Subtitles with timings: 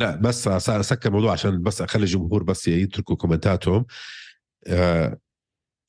[0.00, 3.86] لا بس أسكر الموضوع عشان بس أخلي الجمهور بس يتركوا كومنتاتهم.
[4.66, 5.18] آه،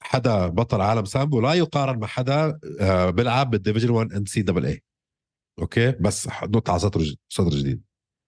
[0.03, 5.91] حدا بطل عالم سامبو لا يقارن مع حدا آه، بيلعب بال division 1 NCAA okay؟
[5.91, 7.81] بس نط على سطر سطر جديد.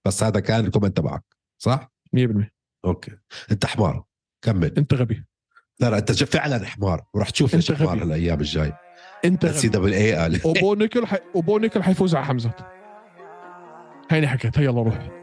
[0.07, 1.23] بس هذا كان ال comment تبعك
[1.61, 2.51] صح؟ 100%
[2.85, 3.11] okay.
[3.51, 4.03] أنت حمار.
[4.41, 4.73] كمل.
[4.77, 5.25] أنت غبي.
[5.79, 7.03] لا لا أنت فعلا حمار.
[7.13, 8.03] وراح تشوف إيش حمار.
[8.03, 8.73] هالايام الجاي.
[9.25, 10.41] أنت NCAA قال.
[10.45, 11.17] وبو نيكل حي...
[11.35, 12.51] وبو نيكل حيفوز على حمزة.
[14.11, 15.22] هيني حكيت هيا يلا روح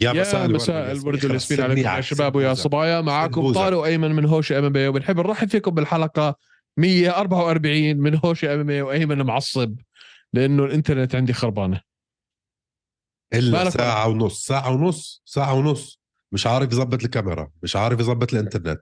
[0.00, 3.00] يا يا مساء الورد والياسمين عليكم يا شباب ويا صبايا.
[3.00, 3.52] معاكم.
[3.52, 6.36] طارق وايمن من هوشة MMA وبنحب نرحب فيكم بالحلقة
[6.76, 9.74] 144 من هوشة MMA وأيمن معصب
[10.32, 11.80] لأنه الإنترنت عندي خربانة.
[13.34, 14.44] إلا ساعة ونص.
[14.46, 15.22] ساعة ونص.
[15.24, 16.00] ساعة ونص.
[16.32, 17.50] مش عارف يظبط الكاميرا.
[17.62, 18.80] مش عارف يظبط الإنترنت.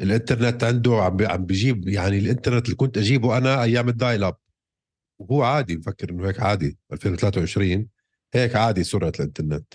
[0.00, 4.24] الإنترنت عنده عم بي- عم بيجيب يعني الإنترنت اللي كنت أجيبه أنا أيام ال dial
[4.24, 4.36] up
[5.18, 6.78] وهو عادي مفكر إنه هيك عادي.
[6.92, 7.88] 2023
[8.34, 9.74] هيك عادي سرعة الإنترنت.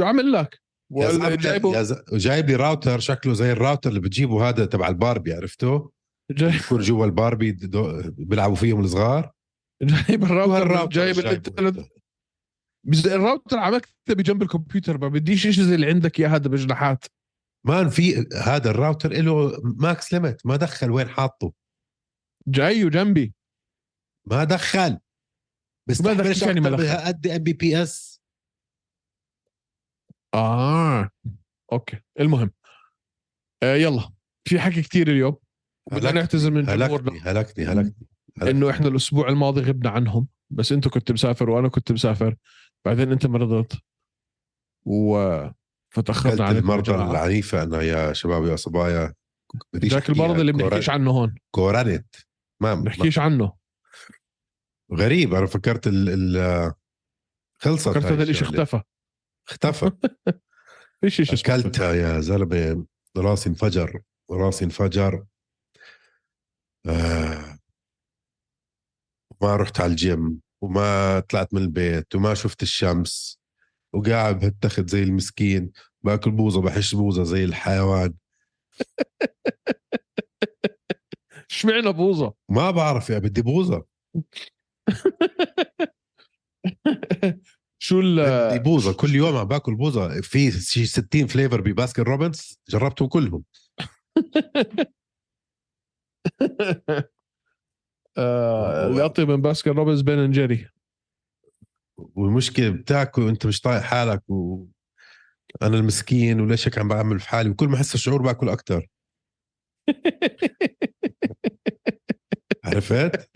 [0.00, 0.60] شو عمل لك؟
[0.96, 4.88] يا زلمة، جايبه يا ز- جايب لي راوتر شكله زي الراوتر اللي بتجيبه هذا تبع
[4.88, 5.90] الباربي عرفته؟
[6.30, 9.32] جاي- يكون جوا الباربي دو- بيلعبوا فيهم الصغار
[9.82, 11.18] جايب الراوتر جايب.
[11.18, 11.86] الانترنت
[13.06, 17.04] الراوتر على مكتبي جنب الكمبيوتر ما بديش شيء زي اللي عندك إياه هذا بجناحات
[17.66, 21.52] man في هذا الراوتر له max limit ما دخل وين حاطه
[22.48, 23.34] جاي وجنبي
[24.26, 24.98] ما دخل
[25.88, 28.15] بس ما دخل، يعني ما دخل؟ قد Mbps
[30.34, 31.10] آه.
[31.72, 32.00] okay.
[32.20, 32.50] المهم.
[33.62, 34.10] آه يلا.
[34.48, 35.36] في حكي كتير اليوم.
[35.92, 36.86] بدنا نعتذر من هلكني.
[36.86, 37.64] جمهورنا هلكني.
[37.66, 38.06] هلكني.
[38.42, 40.28] إنه إحنا الأسبوع الماضي غبنا عنهم.
[40.50, 42.36] بس أنت كنت مسافر وأنا كنت مسافر.
[42.84, 43.78] بعدين أنت مرضت
[44.86, 45.40] و
[45.94, 47.10] فتأخرنا يا المرضى جماعة.
[47.10, 49.14] العنيفة أنا يا شباب يا صبايا.
[49.76, 50.10] ذاك.
[50.10, 51.34] المرض اللي بنحكيش عنه هون.
[51.50, 52.14] كورنت.
[52.62, 53.52] ما بنحكيش عنه.
[54.92, 55.34] غريب.
[55.34, 56.72] أنا فكرت ال ال
[57.58, 58.42] خلصت فكرت هذا الشيء.
[58.42, 58.82] اختفى.
[59.48, 59.90] اختفى.
[61.06, 62.86] شيء اسمه اكلتها يا زلمة
[63.16, 65.24] راسي انفجر راسي انفجر.
[66.86, 67.58] آه.
[69.42, 73.40] ما رحت على الجيم وما طلعت من البيت وما شفت الشمس
[73.94, 75.72] وقاعد بهالتخت زي المسكين.
[76.02, 78.14] باكل بوظه بحش بوظه زي الحيوان.
[81.50, 83.84] اشمعنى بوظه ما بعرف يا بدي بوظه
[87.86, 92.02] شو ال بدي بوظه كل يوم عم باكل بوظه في شي 60 flavor ب Baskin
[92.02, 93.44] Robbins جربتهم كلهم.
[98.18, 100.68] آه، اطيب من باسكن روبنز Ben Jerry
[101.98, 104.66] والمشكلة بتاكل وانت مش طايق حالك و
[105.62, 108.86] أنا المسكين وليش هيك عم بعمل في حالي؟ وكل ما أحس الشعور باكل أكثر
[112.64, 113.30] عرفت؟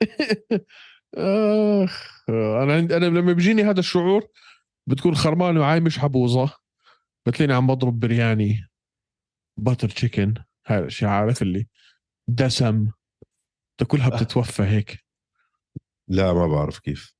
[1.16, 4.26] آخ أنا عند أنا لما بيجيني هذا الشعور
[4.86, 6.56] بتكون خرمان معي مش حبوظة.
[7.26, 8.68] بتلاقيني عم بضرب برياني
[9.56, 10.34] باتر تشيكن
[10.66, 11.68] هاي الأشياء عارف اللي؟
[12.28, 12.90] دسم.
[13.78, 15.04] تاكلها بتتوفى هيك.
[16.08, 17.14] لا ما بعرف كيف.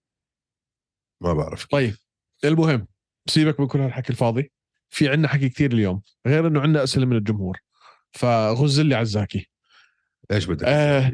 [1.20, 1.70] ما بعرف كيف.
[1.70, 1.96] طيب
[2.44, 2.86] المهم
[3.28, 4.52] سيبك من كل هالحكي الفاضي.
[4.88, 7.58] في عنا حكي كتير اليوم غير إنه عنا أسئلة من الجمهور.
[8.12, 9.50] فغز لي عزاكي.
[10.30, 11.12] إيش بدك؟ آه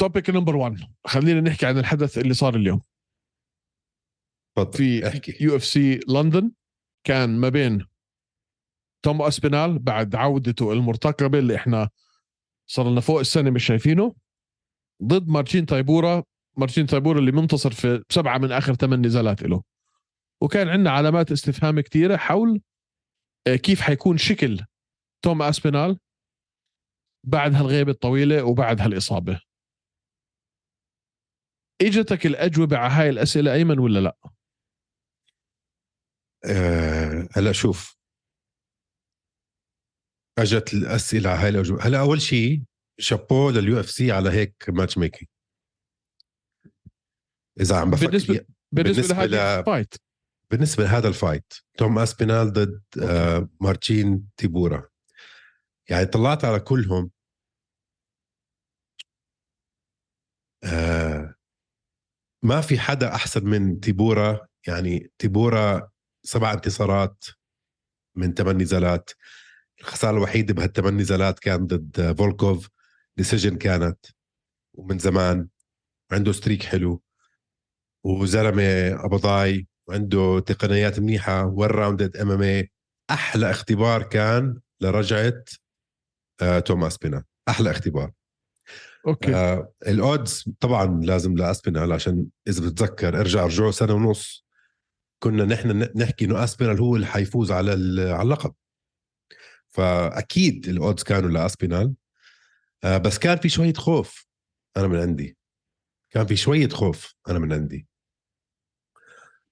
[0.00, 2.80] topic number 1 خلينا نحكي عن الحدث اللي صار اليوم.
[4.56, 5.44] تفضل في احكي.
[5.44, 6.52] UFC London
[7.06, 7.86] كان ما بين
[9.04, 11.88] توم أسبينال بعد عودته المرتقبة اللي إحنا
[12.66, 14.14] صار لنا فوق السنة مش شايفينه
[15.04, 16.22] ضد مارتين تايبورا.
[16.56, 19.62] مارتين تايبورا اللي منتصر في سبعة من آخر ثمان نزالات له.
[20.42, 22.60] وكان عندنا علامات استفهام كثيره حول
[23.46, 24.60] آه، كيف حيكون شكل
[25.22, 25.98] توم أسبينال
[27.26, 29.49] بعد هالغيبة الطويلة وبعد هالإصابة.
[31.82, 34.16] إجتك الأجوبة على هاي الأسئلة أيمن ولا لا؟
[36.44, 37.96] آه، هلا شوف.
[40.38, 41.82] أجت الأسئلة على هاي الأجوبة.
[41.82, 42.62] هلا أول شيء
[42.98, 45.28] chapeau لل UFC على هيك match making
[47.60, 49.94] إذا عم بفكر بالنسبة بالنسبة لهذا ال fight
[50.50, 54.88] بالنسبة لهذا ال fight توم أسبينال ضد آه مارتين تيبورا.
[55.90, 57.10] يعني طلعت على كلهم.
[60.64, 61.34] آه
[62.42, 65.90] ما في حدا أحسن من تيبورا؟ يعني تيبورا
[66.22, 67.24] سبع انتصارات
[68.16, 69.10] من ثمان نزالات
[69.80, 72.68] الخسارة الوحيدة بهالثمان نزالات كان ضد فولكوف.
[73.16, 74.06] decision كانت.
[74.74, 75.48] ومن زمان.
[76.12, 77.02] عنده streak حلو.
[78.04, 78.62] وزلمة
[79.04, 81.44] قبضاي وعنده تقنيات منيحة.
[81.46, 82.70] well rounded MMA
[83.10, 85.44] أحلى اختبار كان لرجعة
[86.42, 87.24] آه توم أسبينال.
[87.48, 88.12] أحلى اختبار.
[89.06, 89.34] okay.
[89.34, 94.46] آه ال odds طبعا لازم لأسبينال عشان إذا بتتذكر ارجع رجعوا سنة ونص.
[95.22, 97.70] كنا نحن نحكي إنه أسبينال هو اللي حيفوز على
[98.12, 98.54] على اللقب.
[99.68, 101.94] فأكيد ال odds كانوا لأسبينال.
[102.84, 104.26] آه بس كان في شوية خوف
[104.76, 105.36] أنا من عندي.
[106.10, 107.86] كان في شوية خوف أنا من عندي.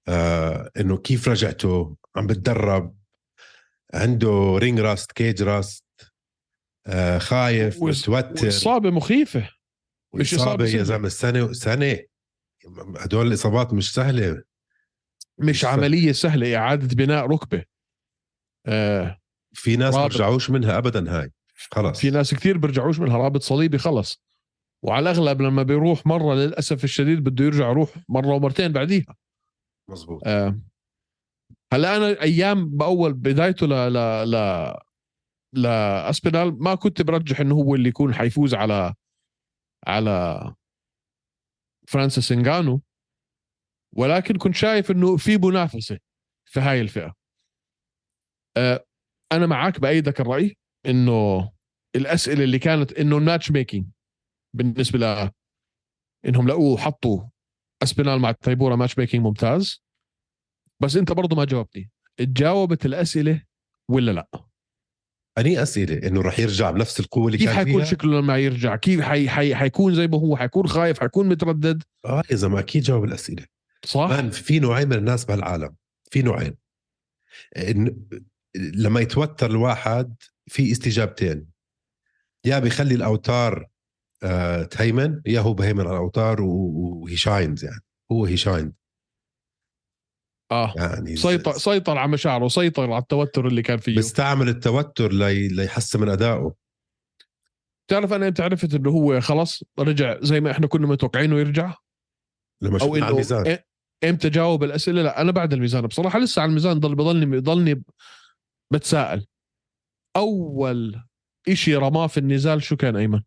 [0.07, 2.95] آه إنه كيف رجعته؟ عم بتدرب.
[3.93, 5.88] عنده ring rust cage rust.
[7.17, 8.47] خايف متوتر.
[8.47, 9.49] اصابه مخيفة.
[10.13, 11.99] مش إصابة يا زلمة سنه سنه
[12.97, 14.43] هدول الإصابات مش سهلة.
[15.37, 17.63] مش, عملية سهلة إعادة بناء ركبة.
[18.65, 19.19] آه.
[19.53, 20.07] في ناس ما.
[20.07, 21.31] بيرجعوش منها ابدا هاي.
[21.71, 24.23] خلص في ناس كثير بيرجعوش منها رابط صليبي خلص.
[24.83, 29.15] وعلى الأغلب لما بيروح مرة للأسف الشديد بده يرجع يروح مرة ومرتين بعديها.
[29.89, 30.59] مزبوط آه.
[31.73, 34.73] هلأ أنا أيام بأول بدايته ل ل ل
[35.53, 38.93] لاسبينال ما كنت برجح إنه هو اللي يكون حيفوز على
[39.87, 40.39] على
[41.87, 42.81] فرانسيس إنغانو.
[43.95, 45.99] ولكن كنت شايف إنه في منافسة
[46.45, 47.13] في هاي الفئة.
[48.57, 48.85] آه
[49.31, 51.51] أنا معك بايدك الراي إنه
[51.95, 53.85] الأسئلة اللي كانت إنه ال match making
[54.55, 55.31] بالنسبة ل
[56.25, 57.29] إنهم لقوه حطوا
[57.83, 59.83] اسبينال مع تايبورا match making ممتاز.
[60.81, 61.91] بس أنت برضه ما جاوبتني.
[62.17, 63.43] تجاوبت الأسئلة
[63.91, 64.48] ولا لأ؟
[65.39, 68.75] أني أسئلة إنه رح يرجع بنفس القوة اللي كيف كان حيكون فيها؟ شكله لما يرجع؟
[68.75, 72.83] كيف حي حي حيكون زي ما هو؟ حيكون خايف؟ حيكون متردد؟ آه يا زلمه أكيد
[72.83, 73.45] جاوب الأسئلة.
[73.85, 74.09] صح.
[74.09, 75.75] مان في نوعين من الناس بهالعالم.
[76.11, 76.55] في نوعين.
[77.57, 77.97] إن
[78.55, 80.15] لما يتوتر الواحد
[80.47, 81.45] في استجابتين.
[82.45, 83.67] يا بيخلي الأوتار
[84.23, 87.81] آه تهيمن يا هو بهيمن على الأوتار وهي شاينز يعني.
[88.11, 88.73] هو هي شايند.
[90.51, 90.73] آه.
[90.77, 93.95] يعني سيطر سيطر على مشاعره سيطر على التوتر اللي كان فيه.
[93.95, 96.53] بيستعمل التوتر لي ليحسن من أدائه.
[97.87, 101.75] بتعرف أنا إمتى عرفت إنه هو خلص رجع زي ما إحنا كنا متوقعينه يرجع؟
[102.61, 103.57] لما أو شفنا على انه الميزان
[104.03, 105.87] إمتى جاوب الأسئلة؟ لا أنا بعد الميزان.
[105.87, 107.83] بصراحة لسه على الميزان ضل بضلني بضلني
[108.71, 109.25] بتساءل.
[110.15, 111.03] أول
[111.47, 113.21] إشي رماه في النزال شو كان أيمن؟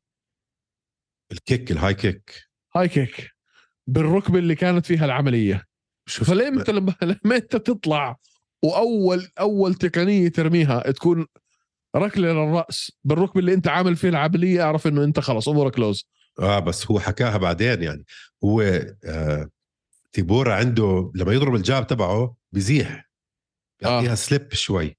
[1.32, 2.48] ال kick ال high kick.
[2.76, 3.30] High kick.
[3.86, 5.64] بالركبة اللي كانت فيها العملية.
[6.12, 8.16] شوف فلما لما لما انت تطلع
[8.62, 11.26] واول أول تقنية ترميها تكون
[11.96, 16.08] ركلة للرأس بالركبة اللي انت عامل فيها العملية اعرف انه انت خلص امورك close
[16.40, 18.04] آه بس هو حكاها بعدين يعني.
[18.44, 18.60] هو
[19.04, 19.50] آه
[20.12, 23.10] تايبورا عنده لما يضرب ال jab تبعه بزيح
[23.80, 24.14] بيعطيها آه.
[24.14, 24.96] slip شوي.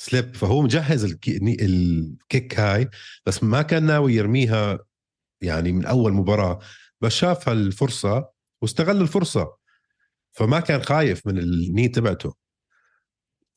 [0.00, 1.36] slip فهو مجهز ال ki...
[1.64, 2.88] الكيك هاي
[3.26, 4.78] بس ما كان ناوي يرميها
[5.40, 6.58] يعني من أول مباراة.
[7.00, 8.28] بس شاف هالفرصه
[8.62, 9.57] واستغل الفرصة.
[10.38, 12.34] فما كان خايف من الني تبعته.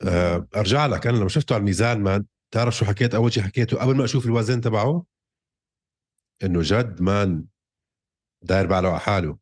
[0.02, 3.78] آه أرجع لك أنا لما شفته على الميزان ما تعرف شو حكيت؟ أول شيء حكيته
[3.78, 5.06] قبل ما أشوف الوزن تبعه
[6.44, 7.46] إنه جد مان
[8.42, 9.38] داير باله على حاله.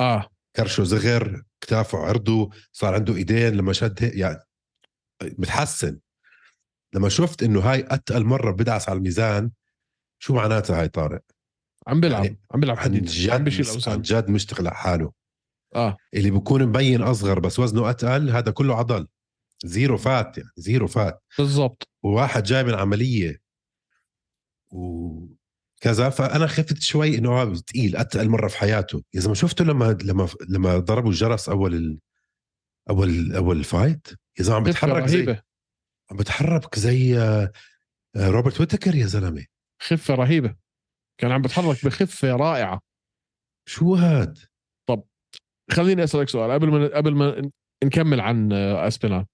[0.00, 0.26] آه.
[0.56, 4.38] كرشه صغر كتافه عرضه صار عنده إيدين لما شد يعني
[5.22, 5.98] متحسن.
[6.94, 9.50] لما شفت إنه هاي أتقل مرة بدعس على الميزان
[10.22, 11.22] شو معناتها هاي طارق؟
[11.86, 15.19] عم بيلعب يعني عم بيلعب حديد عم بيشيل مس- عن اوزان جد مشتغل على حاله.
[15.74, 15.96] آه.
[16.14, 19.08] اللي بيكون مبين أصغر بس وزنه أتقل هذا كله عضل.
[19.64, 21.22] zero fat يعني zero fat.
[21.38, 21.88] بالضبط.
[22.02, 23.40] وواحد جاي من عملية
[24.70, 29.02] وكذا فأنا خفت شوي إنه آه تقيل أتقل مرة في حياته.
[29.14, 32.00] يا زلمه شفته لما لما لما ضربوا الجرس أول ال...
[32.90, 34.08] أول أول ال fight
[34.38, 35.42] يا زلمه عم بتحرك زي رهيبة.
[36.10, 37.52] عم بتحرك زي آه،
[38.16, 39.46] آه، روبرت ويتكر يا زلمة.
[39.82, 40.56] خفة رهيبة.
[41.18, 42.80] كان عم بتحرك بخفة رائعة.
[43.66, 44.38] شو هاد؟
[45.70, 47.50] خليني أسألك سؤال قبل ما قبل ما
[47.84, 49.26] نكمل عن آه، أسبينال.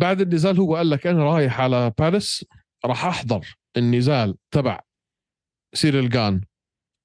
[0.00, 2.44] بعد النزال هو قال لك أنا رايح على باريس
[2.84, 4.80] راح أحضر النزال تبع
[5.74, 6.40] سيريل جان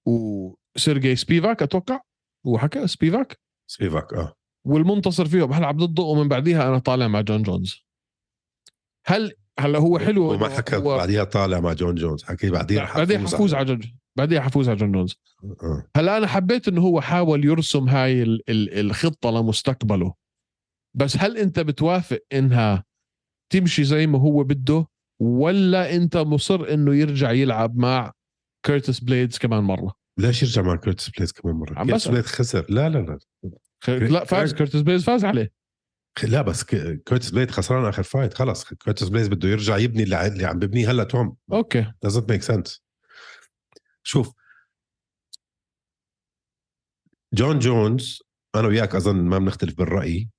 [0.07, 1.99] وسيرجي سبيفاك أتوقع؟
[2.47, 3.39] هو حكى سبيفاك؟
[3.71, 4.33] سبيفاك آه.
[4.67, 7.83] والمنتصر فيهم هلعب ضده؟ ومن بعديها أنا طالع مع جون جونز.
[9.07, 12.97] هل هلا هو حلو وما حكى هو بعديها طالع مع جون جونز حكي بعديها رح
[12.97, 15.15] بعديها حفوز على- جون بعديها حفوز على جون جونز
[15.63, 15.83] آه.
[15.97, 20.13] هلا أنا حبيت إنه هو حاول يرسم هاي ال- ال- الخطة لمستقبله.
[20.97, 22.83] بس هل أنت بتوافق إنها
[23.53, 24.87] تمشي زي ما هو بده؟
[25.21, 28.13] ولا أنت مصر إنه يرجع يلعب مع
[28.65, 32.07] كيرتس بليدز كمان مرة؟ ليش يرجع مع كيرتس بليز كمان مرة؟ عم كيرتس.
[32.07, 32.65] بليز خسر.
[32.69, 33.17] لا لا لا.
[33.83, 34.53] خ- لا فاز.
[34.53, 35.51] كيرتس بليز فاز عليه.
[36.23, 38.63] لا بس ك- كورتس بليد خسران آخر fight خلص.
[38.73, 41.35] كورتس بليد بده يرجع يبني اللي عم ببنيه هلا توم.
[41.51, 41.83] Okay.
[42.05, 42.79] Doesn't make sense.
[44.03, 44.33] شوف.
[47.33, 48.23] جون جونز
[48.55, 50.29] أنا وياك أظن ما بنختلف بالرأي.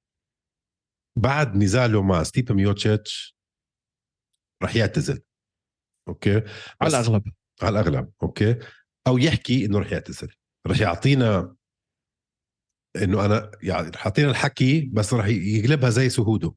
[1.16, 3.36] بعد نزاله مع ستيبي ميوتشيتش
[4.62, 5.22] رح يعتزل.
[6.08, 6.42] Okay؟
[6.80, 7.32] على الأغلب.
[7.62, 8.12] على الأغلب.
[8.22, 8.58] Okay؟
[9.06, 10.34] أو يحكي إنه رح يعتزل.
[10.66, 11.56] رح يعطينا
[12.96, 16.54] إنه أنا يعني رح يعطينا الحكي بس رح يقلبها زي سيهودو.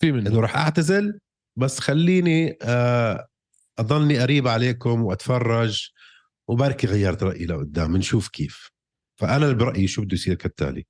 [0.00, 0.30] في منه.
[0.30, 1.20] إنه رح أعتزل
[1.58, 3.28] بس خليني آه،
[3.78, 5.90] أضلني قريب عليكم وأتفرج
[6.48, 8.70] وبركي غيرت رأيي لقدام بنشوف كيف.
[9.20, 10.86] فأنا برأيي شو بده يصير كالتالي.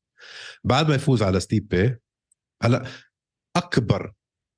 [0.64, 1.96] بعد ما يفوز على ستيبي
[2.62, 2.86] هلا
[3.56, 4.12] أكبر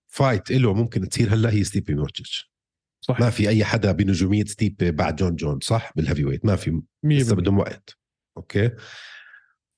[0.08, 2.52] fight له ممكن تصير هلأ هي ستيبي ميوتشيتش
[3.00, 3.20] صح.
[3.20, 6.82] ما في أي حدا بنجومية ستيبي بعد جون جونز صح؟ بال heavyweight ما في 100%
[7.04, 7.98] لسه بدهم وقت.
[8.36, 8.70] Okay؟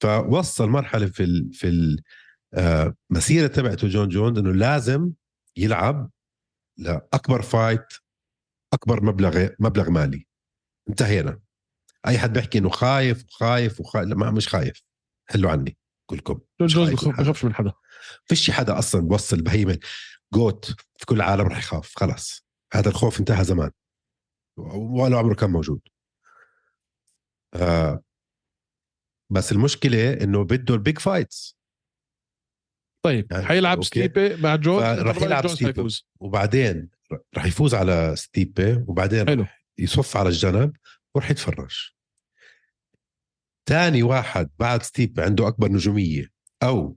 [0.01, 2.03] فوصل مرحلة في ال في ال
[2.55, 5.11] آه، مسيرة تبعته جون جونز إنه لازم
[5.57, 6.11] يلعب
[6.79, 7.87] لأكبر fight
[8.77, 10.27] أكبر مبلغ مبلغ مالي.
[10.89, 11.41] انتهينا.
[12.07, 14.83] أي حد بيحكي إنه خايف وخايف وخايف لا ما مش خايف.
[15.31, 15.79] حلوا عني.
[16.11, 16.93] كلكم حدا.
[16.93, 17.73] بخافش من حدا.
[18.25, 19.79] فيش حدا أصلا بوصل بهيمن
[20.35, 20.65] جوت
[20.97, 21.93] في كل العالم رح يخاف.
[21.97, 22.47] خلاص.
[22.73, 23.71] هذا الخوف انتهى زمان.
[24.75, 25.81] ولا عمره كان موجود.
[27.55, 28.03] آه.
[29.31, 31.57] بس المشكلة إنه بده البيج فايتس.
[33.05, 33.85] طيب يعني حيلعب.
[33.85, 35.89] ستيبي مع جونز أنت برأيك يلعب ستيبي.
[36.21, 36.91] وبعدين
[37.37, 39.47] رح يفوز على ستيبي وبعدين حلو.
[39.79, 40.77] يصف على الجنب
[41.15, 41.91] ورح يتفرج.
[43.69, 46.31] تاني واحد بعد ستيبي عنده أكبر نجومية.
[46.63, 46.97] أو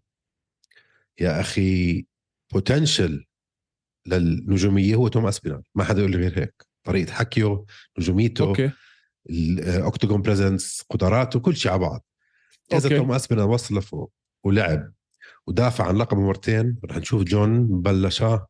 [1.20, 2.06] يا أخي
[2.54, 3.26] potential
[4.08, 6.66] للنجومية هو توم اسبينال ما حدا يقول لي غير هيك.
[6.84, 7.66] طريقة حكيه
[8.00, 8.72] نجوميته okay.
[9.30, 12.06] ال octagon presence قدراته كل شيء على بعض.
[12.74, 12.98] إذا okay.
[12.98, 14.14] توم اسبينال وصل لفوق
[14.44, 14.94] ولعب
[15.48, 18.48] ودافع عن لقبه مرتين رح نشوف جون بلشها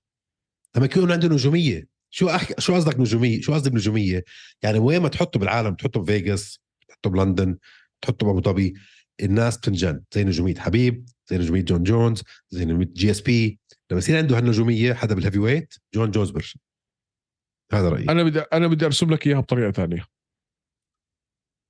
[0.75, 1.87] لما يكون عنده نجومية.
[2.09, 4.23] شو أحكي شو قصدك نجومية؟ شو قصدي بنجومية؟
[4.63, 7.57] يعني وين ما تحطه بالعالم تحطه بفيغاس تحطه بلندن
[8.01, 8.73] تحطه بأبو ظبي
[9.21, 10.03] الناس بتنجن.
[10.13, 13.59] زي نجومية حبيب زي نجومية جون جونز زي نجومية جي إس بي.
[13.91, 16.59] لما يصير عنده هالنجومية حدا بال heavyweight جون جونز برشا.
[17.73, 18.05] هذا رأيي.
[18.09, 20.05] أنا بدي أنا بدي أرسم لك إياها بطريقة ثانية.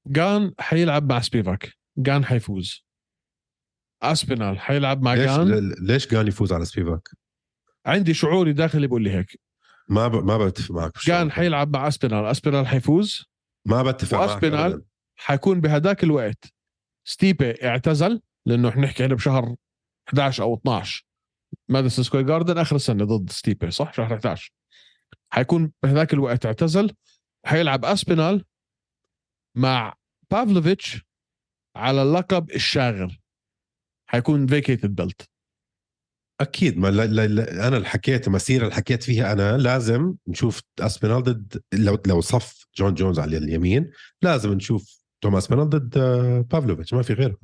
[0.07, 1.73] جان حيلعب مع سبيفاك.
[1.97, 2.85] جان حيفوز.
[4.01, 5.73] أسبينال حيلعب مع ليش جان.
[5.81, 7.09] ليش كان يفوز على سبيفاك؟
[7.89, 9.39] عندي شعوري داخلي بيقول لي هيك.
[9.87, 10.15] ما ب...
[10.25, 10.91] ما بتفق معك.
[11.05, 13.25] جان حيلعب مع اسبينال اسبينال حيفوز.
[13.65, 14.85] ما بتفق معك وأسبينال أبداً.
[15.15, 16.53] حيكون بهداك الوقت.
[17.07, 19.55] ستيبي اعتزل لأنه إحنا نحكي هنا بشهر
[20.07, 21.05] 11 أو 12
[21.69, 24.51] ماديسون سكوير جاردن آخر السنة ضد ستيبي صح؟ شهر 11
[25.33, 26.93] حيكون بهذاك الوقت اعتزل.
[27.45, 28.45] حيلعب أسبينال
[29.55, 29.95] مع
[30.31, 31.01] بافلوفيتش
[31.75, 33.19] على اللقب الشاغر.
[34.09, 35.29] حيكون vacated belt
[36.41, 36.77] أكيد.
[36.77, 41.23] ما لا لا لا أنا اللي حكيت المسيرة اللي حكيت فيها أنا لازم نشوف أسبينال
[41.23, 43.91] ضد لو لو صف جون جونز على اليمين
[44.21, 46.93] لازم نشوف توم أسبينال ضد آه، بافلوفيتش.
[46.93, 47.37] ما في غيره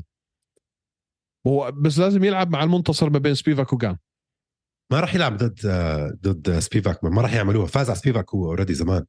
[1.48, 3.98] هو بس لازم يلعب مع المنتصر ما بين سبيفاك وجان.
[4.92, 7.04] ما راح يلعب ضد آه، ضد سبيفاك.
[7.04, 7.68] ما راح يعملوها.
[7.68, 9.06] فاز على سبيفاك هو already زمان.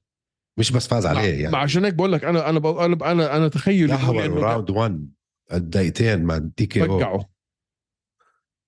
[0.58, 1.52] مش بس فاز عليه يعني.
[1.52, 5.08] ما عشان هيك بقول لك أنا أنا أنا أنا, أنا تخيل دهور round 1
[5.52, 7.24] الدقيقتين مع TKO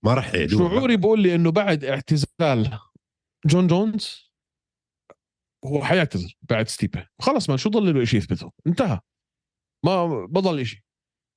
[0.05, 2.79] ما راح يعيدوها شعوري بقول لي إنه بعد اعتزال
[3.47, 4.33] جون جونز
[5.65, 8.53] هو حيعتزل بعد ستيبي خلص ما شو ضل له شيء يثبته.
[8.67, 9.01] انتهى.
[9.85, 10.81] ما بضل شيء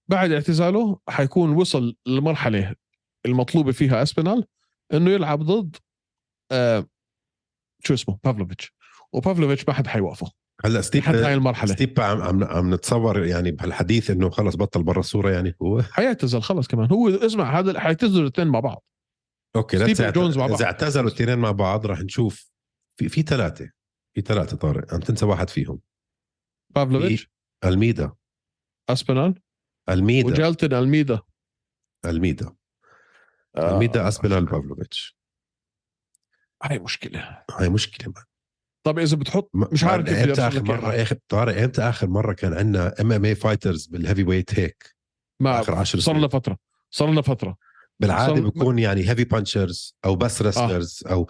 [0.10, 2.76] بعد اعتزاله حيكون وصل للمرحله
[3.26, 4.48] المطلوبة فيها اسبينال
[4.94, 5.76] إنه يلعب ضد
[6.52, 6.88] آه
[7.84, 8.74] شو اسمه؟ بافلوفيتش.
[9.14, 10.32] وبافلوفيتش ما حد حيوقفه.
[10.66, 11.74] هلا ستيب لحد هاي المرحلة.
[11.74, 15.82] ستيب عم عم, عم نتصور يعني بهالحديث إنه خلص بطل برا الصورة يعني هو.
[15.92, 16.92] حيعتزل خلص كمان.
[16.92, 18.84] هو اسمع هذا حيعتزلوا الاثنين مع بعض.
[19.56, 20.58] okay لا وجونز مع بعض.
[20.58, 22.52] إذا اعتزلوا الاثنين مع بعض راح نشوف.
[23.00, 23.72] في في ثلاثة.
[24.16, 24.94] في ثلاثة طارق.
[24.94, 25.80] عم تنسى واحد فيهم.
[26.76, 27.30] بافلوفيتش
[27.66, 28.12] ألميدا.
[28.90, 29.42] اسبينال
[29.90, 30.28] ألميدا.
[30.28, 31.20] وجايلتون ألميدا.
[32.06, 32.56] ألميدا.
[33.56, 35.18] آه، ألميدا اسبينال بافلوفيتش
[36.64, 37.44] هاي مشكلة.
[37.52, 38.31] هاي مشكلة ما.
[38.84, 40.64] طب إذا بتحط ما- مش عارف كيف إمتى أرسم آخر.
[40.82, 44.96] مره اخر طارق إمتى آخر مرة كان عندنا MMA fighters بال heavyweight هيك؟
[45.42, 46.58] ما آخر 10 صار لنا فترة.
[46.94, 47.58] صار لنا فترة.
[48.00, 51.28] بالعادة صار- بيكون يعني heavy punchers أو بس wrestlers أو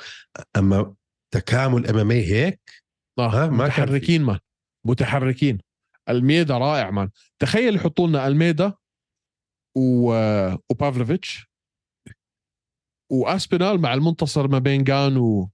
[0.57, 0.95] أما
[1.33, 2.71] تكامل MMA هيك؟
[3.19, 3.27] آه.
[3.43, 3.65] ها، ما.
[3.65, 4.39] متحركين man.
[4.87, 5.57] متحركين.
[6.09, 7.09] الميدا رائع مان.
[7.39, 8.73] تخيل يحطوا لنا الميدا
[9.77, 10.13] و...
[10.69, 11.47] وبافلوفيتش
[13.11, 15.49] واسبينال مع المنتصر ما بين جان و...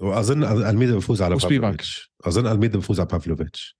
[0.00, 1.34] وأظن الميدا بفوز على.
[1.34, 2.12] بافلوفيتش.
[2.24, 3.76] أظن الميدا بفوز على بافلوفيتش.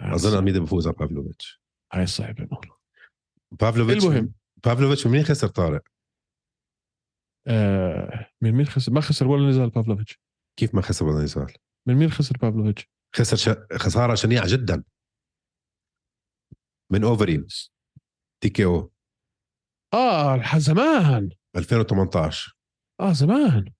[0.00, 1.60] أظن الميدا بفوز على بافلوفيتش.
[1.92, 2.48] هاي صعبه
[3.50, 4.34] بافلوفيتش المهم.
[4.64, 5.82] بافلوفيتش من مين خسر طارق؟
[7.46, 10.20] آه من مين خسر؟ ما خسر ولا نزال بافلوفيتش.
[10.58, 11.52] كيف ما خسر ولا نزال؟
[11.86, 13.76] من مين خسر بافلوفيتش؟ خسر ش...
[13.76, 14.84] خسارة شنيعة جدا.
[16.92, 17.46] من أوفريم.
[18.42, 18.92] TKO.
[19.94, 21.30] آه زمان.
[21.56, 22.56] 2018
[23.00, 23.72] آه زمان.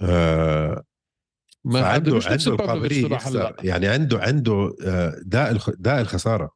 [0.00, 0.84] آه
[1.64, 3.18] ما عنده عنده القابليه
[3.62, 5.70] يعني عنده عنده آه، داء الخ...
[5.70, 6.50] داء الخسارة.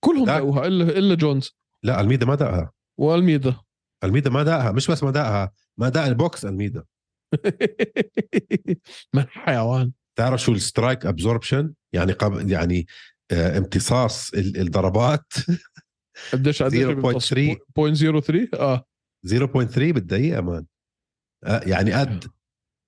[0.00, 0.38] كلهم لا.
[0.38, 1.56] دقوها إلا إلا جونز.
[1.82, 3.56] لا ألميدا ما دقها وألميدا.
[4.04, 6.84] ألميدا ما دقها مش بس ما دقها ما دق البوكس ألميدا.
[9.14, 9.92] man حيوان.
[10.16, 12.50] تعرف شو ال strike absorption؟ يعني قب...
[12.50, 12.86] يعني
[13.30, 15.32] آه امتصاص ال- الضربات.
[16.32, 16.90] قديش قديش 0.3.
[18.54, 18.84] 0.03 آه.
[19.26, 20.66] 0.3 بالدقيقة man.
[21.66, 22.24] يعني قد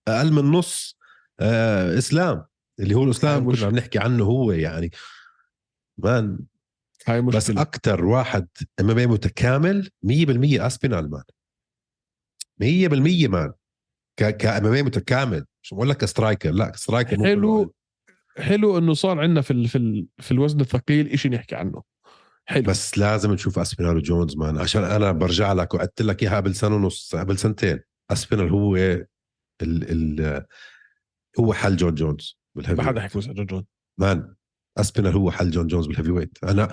[0.09, 0.99] أقل من نص
[1.41, 2.45] آه إسلام.
[2.81, 4.91] اللي هو الإسلام مش- كنا عم نحكي عنه هو يعني.
[5.99, 6.39] مان.
[7.07, 8.49] هاي بس أكثر واحد
[8.81, 11.23] MMA متكامل 100% اسبينال man
[12.59, 13.53] 100% man.
[14.19, 15.47] ك ك MMA متكامل.
[15.63, 17.75] مش بقول لك striker لا striker حلو.
[18.39, 21.83] حلو إنه صار عندنا في ال في ال في الوزن الثقيل شيء نحكي عنه.
[22.45, 22.63] حلو.
[22.63, 26.77] بس لازم نشوف اسبينال وجونز man عشان أنا برجع لك وقلت لك إياها قبل سنة
[26.77, 27.81] ونص قبل سنتين.
[28.11, 29.07] اسبينال هو ال
[29.63, 30.45] ال
[31.41, 33.01] هو حل جون جونز بال heavy ما حدا.
[33.01, 33.65] حيفوز على جون
[33.99, 34.35] man
[34.79, 36.69] اسبينال هو حل جون جونز بال heavyweight أنا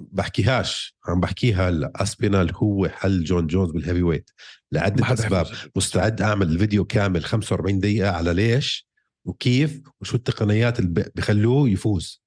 [0.00, 1.92] بحكيهاش عم بحكيها هلا.
[1.96, 4.30] اسبينال هو حل جون جونز بال heavyweight
[4.72, 5.46] لعده أسباب.
[5.76, 8.88] مستعد أعمل الفيديو كامل 45 دقيقة على ليش؟
[9.24, 12.22] وكيف؟ وشو التقنيات اللي بخلوه يفوز.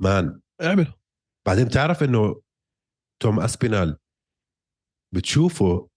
[0.00, 0.92] man اعمل
[1.46, 2.42] بعدين بتعرف إنه
[3.22, 3.98] توم أسبينال
[5.14, 5.88] بتشوفه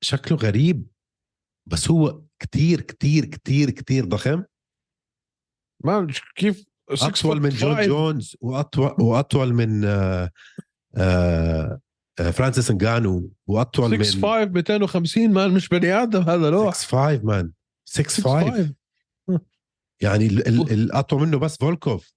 [0.00, 0.86] شكله غريب
[1.66, 4.44] بس هو كتير كتير كتير كتير ضخم.
[5.84, 6.06] ما
[6.36, 10.30] كيف أطول من جون جونز وأطول وأطول من آه
[10.96, 11.80] آه
[12.20, 16.74] آه فرانسيس انجانو وأطول 6 من 5 250 man مش بني آدم هذا لوح.
[16.74, 17.52] 6 5 man
[17.84, 18.74] 6 6 5
[19.28, 19.40] 5
[20.02, 22.14] يعني ال- ال- الاطول منه بس فولكوف.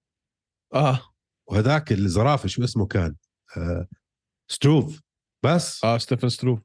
[0.74, 1.07] آه.
[1.50, 3.16] وهذاك الزرافة شو اسمه كان؟
[3.56, 3.88] آه
[4.50, 5.00] ستروف.
[5.44, 6.60] بس؟ آه ستيفن ستروف.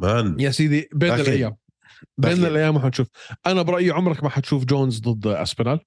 [0.00, 0.40] man.
[0.40, 1.12] يا سيدي بين.
[1.12, 1.56] الأيام.
[2.18, 2.32] بين.
[2.32, 3.08] الأيام حتشوف
[3.46, 5.80] أنا برأيي عمرك ما حتشوف جونز ضد اسبينال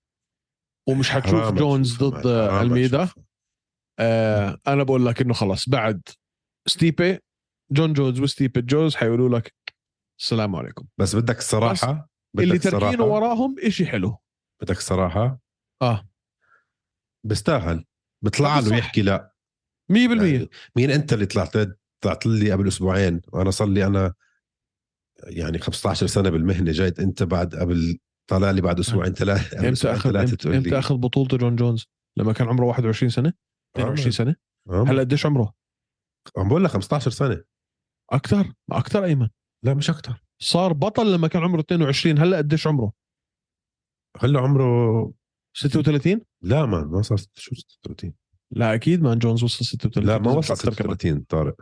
[0.90, 3.10] ومش حتشوف جونز ضد ألميدا.
[4.00, 6.02] آه أنا بقول لك إنه خلص بعد
[6.68, 7.20] ستيبي
[7.72, 9.56] جون جونز وستيبي جونز حيقولوا لك
[10.22, 10.88] السلام عليكم.
[10.98, 14.18] بس بدك الصراحه بدك اللي تركينه وراهم إشي حلو.
[14.62, 15.40] بدك الصراحه
[15.82, 16.10] آه.
[17.26, 17.86] بيستاهل.
[18.24, 18.60] بيطلع.
[18.60, 19.36] له يحكي لا.
[19.92, 21.54] 100% يعني مين أنت اللي طلعت
[22.02, 24.14] طلعت لي قبل أسبوعين؟ وأنا صار لي أنا
[25.24, 30.16] يعني 15 سنة بالمهنة جايت أنت بعد قبل طالع لي بعد أسبوعين ثلاثة إمتى أخذ
[30.48, 31.86] إمتى, أخذ بطولته جون جونز
[32.18, 33.34] لما كان عمره 21 سنة؟
[33.76, 34.36] 22 سنة؟
[34.70, 35.54] آه، هلا قديش عمره؟
[36.38, 37.44] عم بقول لك 15 سنة.
[38.12, 39.30] أكثر أكثر أيمن.
[39.64, 42.94] لا مش أكثر صار بطل لما كان عمره 22 هلا قديش عمره؟
[44.22, 45.14] هلا عمره
[45.58, 48.14] 36 لا ما ما صار شو 36
[48.52, 50.98] لا أكيد man جونز وصل 36 لا ما وصل أكتر كمان.
[50.98, 51.56] 36 طارق.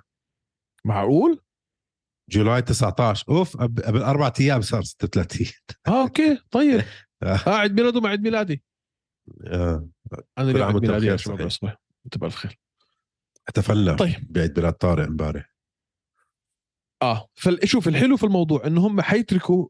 [0.85, 1.39] معقول؟
[2.29, 5.47] July 19 أوف قبل أربع أيام صار 36
[5.87, 6.81] آه okay طيب.
[7.23, 7.39] آه.
[7.47, 8.63] آه عيد ميلاده مع عيد ميلادي.
[9.47, 9.89] آه.
[10.37, 11.41] أنا اليوم عيد ميلادي يا شباب.
[11.41, 11.77] أصبح.
[12.05, 12.59] أنت بألف خير.
[13.47, 14.27] احتفلنا طيب.
[14.29, 15.53] بعيد ميلاد طارق امبارح.
[17.01, 19.67] آه فشوف الحلو في الموضوع إنه هم حيتركوا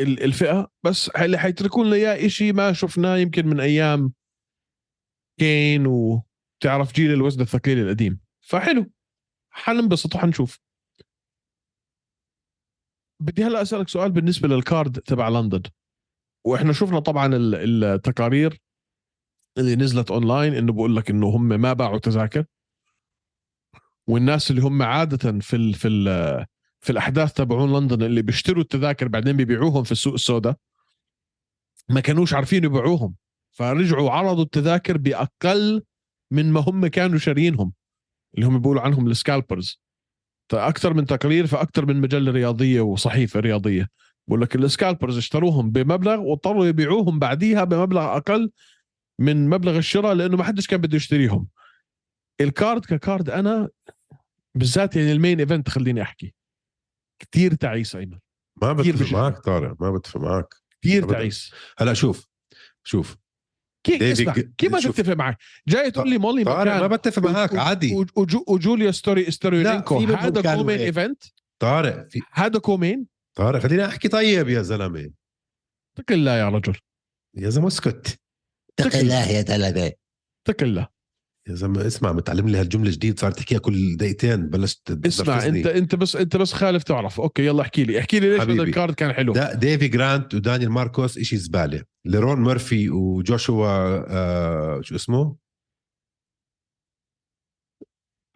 [0.00, 4.12] الفئة بس اللي حيتركوا لنا إياه شيء ما شفناه يمكن من أيام
[5.38, 8.20] كين وتعرف جيل الوزن الثقيل القديم.
[8.40, 8.90] فحلو
[9.50, 10.60] حننبسط وحنشوف.
[13.20, 15.62] بدي هلأ أسألك سؤال بالنسبة للكارد تبع لندن.
[16.46, 18.60] وإحنا شفنا طبعا ال- التقارير
[19.58, 22.44] اللي نزلت اونلاين إنه بقول لك إنه هم ما باعوا تذاكر.
[24.06, 26.46] والناس اللي هم عادة في ال في ال
[26.84, 30.56] في الأحداث تبعون لندن اللي بيشتروا التذاكر بعدين بيبيعوهم في السوق السوداء.
[31.88, 33.14] ما كانوش عارفين يبيعوهم.
[33.50, 35.82] فرجعوا عرضوا التذاكر بأقل
[36.30, 37.72] من ما هم كانوا شاريينهم
[38.34, 39.80] اللي هم بيقولوا عنهم ال scalpers.
[40.48, 43.88] فأكثر من تقرير في أكثر من مجلة رياضية وصحيفة رياضية.
[44.28, 48.50] بقول لك ال scalpers اشتروهم بمبلغ واضطروا يبيعوهم بعديها بمبلغ أقل
[49.18, 51.48] من مبلغ الشراء لأنه ما حدش كان بده يشتريهم.
[52.40, 53.68] ال card ك card أنا
[54.54, 56.34] بالذات يعني ال main event خليني أحكي.
[57.18, 58.18] كثير تعيس أيمن.
[58.62, 59.12] ما كتير بتفق.
[59.12, 60.54] معك طارق ما بتفق معك.
[60.82, 61.10] كثير.
[61.10, 61.52] تعيس.
[61.78, 62.26] هلا شوف
[62.84, 63.16] شوف.
[63.86, 64.80] كيف اسمع كيف ما.
[64.80, 65.36] تتفق معي؟
[65.68, 67.94] جاي تقول لي مولي طارق ما مكان بتفق معك عادي.
[68.16, 70.78] وجو- وجوليا ستولي ستوليارينكو في منهم هذا co-main.
[70.78, 71.22] event.
[71.58, 73.06] طارق هذا co-main.
[73.34, 75.10] طارق خليني أحكي طيب يا زلمة.
[75.98, 76.76] اتق الله يا رجل.
[77.36, 78.20] يا زلمة اسكت.
[78.78, 79.30] اتق الله.
[79.30, 79.92] يا زلمة
[80.46, 80.93] اتق الله.
[81.48, 85.46] يا زلمة اسمع متعلم لي هالجملة جديد صار تحكيها كل دقيقتين بلشت اسمع.
[85.46, 87.20] انت انت بس انت بس خالف تعرف.
[87.20, 87.98] okay يلا احكي لي.
[87.98, 88.52] احكي لي ليش هذا.
[88.62, 89.34] ال card كان حلو.
[89.54, 91.84] ديفي جرانت ودانيال ماركوس إشي زبالة.
[92.04, 95.36] ليرون ميرفي وجوشوا آه شو اسمه؟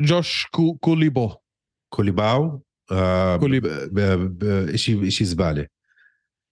[0.01, 1.35] جوش كو كوليبو.
[1.95, 5.67] كوليباو آه كوليب- ب- ب- ب- اشي إشي زبالة.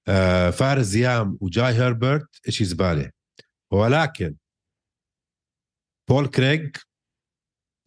[0.09, 3.11] آه فارس زيام وجاي هربرت إشي زبالة.
[3.73, 4.37] ولكن
[6.09, 6.69] بول كريغ؟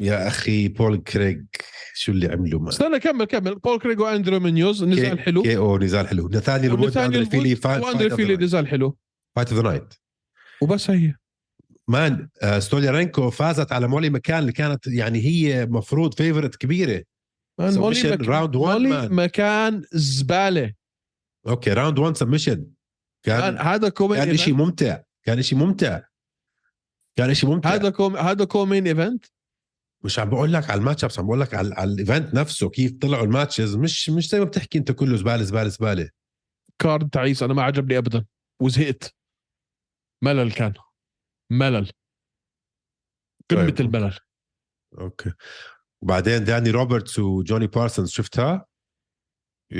[0.02, 1.38] يا أخي بول كريغ
[1.94, 3.56] شو اللي عمله ما؟ استنى كمل كمل.
[3.56, 5.44] بول كريغ وأندرو منيوز نزال حلو.
[5.44, 6.30] KO نزال حلو.
[6.30, 8.98] نثانيال وود ونثانيال اندري فيلي وود واندري فيلي نزال حلو.
[9.36, 9.94] fight of the night.
[10.62, 11.16] وبس هي.
[11.88, 17.04] man آه، ستوليارينكو فازت على مولي مكان اللي كانت يعني هي مفروض favorite كبيرة.
[17.60, 18.24] man مولي مك...
[18.24, 19.12] one, مولي man.
[19.12, 20.74] مكان زبالة.
[21.48, 22.70] okay round 1 submission man
[23.24, 25.00] كان هذا co-main كان شيء ممتع.
[25.26, 26.02] كان شيء ممتع.
[27.20, 27.74] كان شيء ممتع.
[27.74, 29.26] هذا co- هذا co-main event
[30.04, 32.70] مش عم بقول لك على ال match-ups عم بقول لك على, على ال event نفسه
[32.70, 33.76] كيف طلعوا ال matches.
[33.76, 36.10] مش مش زي ما بتحكي أنت كله زبالة زبالة زبالة.
[36.80, 38.26] card تعيس أنا ما عجبني ابدا.
[38.62, 39.16] وزهقت.
[40.24, 40.74] ملل كان.
[41.52, 41.92] ملل.
[43.52, 43.80] قمة طيب.
[43.80, 44.18] الملل.
[45.00, 45.34] okay.
[46.02, 48.66] وبعدين داني روبرتس وجوني بارسونز شفتها؟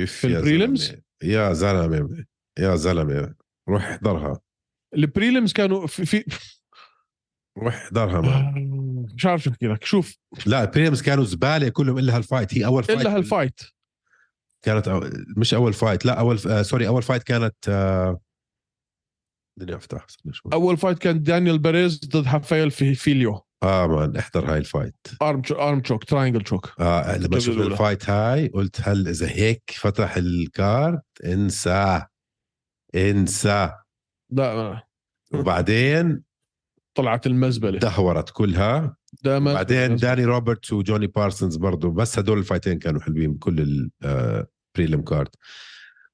[0.06, 2.26] في ال prelims؟ يا زلمة
[2.58, 3.34] يا زلمة.
[3.68, 4.40] روح احضرها.
[4.94, 6.24] ال prelims كانوا في, في
[7.58, 9.06] روح احضرها man.
[9.16, 9.84] مش عارف شو أحكي لك.
[9.84, 10.16] شوف.
[10.46, 13.60] لا ال prelims كانوا زبالة كلهم إلا هال fight هي أول fight الا هال fight
[14.62, 15.10] كانت أو...
[15.36, 18.20] مش أول fight لا أول آه sorry أول fight كانت آه...
[19.58, 20.06] بدي أفتح.
[20.52, 24.96] أول fight كان دانيال بيريز ضد هافايل في فيليو آه man احضر هاي ال fight
[25.22, 27.56] arm arm choke triangle choke آه لما شفت.
[27.56, 32.02] ال fight هاي قلت هل إذا هيك فتح ال card انسى.
[32.94, 33.72] انسى.
[34.30, 34.82] لا.
[35.34, 36.22] وبعدين
[36.94, 37.78] طلعت المزبلة.
[37.78, 38.96] دهورت كلها.
[39.22, 43.80] دائما بعدين داني روبرتس وجوني بارسونز برضو بس هدول ال fightين كانوا حلوين بكل ال
[43.80, 45.28] prelim card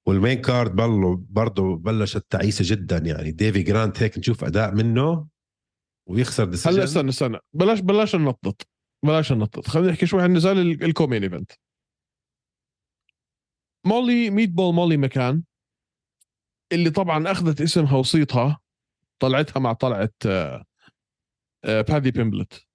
[0.07, 3.31] وال main card بلو برضو بلشت تعيسة جدا يعني.
[3.31, 5.27] ديفي جرانت هيك نشوف أداء منه
[6.09, 7.39] ويخسر هلا decision استنى استنى.
[7.53, 8.69] بلاش بلاش ننطط.
[9.05, 9.69] بلاش ننطط.
[9.69, 11.53] خلينا نحكي شوي عن نزال ال- ال co-main event
[13.87, 15.43] مولي ميت بول مولي مكان
[16.73, 18.59] اللي طبعا أخذت اسمها وصيتها.
[19.19, 20.65] طلعتها مع طلعت آه،
[21.65, 22.67] آه، بادي بيمبلت.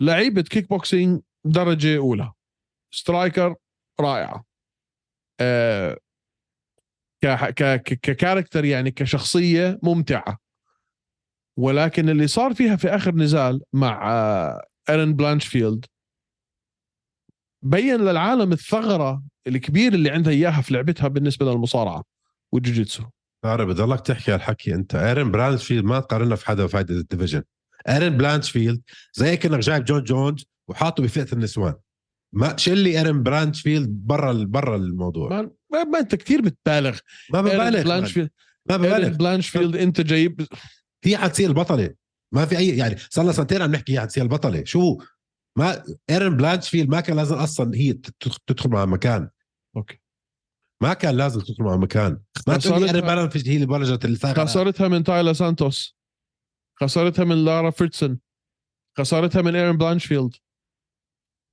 [0.00, 2.32] لعيبة كيك بوكسينج درجة أولى.
[2.90, 3.54] striker
[4.00, 4.44] رائعة.
[5.40, 5.98] آه،
[7.24, 10.38] ك- ك character يعني كشخصية ممتعة.
[11.58, 15.84] ولكن اللي صار فيها في آخر نزال مع آه، ايرن بلانشفيلد
[17.62, 22.04] بين للعالم الثغرة الكبير اللي عندها إياها في لعبتها بالنسبة للمصارعة
[22.52, 23.04] والجوجيتسو
[23.44, 24.94] طارق بضلك تحكي هالحكي أنت.
[24.94, 27.42] ايرن بلانشفيلد ما تقارنا في حدا فاي ده ال division.
[27.88, 28.82] ايرن بلانشفيلد
[29.14, 31.74] زي كأنك جايب جون جونز وحاطه بفئة النسوان.
[32.32, 35.28] ما شيلي ايرن بلانشفيلد برا برا الموضوع.
[35.30, 36.98] ما, ما, ما أنت كثير بتبالغ.
[37.32, 37.82] ما ببالغ.
[37.82, 38.30] بلانشفيلد
[38.70, 39.08] ما ببالغ.
[39.08, 40.46] بلانشفيلد أنت جايب
[41.04, 41.94] هي حتصير البطلة.
[42.34, 44.64] ما في اي يعني صار لنا سنتين عم نحكي هي حتصير البطلة.
[44.64, 44.98] شو
[45.58, 47.92] ما ايرن بلانشفيلد ما كان لازم أصلا هي
[48.46, 49.28] تدخل مع مكان.
[49.76, 50.03] okay.
[50.82, 54.44] ما كان لازم تدخل مع مكان ما تقول لي بلانشفيلد هي اللي بلشت الثغرة.
[54.44, 55.96] خسارتها من تايلا سانتوس.
[56.80, 58.18] خسارتها من لارا فيرتسون.
[58.98, 60.34] خسارتها من ايرن بلانشفيلد.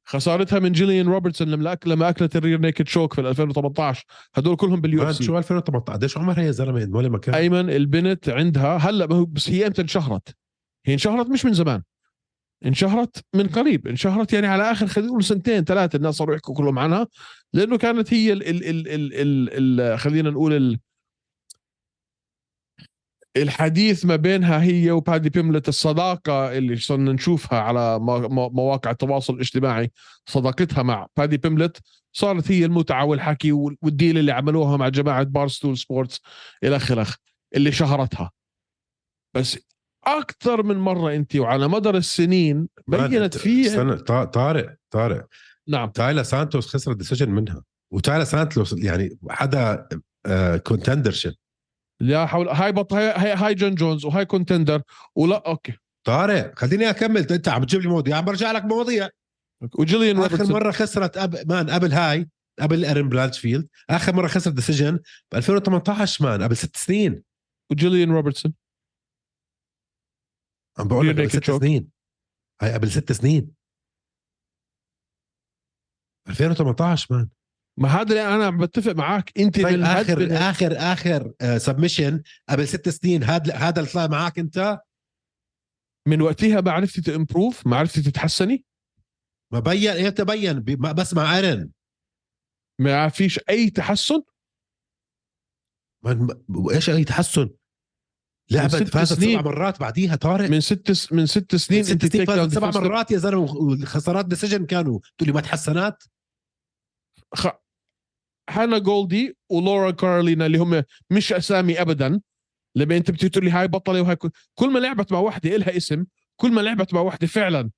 [0.07, 1.87] خسارتها من جيليان روبرتسون لما أك...
[1.87, 5.23] لما أكلت ال rear naked choke في 2018 هدول كلهم بال UFC.
[5.23, 9.81] شو 2018 قديش عمرها يا زلمة؟ ولا مكان أيمن البنت عندها هلأ بس هي إمتى
[9.81, 10.35] انشهرت؟
[10.85, 11.83] هي انشهرت مش من زمان.
[12.65, 16.79] انشهرت من قريب انشهرت يعني على آخر خلينا نقول سنتين ثلاثة الناس صاروا يحكوا كلهم
[16.79, 17.07] عنها
[17.53, 20.79] لأنه كانت هي ال ال ال ال ال ال خلينا نقول ال
[23.37, 29.33] الحديث ما بينها هي وبادي بيمبلت الصداقة اللي صرنا نشوفها على مو- مو- مواقع التواصل
[29.33, 29.91] الاجتماعي
[30.25, 31.77] صداقتها مع بادي بيمبلت
[32.13, 36.21] صارت هي المتعة والحكي وال- وال deal اللي عملوها مع جماعة بارستول سبورتس
[36.63, 37.15] إلخ إلخ
[37.55, 38.31] اللي شهرتها.
[39.35, 39.59] بس
[40.03, 45.27] أكثر من مرة أنت وعلى مدار السنين بينت أنت- في استنى طا- طارق طارق.
[45.67, 45.89] نعم.
[45.89, 47.63] تايلا سانتوس خسر decision منها.
[47.93, 49.87] وتايلا سانتوس يعني حدا
[50.67, 51.33] كونتندر شيب
[52.01, 54.81] لا حول هاي بط هاي هاي, هاي جون جونز وهاي كونتندر
[55.15, 55.73] ولا أوكي.
[56.07, 57.31] طارق خليني أكمل.
[57.31, 59.09] انت عم تجيب لي مواضيع عم برجع لك مواضيع
[59.79, 61.35] وجيليان آخر مرة خسرت أب...
[61.51, 62.29] مان قبل هاي
[62.61, 63.67] قبل إيرن بلانشفيلد.
[63.89, 64.99] آخر مرة خسر ديسيجن
[65.31, 67.23] ب 2018 مان قبل ست سنين.
[67.71, 68.53] وجيليان روبرتسون.
[70.79, 71.59] عم بقول لك قبل ست choke.
[71.59, 71.91] سنين.
[72.61, 73.51] هاي قبل ست سنين.
[76.29, 77.29] 2018 man
[77.79, 82.89] ما هذا اللي أنا بتفق معك أنت طيب اخر بال- اخر آخر submission قبل ست
[82.89, 84.79] سنين هذا هذا اللي طلع معك أنت؟
[86.07, 88.65] من وقتها ما عرفتي تمبروف ما عرفتي تتحسني؟
[89.53, 91.71] ما بين إمتى بين ب- ما- بس مع ايرن
[92.79, 94.23] ما فيش أي تحسن؟
[96.03, 97.49] ما- إيش أي تحسن؟
[98.51, 99.39] لعبت ست فازت سنين.
[99.39, 100.49] سبع مرات بعديها طارق.
[100.49, 104.25] من ست س- من ست سنين ست أنت سنين فازت سبع مرات يا زلمة والخسارات
[104.25, 104.99] decision كانوا.
[105.17, 106.03] تقول لي ما تحسنات؟
[107.35, 107.47] خ...
[108.49, 112.21] هانا جولدي ولوانا كارولينا اللي هم مش أسامي ابدا.
[112.75, 115.77] لما أنت بتيجي تقول لي هاي بطلة وهاي كل- كل ما لعبت مع وحدة إلها
[115.77, 117.71] اسم كل ما لعبت مع وحدة فعلا.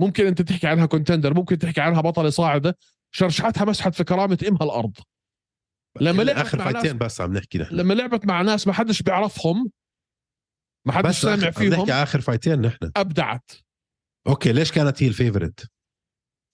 [0.00, 2.78] ممكن أنت تحكي عنها contender ممكن تحكي عنها بطلة صاعدة.
[3.10, 4.96] شرشحتها مسحت في كرامة أمها الأرض.
[6.00, 7.74] لما لعبت آخر مع ناس فايتين بس عم نحكي نحن.
[7.74, 9.70] لما لعبت مع ناس ما حدش بيعرفهم
[10.86, 12.90] ما حدش سامع عم فيهم نحكي آخر فايتين نحن.
[12.96, 13.50] أبدعت.
[14.26, 15.70] okay ليش كانت هي ال favorite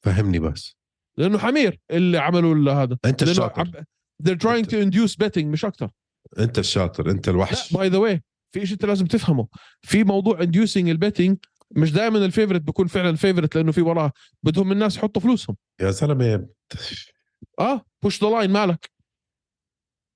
[0.04, 0.76] فهمني بس.
[1.16, 2.98] لأنه حمير اللي عملوا هذا.
[3.04, 3.84] أنت الشاطر.
[4.22, 5.90] they're trying to induce betting مش أكثر
[6.38, 7.72] أنت الشاطر أنت الوحش.
[7.72, 8.22] by the way
[8.54, 9.48] في شيء أنت لازم تفهمه.
[9.82, 11.36] في موضوع inducing ال betting
[11.70, 15.56] مش دائما ال favorite بيكون فعلا ال favorite لأنه في وراه بدهم الناس يحطوا فلوسهم.
[15.80, 16.48] يا زلمة
[17.60, 18.90] آه push the line مالك.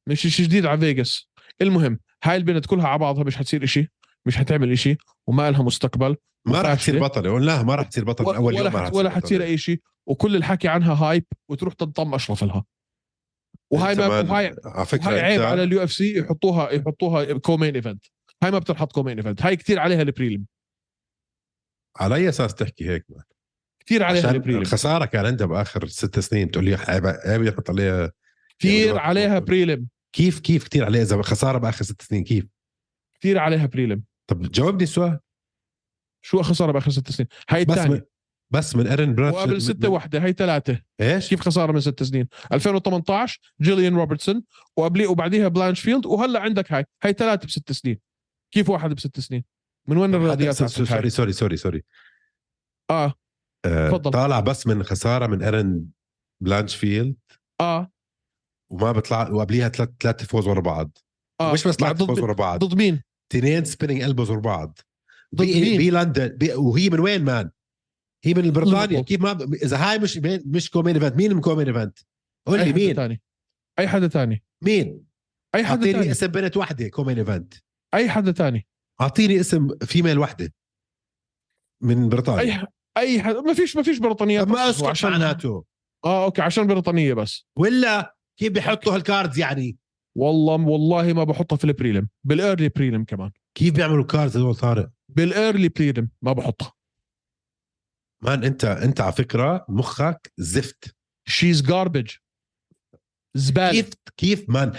[0.09, 1.29] مش شيء جديد على فيغاس.
[1.63, 3.93] المهم هاي البنت كلها على بعضها مش حتصير إشي
[4.27, 6.17] مش حتعمل إشي وما لها مستقبل
[6.47, 6.99] ما راح تصير.
[6.99, 9.11] بطله قلناها ما راح تصير بطل من ولا, اول يوم ما راح ولا.
[9.11, 12.65] حتصير اي شيء وكل الحكي عنها hype وتروح تنضم اشرف لها
[13.73, 18.07] وهاي ما وهاي على فكرة عيب على ال UFC يحطوها يحطوها co-main event.
[18.43, 19.43] هاي ما بتنحط co-main event.
[19.43, 20.47] هاي كثير عليها ال prelim
[21.97, 23.23] على أي أساس تحكي هيك؟ man؟
[23.87, 27.71] كثير عليها ال prelim الخساره كان عندها بآخر ست سنين تقول لي عيب عيب يحط
[27.71, 28.13] عليها
[28.59, 32.47] كثير عليها prelim كيف كيف كثير عليها؟ إذا خسارة بآخر ست سنين كيف؟
[33.21, 35.19] كثير عليها prelim طب جاوبني السؤال.
[36.23, 38.09] شو خسارة بآخر ست سنين؟ هاي بس من الثانية
[38.51, 40.83] بس من ايرن برانش وقبل ستة واحدة هاي ثلاثة.
[41.01, 44.45] إيش؟ كيف خسارة من ست سنين؟ 2018 جيليان روبرتسون
[44.77, 46.85] وقبليه وبعديها بلانشفيلد وهلأ عندك هاي.
[47.03, 47.99] هاي ثلاثة بست سنين.
[48.55, 49.45] كيف واحد بست سنين؟
[49.89, 51.83] من وين الرياضيات sorry؟ sorry sorry sorry.
[52.91, 53.15] آه.
[53.65, 54.11] آه، تفضل.
[54.11, 55.87] طالع بس من خسارة من ايرن
[56.41, 57.17] بلانشفيلد
[57.61, 57.93] آه.
[58.71, 60.99] وما بيطلع وقبليها ثلاث ثلاث فوز ورا بعض.
[61.41, 62.65] آه مش بس ثلاث فوز ورا بعض.
[62.65, 63.03] ضد مين؟
[63.33, 64.79] اثنين spinning elbows ورا بعض.
[65.35, 67.51] ضد مين؟ بي لندن بي وهي من وين man؟
[68.25, 69.01] هي من بريطانيا.
[69.01, 69.55] كيف ما ب...
[69.55, 71.99] إذا هاي مش مش كومين ايفنت مين من co-main event؟
[72.47, 73.23] قول لي مين؟ ثاني
[73.79, 75.05] أي حدا ثاني مين؟
[75.55, 77.55] أي حدا أعطيني ثاني اسم بنت وحدة co-main event
[77.95, 78.67] أي حدا ثاني
[79.01, 80.53] أعطيني اسم female وحدة.
[81.83, 82.43] من بريطانيا.
[82.43, 84.49] أي أي حدا ما فيش ما فيش بريطانيات.
[84.49, 85.65] ما اسكت معناته.
[86.05, 87.47] آه okay عشان بريطانية بس.
[87.57, 89.77] ولا كيف بيحطوا هال cards يعني؟
[90.17, 93.31] والله والله ما بحطها في ال prelim بال early prelim كمان.
[93.55, 96.73] كيف بيعملوا cards هذول طارق؟ بال early prelim ما بحطها.
[98.23, 100.97] man انت انت على فكرة مخك زفت.
[101.27, 102.11] she's garbage
[103.35, 103.71] زبالة.
[103.73, 104.73] كيف كيف man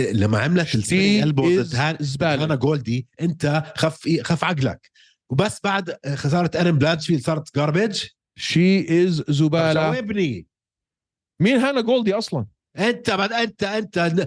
[0.00, 2.44] لما عملت هان- زبالة.
[2.44, 4.90] هانا جولدي انت خف خف عقلك.
[5.30, 8.04] وبس بعد خساره ارن بلانشفيلد صارت garbage
[8.36, 9.92] she is زبالة.
[9.92, 10.46] جاوبني
[11.40, 12.46] مين هانا جولدي أصلا؟
[12.78, 14.26] انت بعد انت انت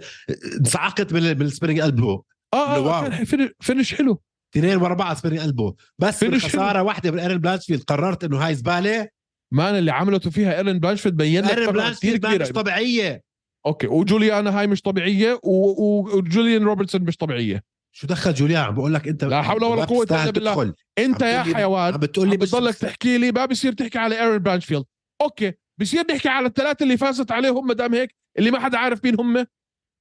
[0.59, 2.23] انصعقت من ال spinning elbow.
[2.53, 3.25] آه, كان
[3.61, 4.21] finish- حلو.
[4.55, 5.73] اثنين ورا بعض spinning elbow.
[5.99, 9.07] بس خساره واحدة من ارن بلانشفيلد قررت إنه هاي زبالة.
[9.53, 12.43] man اللي عملته فيها إيرن بلانشفيلد بين لك ما كبيرة.
[12.43, 13.21] مش طبيعية.
[13.65, 17.63] okay وجيليان هاي مش طبيعية و- و- وجيليان روبرتسون مش طبيعية.
[17.95, 20.73] شو دخل جيليان؟ عم بقول لك أنت لا حول ولا بتستاهل إلا بالله.
[20.99, 24.85] أنت يا حيوان عم بتقول لي بتضلك تحكي لي ما بصير تحكي على إيرن بلانشفيلد.
[25.21, 25.53] okay.
[25.83, 29.19] بصير نحكي على الثلاثة اللي فازت عليهم ما دام هيك اللي ما حدا عارف مين
[29.19, 29.45] هم.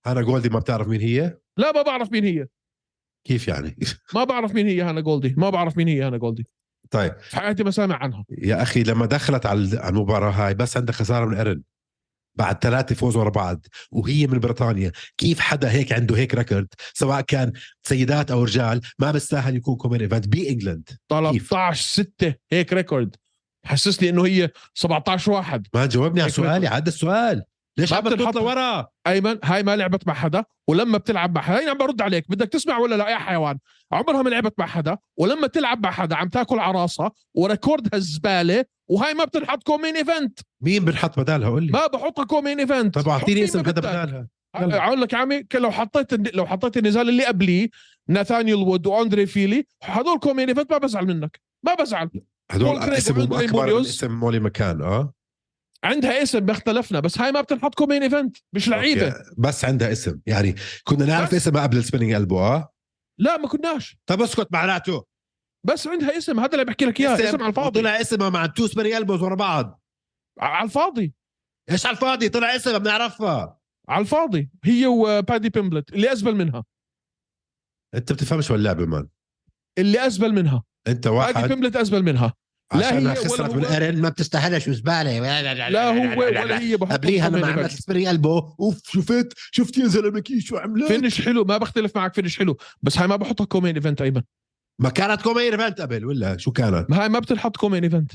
[0.07, 2.47] هانا جولدي ما بتعرف مين هي؟ لا ما بعرف مين هي.
[3.27, 3.77] كيف يعني؟
[4.14, 5.35] ما بعرف مين هي هانا جولدي.
[5.37, 6.47] ما بعرف مين هي هانا جولدي.
[6.90, 7.18] طيب.
[7.21, 8.25] في حياتي ما سامع عنها.
[8.31, 11.62] يا أخي لما دخلت على المباراة هاي بس عندها خسارة من ارن
[12.35, 14.92] بعد ثلاثة فوز ورا بعض وهي من بريطانيا.
[15.16, 20.01] كيف حدا هيك عنده هيك record سواء كان سيدات أو رجال ما بيستاهل يكون co-main
[20.01, 20.88] event بإنجلند.
[21.11, 23.16] 13 6 هيك record
[23.66, 25.66] حسسني إنه هي 17 واحد.
[25.75, 27.42] ما جاوبني على سؤالي عاد السؤال.
[27.79, 31.61] ليش عم بتنحط- بتطلع ورا أيمن هاي ما لعبت مع حدا ولما بتلعب مع حدا
[31.61, 33.59] هي عم برد عليك بدك تسمع ولا لا؟ يا حيوان
[33.92, 37.90] عمرها ما لعبت مع حدا ولما تلعب مع حدا عم تاكل على راسها و record
[37.90, 40.38] ها الزباله وهاي ما بتنحط كومين إيفنت.
[40.61, 41.72] مين بنحط بدالها؟ قول لي.
[41.72, 42.99] ما بحطها co-main event.
[42.98, 43.70] طب أعطيني اسم حدا.
[43.70, 44.27] بدالها
[44.61, 44.85] يلا.
[44.87, 47.68] أقول لك عمي لو حطيت لو حطيت النزال اللي قبليه
[48.09, 51.40] ناثانيال وود وأندري فيلي هدول co-main event ما بزعل منك.
[51.62, 52.11] ما بزعل.
[52.53, 53.81] هدول اسمهم أكبر.
[53.81, 55.15] اسم مولي مكان آه؟
[55.85, 59.15] عندها اسم باختلفنا بس هاي ما بتنحط co-main event مش لعيبة.
[59.38, 61.35] بس عندها اسم يعني كنا نعرف بس.
[61.35, 62.73] اسمها قبل ال spinning elbow آه؟
[63.19, 63.99] لا ما كناش.
[64.07, 65.05] طب اسكت معناته.
[65.67, 67.81] بس عندها اسم هذا اللي بحكي لك إياه اسم على الفاضي.
[67.81, 69.83] طلع اسمها مع two spinning elbows ورا بعض.
[70.41, 71.15] على الفاضي.
[71.71, 73.59] إيش على الفاضي؟ طلع اسمها بنعرفها.
[73.88, 74.51] على الفاضي.
[74.65, 76.65] هي وبادي بيمبلت اللي أزبل منها.
[77.95, 79.09] أنت بتفهمش واللعبه man.
[79.79, 80.65] اللي أزبل منها.
[80.88, 81.49] أنت بادي واحد.
[81.49, 82.35] بيمبلت أزبل منها.
[82.73, 87.71] عشان هي خسرت هو- بالارن ما بتستاهلش وزباله لا هو ولا هي قبليها لما عملت.
[87.73, 88.55] spinning elbow.
[88.61, 92.57] أوف شفت؟ شفت يا زلمه كيف شو عملت؟ finish حلو ما بختلف معك finish حلو.
[92.83, 94.23] بس هاي ما بحطها co-main event ايمن
[94.81, 98.12] ما كانت co-main event قبل ولا شو كانت؟ ما هاي ما بتنحط co-main event.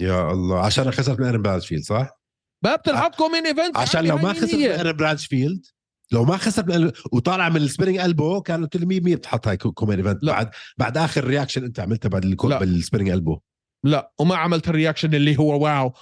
[0.00, 2.20] يا الله عشان خسرت من ايرن برانشفيلد صح؟
[2.64, 5.66] ما بتنحط co-main event عشان عادي، لو ما خسرت من هي؟ ايرن برانشفيلد
[6.12, 9.48] لو ما خسرت من وطالع من ال spinning elbow كان قلت له 100 100 بتحط
[9.48, 10.24] هاي co-main event.
[10.24, 12.48] بعد بعد آخر reaction أنت عملتها بعد الكو...
[12.48, 12.58] لا.
[12.58, 13.38] بال spinning elbow
[13.84, 15.92] لا وما عملت ال reaction اللي هو واو.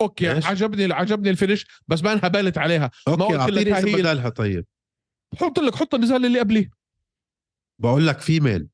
[0.00, 2.90] okay ليش؟ عجبني عجبني ال finish بس ما انهبلت عليها.
[3.08, 4.66] okay قلت لك أعطيني اسم بدلها طيب.
[5.40, 6.70] حط لك حط النزال اللي قبليه.
[7.78, 8.68] بقول لك female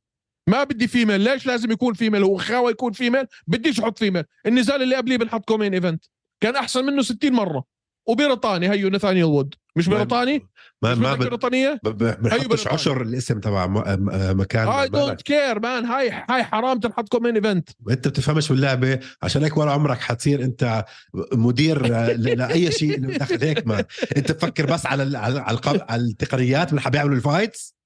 [0.49, 4.83] ما بدي female ليش لازم يكون female هو خاوي يكون female بديش أحط female النزال
[4.83, 6.05] اللي قبليه بنحط co-main event
[6.41, 7.65] كان أحسن منه 60 مرة.
[8.07, 10.47] وبريطاني هيو نثانيال وود مش ما- بريطاني؟
[10.83, 12.69] ما ما بريطانيه ب- بنحطش.
[12.69, 14.89] عشر الاسم تبع م- م- مكان I.
[14.89, 17.71] don't care man هاي هاي حرام تنحط co-main event.
[17.91, 20.85] أنت بتفهمش باللعبة عشان هيك ولا عمرك حتصير أنت
[21.33, 23.85] مدير آه، لأي شيء دخل هيك ما.
[24.17, 27.77] أنت تفكر بس على على على, التقنيات اللي حابب يعملوا ال fights؟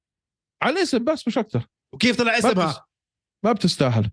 [0.63, 2.87] على الاسم بس مش أكثر وكيف طلع اسمها.
[3.45, 4.11] ما بتستاهل.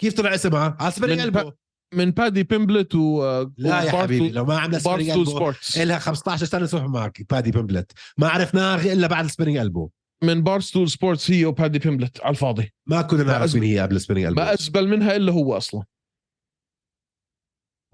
[0.00, 1.52] كيف طلع اسمها؟ على من elbow
[1.94, 3.22] من بادي بيمبلت و
[3.56, 7.92] لا يا حبيبي لو ما عملنا spinning elbow إلها 15 سنه صح معك بادي بيمبلت.
[8.18, 9.90] ما عرفناها إلا بعد ال spinning elbow
[10.22, 12.72] من بارستول سبورتس هي وبادي بيمبلت على الفاضي.
[12.86, 15.84] ما كنا نعرف مين هي قبل ال spinning elbow ما ازبل منها إلا هو أصلا.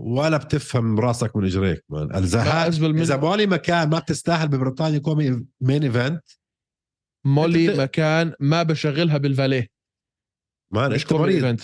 [0.00, 2.14] ولا بتفهم راسك من إجريك man.
[2.14, 6.22] إذا مولي مكان ما بتستاهل ببريطانيا co-main event
[7.26, 9.68] مولي بت- مكان ما بشغلها بال valet.
[10.72, 11.44] man مريض.
[11.44, 11.60] event.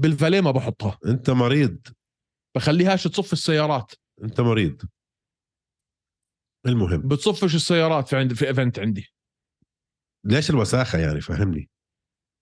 [0.00, 0.98] بالفاليه ما بحطها.
[1.06, 1.78] انت مريض.
[2.56, 3.92] بخليهاش تصف السيارات.
[4.22, 4.82] انت مريض.
[6.66, 7.08] المهم.
[7.08, 9.12] بتصفش السيارات في عندي في event عندي.
[10.26, 11.70] ليش الوساخة يعني؟ فهمني.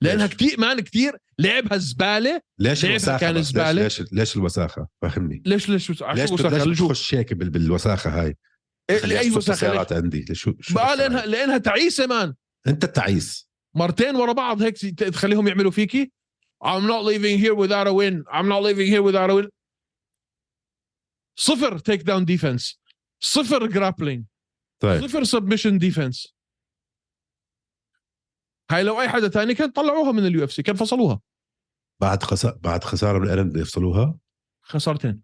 [0.02, 3.82] لأنها؟ كثير man كثير لعبها زباله ليش لعبها الوساخة كان بس؟ زبالة.
[3.82, 5.42] ليش ليش, ليش الوساخة؟ فهمني.
[5.46, 8.36] ليش ليش ليش بت- ليش بتخش هيك بال- بالوساخة هاي؟
[8.90, 10.20] إيه، خليها اي تصف وساخة؟ ليش؟ السيارات عندي.
[10.28, 12.34] ليش شو شو بقى لانها؟ لأنها تعيسة man.
[12.66, 16.12] أنت التعيس مرتين ورا بعض هيك تخليهم يعملوا فيكي.
[16.64, 18.24] I'm not leaving here without a win.
[18.30, 19.48] I'm not leaving here without a win.
[21.36, 22.80] صفر takedown defense
[23.20, 24.24] صفر grappling
[24.82, 25.02] طيب.
[25.02, 26.34] صفر submission defense
[28.70, 31.20] هاي لو أي حدا تاني كان طلعوها من اليو اف سي كان فصلوها.
[32.00, 34.18] بعد خسارة بعد خسارة من ايرن يفصلوها؟
[34.62, 35.22] خسارتين.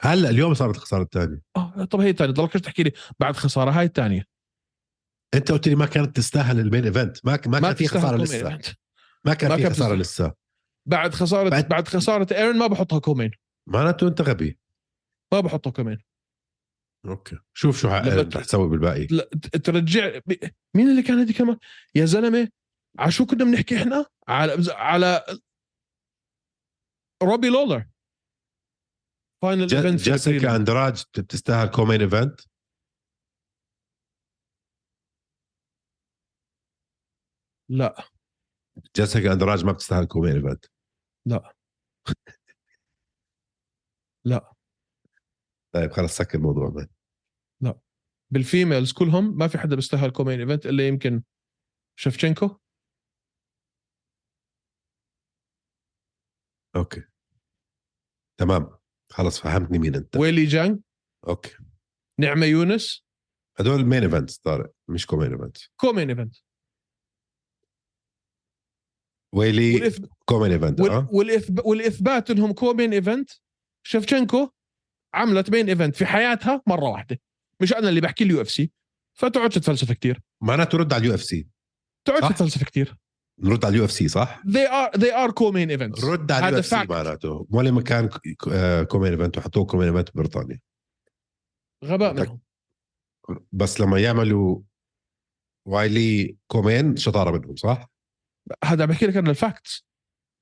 [0.00, 3.84] هلأ اليوم صارت الخساره الثانية آه طب هي الثانية ضلك تحكي لي بعد خسارة هاي
[3.84, 4.26] الثانية
[5.34, 8.58] أنت قلت لي ما كانت تستاهل ال main event ما ما كان في خسارة لسه.
[9.24, 9.94] ما كان ما في خسارة.
[9.94, 10.43] لسه.
[10.86, 13.30] بعد خساره بعد- بعد, خسارة إيرن ما بحطها co-main.
[13.68, 14.58] معناته أنت غبي.
[15.32, 15.98] ما بحطها co-main.
[17.08, 17.38] okay.
[17.54, 19.06] شوف شو رح تسوي بالباقي.
[19.06, 19.24] لا
[19.64, 20.20] ترجع
[20.76, 21.58] مين اللي كان هذه كمان؟
[21.94, 22.48] يا زلمة
[22.98, 25.24] على شو كنا بنحكي إحنا؟ على على
[27.22, 27.86] روبي لولر.
[29.42, 32.40] final event جيسيكا أندراج بتستاهل co-main event.
[37.68, 38.04] لا.
[38.96, 40.64] جيسيكا أندراج ما بتستاهل co-main event.
[41.26, 41.52] لا.
[44.24, 44.52] لا.
[45.74, 46.88] طيب خلص سكر الموضوع man
[48.30, 51.22] بال females كلهم ما في حدا بيستاهل co-main event إلا يمكن
[51.96, 52.58] شفشنكو
[56.76, 57.02] okay.
[58.36, 58.76] تمام.
[59.10, 60.16] خلص فهمتني مين أنت.
[60.16, 60.80] ويلي جانج
[61.28, 61.56] okay.
[62.18, 63.04] نعمة يونس.
[63.58, 66.36] هدول main events طارق مش كومين ايفنت كومين ايفنت
[69.34, 69.92] ويلي.
[70.24, 71.06] كومين إيفنت وال...
[71.12, 71.66] والإثب...
[71.66, 73.30] والإثبات إنهم co-main event
[73.86, 74.48] شفشنكو
[75.14, 77.20] عملت main event في حياتها مرة واحدة
[77.60, 78.70] مش أنا اللي بحكي اليو إف سي
[79.18, 81.46] فتقعدش تتفلسف كثير معناته رد على اليو إف سي
[82.04, 82.28] تقعدش.
[82.28, 82.96] تتفلسف كثير
[83.38, 86.58] نرد على اليو إف سي صح؟ they are they are co-main events رد على اليو
[86.58, 86.76] إف سي.
[86.76, 88.08] معناته ولا مكان
[88.88, 90.60] co-main event وحطوه co-main event ببريطانيا
[91.84, 92.40] غباء منهم
[93.52, 94.60] بس لما يعملوا
[95.68, 97.93] وايلي co-main شطارة منهم صح؟
[98.64, 99.86] هذا بحكي لك أنا ال facts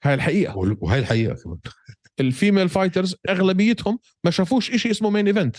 [0.05, 0.76] هاي الحقيقة.
[0.80, 1.59] وهي الحقيقة كمان.
[2.20, 5.57] ال female fighters أغلبيتهم ما شافوش شيء اسمه main event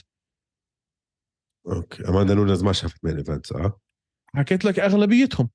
[1.67, 2.07] أوكي.
[2.07, 3.79] أماندا نونز ما شافت main event آه
[4.35, 5.49] حكيت لك أغلبيتهم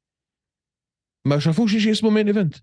[1.27, 2.55] ما شافوش شيء اسمه main event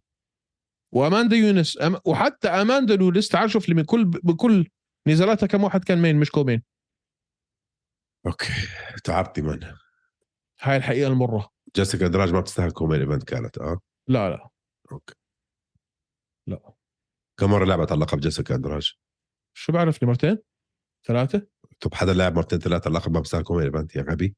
[0.93, 1.97] وأماندا نونس أم...
[2.05, 4.67] وحتى أماندا نونس تعال شوف لي من كل بكل
[5.07, 6.64] نزالاتها كم واحد كان main مش co-main
[8.26, 8.53] أوكي.
[9.03, 9.59] تعبتي من
[10.61, 11.49] هاي الحقيقة المرة.
[11.76, 14.49] جيسيكا أندراج ما بتستاهل co-main event كانت آه؟ لا لا.
[14.91, 15.14] أوكي.
[16.47, 16.74] لا.
[17.39, 18.93] كم مرة لعبت على اللقب جيسيكا أندراج؟
[19.58, 20.38] شو بعرفني مرتين؟
[21.08, 21.47] ثلاثة؟
[21.80, 24.36] طب حدا لاعب مرتين ثلاثة اللقب ما بيستاهل co-main event يا غبي؟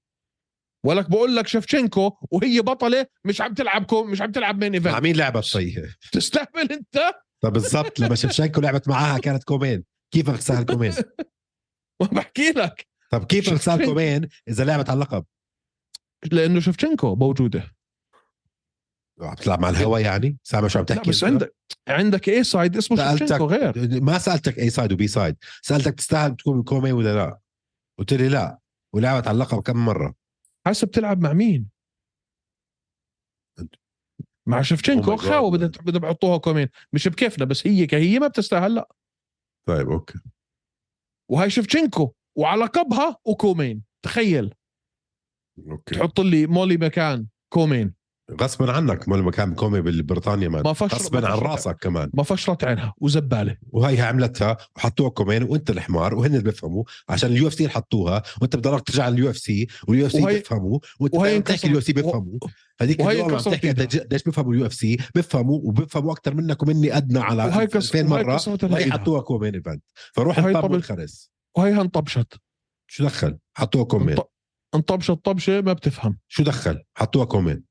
[0.85, 4.89] ولك بقول لك شيفشينكو وهي بطلة مش عم تلعب co- مش عم تلعب main مع
[4.89, 7.13] event مين لعبت طيب؟ تستهبل انت؟
[7.43, 10.91] طب بالضبط لما شيفشينكو لعبت معاها كانت co-main كيف تستاهل co-main
[12.01, 12.87] ما بحكي لك.
[13.11, 13.85] طب كيف شيفشينكو.
[13.85, 15.25] co-main إذا لعبت على اللقب؟
[16.31, 17.76] لأنه شيفشينكو موجودة.
[19.21, 21.09] عم تلعب مع الهوا يعني؟ سامع شو عم تحكي.
[21.09, 21.55] بس؟ عندك
[21.87, 24.01] عندك A side اسمه سألتك- شيفشينكو غير.
[24.01, 27.39] ما سألتك A side و B side سألتك تستاهل تكون co-main ولا لا؟
[27.99, 28.59] قلت لي لا
[28.95, 30.15] ولعبت على اللقب كم مرة؟
[30.67, 31.69] حسب تلعب مع مين؟
[34.47, 35.19] مع شيفشينكو Oh.
[35.19, 36.69] خاوه بدها بدها بحطوها co-main.
[36.93, 38.89] مش بكيفنا بس هي كهي ما بتستاهل لا.
[39.67, 40.19] طيب أوكي.
[41.31, 43.83] وهاي شيفشينكو وعلى لقبها و co-main.
[44.05, 44.53] تخيل.
[45.69, 45.95] أوكي.
[45.95, 47.93] تحط لي مولي مكان كومين.
[48.31, 50.63] غصبا عنك ما المكان كومي ببريطانيا مان.
[50.63, 52.09] ما غصبا عن راسك كمان.
[52.13, 53.57] ما فشرت عينها وزبالة.
[53.69, 58.55] وهي عملتها وحطوها كومين وانت الحمار وهن اللي بيفهموا عشان اليو اف سي حطوها وانت
[58.55, 62.39] بضلك ترجع لليو اف سي واليو اف سي بيفهموا وانت بتحكي اليو اف سي بيفهموا.
[62.81, 67.19] هذيك وهي عم تحكي قديش بيفهموا اليو اف سي بيفهموا وبيفهموا أكثر منك ومني أدنى
[67.19, 68.91] على وهي كس- 2000 وهي مره وهي.
[68.91, 69.83] حطوها كومين إيفنت.
[70.13, 72.33] فروح انطب وانخرس وهي انطبشت.
[72.87, 74.15] شو دخل؟ حطوها co-main.
[74.17, 74.31] انط-
[74.75, 76.17] انطبشت طبشة ما بتفهم.
[76.27, 77.63] شو دخل؟ حطوها co-main.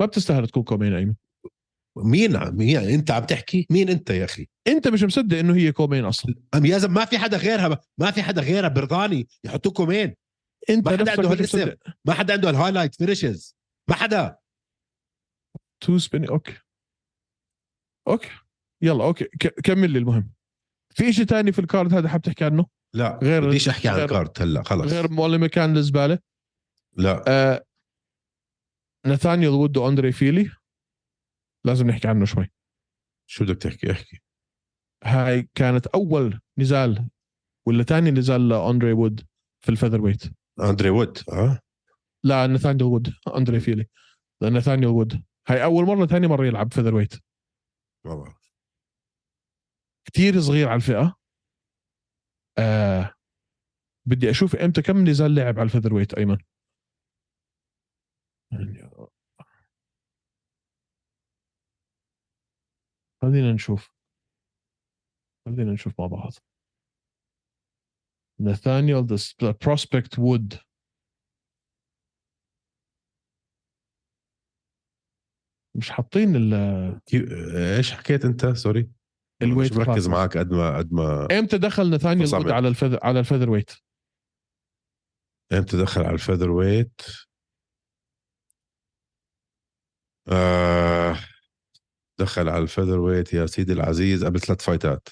[0.00, 1.14] ما بتستاهل تكون co-main أيمن.
[1.96, 6.04] مين مين أنت عم تحكي؟ مين أنت يا أخي؟ أنت مش مصدق إنه هي co-main
[6.04, 6.34] أصلا.
[6.54, 10.14] أم يا ما في حدا غيرها ما في حدا غيرها بريطاني يحطوه co-main
[10.70, 11.70] أنت ما حدا عنده هالاسم.
[12.04, 13.56] ما حدا عنده ال highlight finishes.
[13.88, 14.36] ما حدا.
[15.80, 16.56] two spin أوكي.
[18.08, 18.28] أوكي.
[18.82, 19.24] يلا أوكي.
[19.64, 20.32] كمل لي المهم.
[20.94, 24.06] في شيء تاني في ال card هذا حاب تحكي عنه؟ لا غير- بديش أحكي عن
[24.06, 24.92] card هلا خلص.
[24.92, 26.18] غير مولي مكان الزباله
[26.96, 27.24] لا.
[27.28, 27.64] آه
[29.06, 30.50] نثانيال وود وأندري فيلي.
[31.64, 32.52] لازم نحكي عنه شوي.
[33.26, 34.20] شو بدك تحكي؟ احكي.
[35.04, 37.08] هاي كانت أول نزال
[37.66, 39.26] ولا ثاني نزال لأندري وود
[39.64, 40.22] في ال featherweight
[40.60, 41.60] أندري وود آه.
[42.24, 43.88] لا نثانيال وود أندري فيلي.
[44.42, 45.24] لا نثانيال وود.
[45.48, 47.14] هاي أول مرة ثاني مرة يلعب featherweight
[48.06, 48.52] ما بعرف
[50.04, 51.16] كتير صغير على الفئة.
[52.58, 53.14] آه
[54.06, 56.38] بدي أشوف إمتى كم نزال لعب على ال featherweight ايمن
[63.22, 63.90] خلينا نشوف.
[65.46, 66.32] خلينا نشوف مع بعض.
[68.40, 70.54] ناثانيال The Prospect وود
[75.76, 77.00] مش حاطين ال-
[77.76, 78.90] إيش حكيت أنت؟ sorry
[79.42, 80.08] ال weight مش مركز.
[80.08, 82.34] معك قد ما قد ما إمتى دخل ناثانيال.
[82.34, 83.70] وود على ال feather على ال featherweight
[85.52, 87.00] إمتى دخل على ال featherweight
[90.32, 91.16] آه.
[92.20, 95.08] دخل على ال featherweight يا سيدي العزيز قبل ثلاث fightات.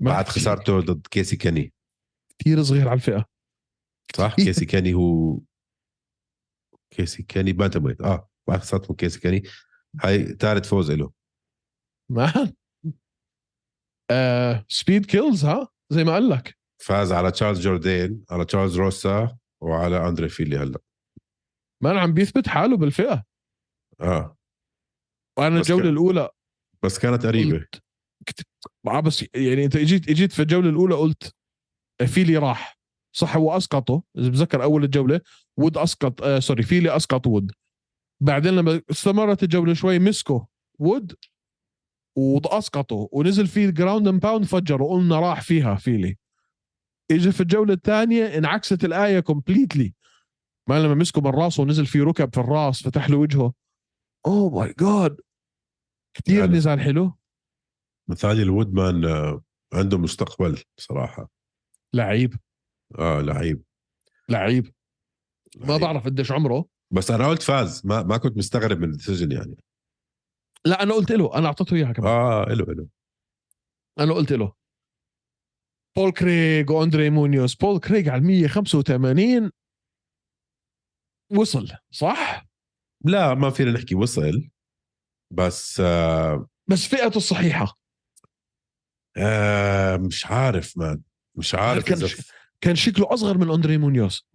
[0.00, 0.28] ما بعد.
[0.28, 1.72] خسارته ضد كيسي كيني
[2.38, 3.24] كثير صغير على الفئة.
[4.16, 5.40] صح؟ كيسي كيني هو
[6.90, 9.42] كيسي كيني bantamweight آه بعد خسارته من كيسي كيني
[10.04, 11.12] هاي ثالث فوز له
[12.10, 12.52] man.
[14.10, 16.58] آه speed kills ها؟ زي ما قال لك.
[16.82, 20.78] فاز على تشارلز جوردين على تشارلز روسا وعلى أندري فيلي هلأ.
[21.82, 23.24] man عم بيثبت حاله بالفئة.
[24.00, 24.36] آه.
[25.38, 26.28] وأنا الجوله كان- الأولى
[26.82, 27.58] بس كانت قريبة.
[27.58, 27.82] قلت
[28.26, 28.46] كت-
[28.86, 31.34] آه بس يعني أنت اجيت إجيت في الجولة الأولى قلت
[32.06, 32.78] فيلي راح.
[33.16, 35.20] صح هو أسقطه إذا بتذكر أول الجولة
[35.56, 37.52] وود أسقط آه sorry فيلي أسقط وود.
[38.22, 40.46] بعدين لما استمرت الجولة شوي مسكه
[40.78, 41.14] وود
[42.16, 46.18] واسقطه ونزل فيه ground and pound فجر وقلنا راح فيها فيلي.
[47.10, 49.94] اجى في الجولة الثانية انعكست الآية completely
[50.68, 53.52] ما لما مسكه من راسه ونزل فيه ركب في الرأس فتح له وجهه.
[54.26, 55.16] oh my god
[56.14, 57.12] كثير يعني- نزال حلو.
[58.08, 59.42] نثانيال وود man آه،
[59.72, 61.30] عنده مستقبل بصراحه
[61.94, 62.34] لعيب.
[62.98, 63.62] آه لعيب.
[64.28, 64.74] لعيب.
[65.56, 65.80] ما لعيب.
[65.80, 66.68] بعرف قديش عمره.
[66.90, 67.86] بس أنا قلت فاز.
[67.86, 69.56] ما ما كنت مستغرب من ال decision يعني.
[70.64, 71.38] لا أنا قلت له.
[71.38, 72.08] أنا أعطيته إياها كمان.
[72.12, 72.88] آه له له
[74.00, 74.52] أنا قلت له.
[75.96, 79.50] بول كريغ وأندري مونيز بول كريغ على 185
[81.38, 82.46] وصل صح؟
[83.04, 84.50] لا ما فينا نحكي وصل.
[85.34, 87.78] بس آه بس فئته الصحيحه
[89.16, 91.00] آه مش عارف مان
[91.36, 94.26] مش عارف كان ش- كان شكله أصغر من أندري مونيوس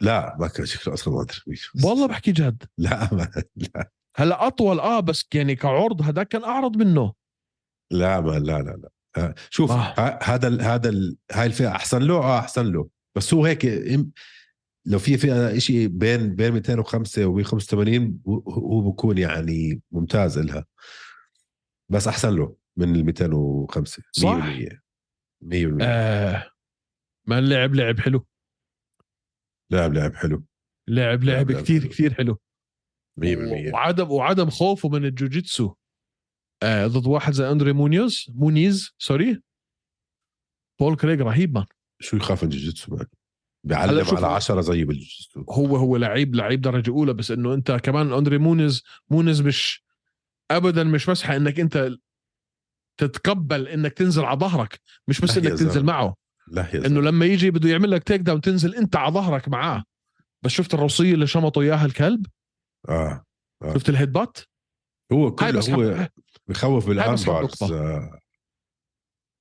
[0.00, 1.36] لا ما كان شكله أصلا ما ادري
[1.84, 2.62] والله بحكي جد.
[2.78, 3.90] لا ما لا.
[4.16, 7.12] هلأ أطول آه بس يعني كعرض هذاك كان أعرض منه.
[7.90, 8.88] لا ما لا لا لا.
[9.16, 10.18] آه شوف آه.
[10.22, 10.90] هذا هذا
[11.32, 12.88] هاي الفئة أحسن له آه أحسن له.
[13.16, 13.64] بس هو هيك
[14.86, 20.66] لو في فئة شيء بين بين 205 و 185 هو- بكون يعني ممتاز لها
[21.90, 24.28] بس أحسن له من ال 205 صح.
[24.28, 24.82] 100%
[25.42, 26.50] 100% آه.
[27.26, 28.26] ما لعب لعب حلو.
[29.70, 30.44] لاعب لاعب حلو.
[30.88, 31.86] لعب لعب لعب كثير.
[31.86, 32.38] كثير حلو.
[33.20, 35.74] 100% وعدم وعدم خوفه من الجوجيتسو.
[36.62, 39.42] آه ضد واحد زي أندري مونيوز مونيز sorry.
[40.80, 41.66] بول كريغ رهيب man.
[42.00, 43.08] شو يخاف من جوجيتسو man هلا
[43.64, 48.12] بيعلم على 10 زي بالجوجيتسو هو هو لعيب لعيب درجة أولى بس إنه أنت كمان
[48.12, 49.84] أندري مونيز مونيز مش
[50.50, 51.90] ابدا مش مسحه إنك أنت
[52.96, 55.84] تتقبل إنك تنزل على ظهرك مش بس إنك تنزل.
[55.84, 56.14] معه
[56.48, 57.00] لا إنه.
[57.00, 59.84] لما يجي بده يعمل لك تيك داون تنزل أنت على ظهرك معاه
[60.42, 62.26] بس شفت الروسيه اللي شمطه إياها الكلب
[62.88, 63.24] آه
[63.62, 63.74] آه.
[63.74, 64.38] شفت الهيد بات
[65.12, 66.08] هو كله هو.
[66.46, 67.74] بخوف بالارم بس حب بارز نقطة.
[67.74, 68.18] آه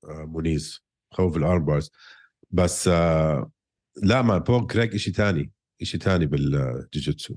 [0.04, 1.92] آه مونيز بخوف بالارم بارز
[2.52, 3.52] بس آه
[4.04, 5.52] لا ما بول كريك شيء ثاني
[5.84, 7.36] شيء ثاني بالجوجيتسو.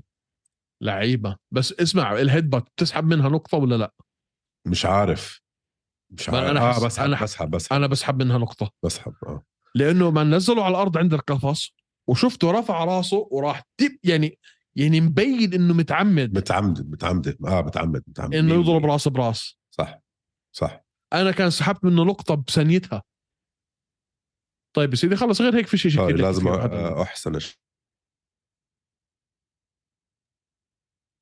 [0.81, 1.35] لعيبة.
[1.51, 3.93] بس اسمع الهيد بات بتسحب منها نقطة ولا لا؟
[4.67, 5.41] مش عارف.
[6.11, 6.57] مش عارف.
[6.57, 7.73] آه حس- بسحب أنا- بسحب بسحب.
[7.75, 8.71] أنا بسحب منها نقطة.
[8.85, 9.43] بسحب آه.
[9.75, 11.71] لأنه ما نزله على الأرض عند القفص
[12.07, 14.39] وشفته رفع راسه وراح تب يعني
[14.75, 16.37] يعني مبين إنه متعمد.
[16.37, 17.37] متعمد متعمد.
[17.47, 18.35] آه متعمد متعمد.
[18.35, 18.85] إنه يضرب.
[18.85, 19.57] راس براس.
[19.71, 19.99] صح
[20.55, 20.81] صح.
[21.13, 23.03] أنا كان سحبت منه نقطة بثانيتها.
[24.75, 27.35] طيب يا سيدي خلص غير هيك في شيء sorry كثير لازم آه، أحسن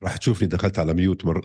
[0.04, 1.44] راح تشوفني دخلت على mute مره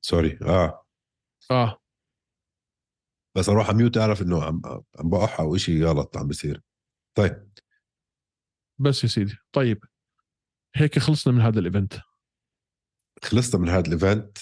[0.00, 0.84] sorry آه.
[1.50, 1.78] آه.
[3.36, 4.62] بس أروح على mute أعرف إنه عم
[4.98, 6.62] عم بقح أو شيء غلط عم بيصير.
[7.16, 7.52] طيب.
[8.80, 9.36] بس يا سيدي.
[9.52, 9.84] طيب.
[10.76, 11.94] هيك خلصنا من هذا ال event
[13.24, 14.38] خلصنا من هذا ال event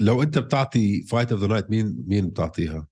[0.00, 2.88] لو انت بتعطي fight of the night مين مين بتعطيها؟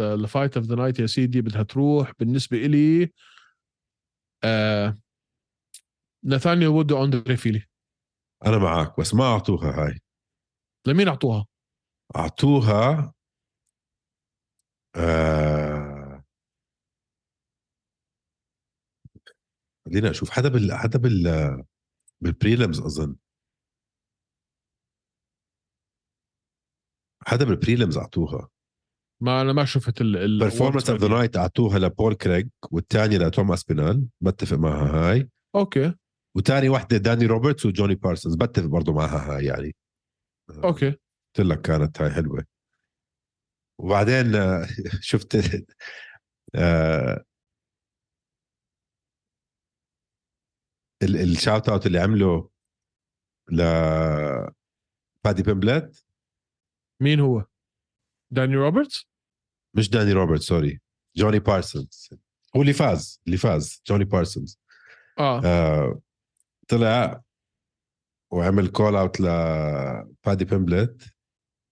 [0.00, 3.12] ال fight of the night يا سيدي بدها تروح بالنسبة إلي
[4.44, 4.98] آه
[6.66, 7.66] وود وأندري فيلي
[8.46, 10.00] أنا معك بس ما أعطوها هاي
[10.86, 11.46] لمين أعطوها؟
[12.16, 13.14] أعطوها
[14.96, 16.24] آه
[19.86, 21.64] خلينا أشوف حدا بال حدا بال
[22.20, 23.16] بال prelims أظن
[27.26, 28.48] حدا بال prelims أعطوها.
[29.22, 33.52] ما أنا ما شفت ال ال performance of the night أعطوها لبول كريج والثانيه لتوم
[33.52, 35.28] أسبينال بتفق معها هاي.
[35.54, 35.94] Okay.
[36.36, 39.74] وتاني واحدة داني روبرتس وجوني بارسونز بتفق برضه معها هاي يعني.
[40.64, 40.90] Okay.
[40.90, 42.44] قلت لك كانت هاي حلوة.
[43.80, 44.66] وبعدين آه،
[45.00, 45.36] شفت
[46.54, 47.24] آه،
[51.02, 52.50] ال- ال shout out اللي عمله
[53.52, 53.62] ل
[55.24, 56.03] بادي بيمبلت
[57.00, 57.44] مين هو؟
[58.30, 59.06] داني روبرتس؟
[59.76, 60.80] مش داني روبرتس sorry.
[61.16, 62.10] جوني بارسونز.
[62.56, 64.58] هو اللي فاز اللي فاز جوني بارسونز.
[65.18, 65.40] آه.
[65.44, 66.00] آه،
[66.68, 67.22] طلع
[68.32, 71.02] وعمل call out لبادي بيمبلت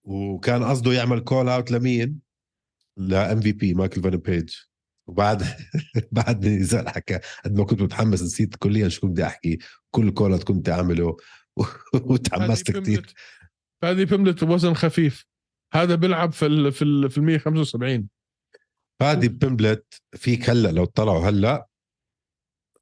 [0.03, 2.19] وكان قصده يعمل call out لمين؟
[2.97, 4.55] ل MVP مايكل فان بيج.
[5.07, 5.43] وبعد
[6.11, 9.57] بعد نزال حكى قد ما كنت متحمس نسيت كليا شو كنت بدي أحكي
[9.91, 11.17] كل call out كنت أعمله.
[11.93, 13.13] وتحمست كثير
[13.83, 15.25] بيملت- فادي بيملت وزن خفيف.
[15.73, 18.09] هذا بيلعب في ال في ال في ال 175
[18.99, 21.67] فادي بيمبلت فيك هلأ لو طلعوا هلأ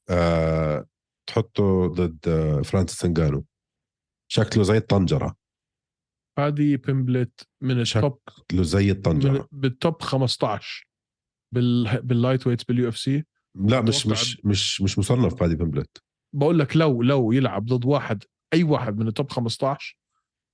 [0.10, 0.86] آه
[1.30, 3.45] تحطه ضد آه فرانسيس انجانو
[4.32, 5.36] شكله زي الطنجرة.
[6.38, 9.47] فادي بيمبلت من ال top شكله زي الطنجرة.
[9.52, 10.88] بال top 15
[11.54, 13.26] بال بال lightweights بال UFC
[13.56, 15.97] لا مش مش مش مش مصنف فادي بيمبلت
[16.36, 18.24] بقول لك لو لو يلعب ضد واحد
[18.54, 19.97] أي واحد من ال top 15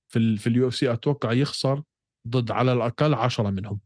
[0.08, 1.82] في في ال UFC أتوقع يخسر
[2.28, 3.80] ضد على الأقل 10 منهم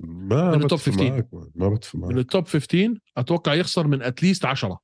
[0.00, 1.10] ما من ال top بتفق 15.
[1.10, 4.80] معك ما بتفق من ال top 15 أتوقع يخسر من at least 10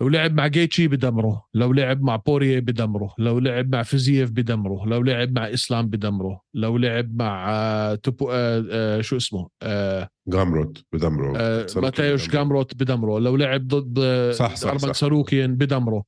[0.00, 4.86] لو لعب مع جيتشي بدمره لو لعب مع بوريه بدمره لو لعب مع فيزييف بدمره
[4.86, 10.08] لو لعب مع اسلام بدمره لو لعب مع آه توبو آه آه شو اسمه آه
[10.28, 12.28] جامروت بدمره آه ماتيوش.
[12.28, 14.00] جامروت بدمره لو لعب ضد
[14.32, 14.92] صح، صح، ارمان صح.
[14.92, 16.04] ساروكيان بدمره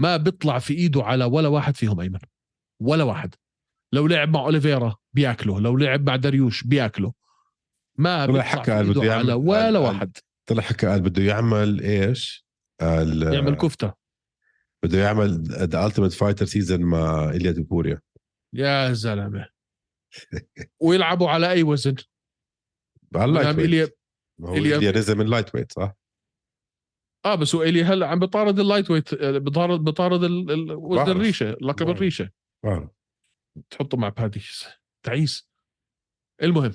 [0.00, 2.18] ما بيطلع في إيده على ولا واحد فيهم أيمن.
[2.82, 3.34] ولا واحد.
[3.92, 7.12] لو لعب مع أوليفيرا بياكله لو لعب مع داريوش بياكله.
[7.98, 10.16] ما طلع بيطلع حكى قال بده يعمل- على ولا قال- واحد.
[10.46, 12.46] طلع حكى قال بده يعمل إيش؟
[12.80, 13.94] قال يعمل كفتة.
[14.82, 18.00] بده يعمل The Ultimate Fighter season مع إيليا توبوريا
[18.52, 19.48] يا زلمة.
[20.80, 21.94] ويلعبوا على أي وزن؟
[23.14, 23.90] على ال lightweight
[24.40, 25.92] إيليا- إيليا نزل من lightweight صح؟
[27.26, 31.10] آه بس هو إلي هلا عم بطارد ال lightweight آه، بطارد بطارد ال- وزن.
[31.10, 31.88] الريشة لقب.
[31.90, 32.30] الريشة.
[33.70, 34.42] تحطه مع بادي
[35.06, 35.48] تعيس
[36.42, 36.72] المهم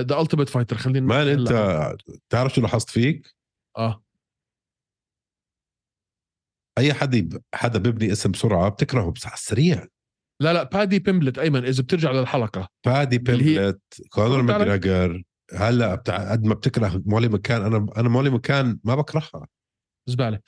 [0.00, 1.96] The Ultimate Fighter خلينا man انت.
[2.32, 3.34] تعرف شو لاحظت فيك؟
[3.78, 4.02] آه
[6.78, 7.42] أي حد يب...
[7.54, 9.86] حدا بيبني اسم بسرعة بتكرهه بس على السريع
[10.42, 15.22] لا لا بادي بيمبلت أيمن إذا بترجع للحلقة بادي اللي هي- بيمبلت كونر ماكجريجر
[15.54, 19.48] هلا بتاع قد ما بتكره مولي مكان أنا أنا مولي مكان ما بكرهها.
[20.08, 20.40] زبالة.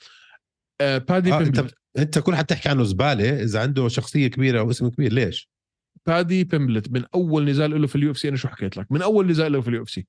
[0.81, 4.59] آه بادي آه بيمبلت أنت أنت كل حد تحكي عنه زبالة إذا عنده شخصية كبيرة
[4.59, 5.49] أو اسم كبير ليش؟
[6.05, 9.27] بادي بيمبلت من أول نزال له في ال UFC أنا شو حكيت لك؟ من أول
[9.27, 10.07] نزال له في ال UFC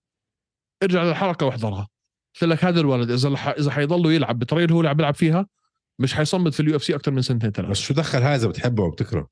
[0.83, 1.89] ارجع للحلقة واحضرها.
[2.35, 3.49] قلت لك هذا الولد إذا لح...
[3.49, 5.47] إذا حيضله يلعب بالطريقة اللي هو عم بيلعب فيها
[5.99, 9.29] مش حيصمد في ال UFC أكثر من سنتين بس ثلاثة شو دخل هذا بتحبه وبتكره؟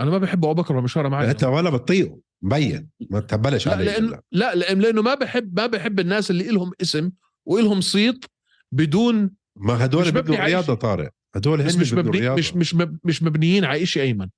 [0.00, 1.30] أنا ما بحبه أو بكره مش فارقه معي.
[1.30, 2.20] أنت ولا بتطيقه.
[2.44, 2.88] مبين.
[3.10, 4.22] ما تبلش لا عليه لأنه هلا.
[4.32, 7.10] لا لأن لأنه ما بحب ما بحب الناس اللي لهم اسم
[7.46, 8.24] وإلهم صيت
[8.72, 10.74] بدون ما هدول بدهم رياضة.
[10.74, 11.10] طارق.
[11.36, 12.38] هدول هن مش مبني رياضة.
[12.38, 14.28] مش مش مب- مش مبنيين على شيء أيمن.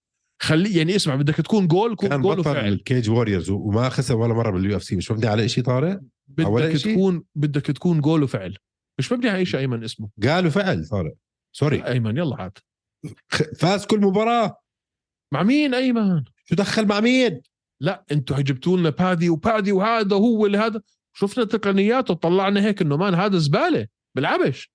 [0.42, 4.16] خلي يعني اسمع بدك تكون جول كون كان جول بطل وفعل الكيج ووريرز وما خسر
[4.16, 4.96] ولا مرة باليو إف سي.
[4.96, 8.56] مش مبني على شيء طارق؟ بدك إشي؟ تكون بدك تكون جول وفعل
[8.98, 10.10] مش مبني على شيء أيمن اسمه.
[10.22, 11.14] قالوا فعل طارق.
[11.52, 12.58] سوري أيمن يلا عاد.
[13.58, 14.56] فاز كل مباراة.
[15.32, 17.40] مع مين أيمن؟ شو دخل مع مين؟
[17.80, 20.82] لا أنتوا جبتوا لنا بادي وبادي وهذا هو اللي هذا
[21.16, 24.72] شفنا تقنياته طلعنا هيك إنه مان هذا زبالة بلعبش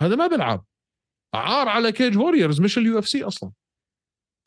[0.00, 0.66] هذا ما بيلعب.
[1.34, 3.52] عار على Cage Warriors مش ال UFC أصلا.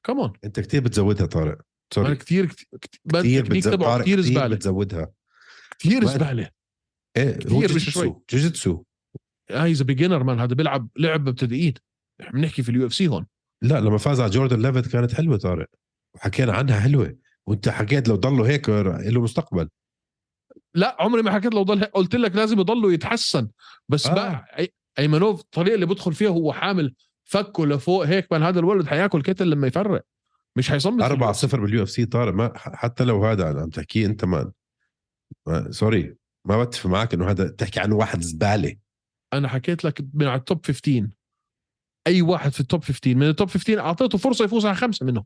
[0.06, 1.62] كمان أنت كثير بتزودها طارق.
[1.94, 2.68] sorry كثير كثير
[3.14, 4.56] كثير التكنيك بتزود تبعه طارق كثير زبالة.
[4.56, 5.12] بتزودها.
[5.80, 6.50] كثير زبالة.
[7.18, 8.16] إيه كثير مش شوي.
[8.30, 8.84] جوجيتسو.
[9.52, 10.40] هاي is a beginner man.
[10.40, 11.74] هذا بيلعب لعب مبتدئين
[12.34, 13.28] بنحكي في ال UFC هون.
[13.62, 15.68] لا لما فاز على جوردن ليفيت كانت حلوة طارق.
[16.16, 17.18] وحكينا عنها حلوة.
[17.50, 19.70] وانت حكيت لو ضلوا هيك له مستقبل
[20.74, 21.92] لا عمري ما حكيت لو ضل هيك.
[21.92, 23.50] قلت لك لازم يضلوا يتحسن.
[23.90, 24.14] بس آه.
[24.14, 24.46] بقى
[25.00, 29.50] أيمنوف الطريقة اللي بدخل فيها هو حامل فكه لفوق هيك من هذا الولد حياكل كتل
[29.50, 30.06] لما يفرق.
[30.56, 31.48] مش حيصمد في 4 اليو إف سي.
[31.48, 34.52] 0 باليو إف سي طارق ما حتى لو هذا عم تحكيه أنت ما,
[35.48, 38.76] ما سوري ما بتفق معك إنه هذا تحكي عنه واحد زبالة.
[39.34, 41.08] أنا حكيت لك من على التوب 15
[42.08, 45.26] أي واحد في التوب 15 من التوب 15 أعطيته فرصة يفوز على خمسة منهم.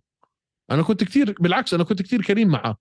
[0.72, 2.78] أنا كنت كثير بالعكس أنا كنت كثير كريم معه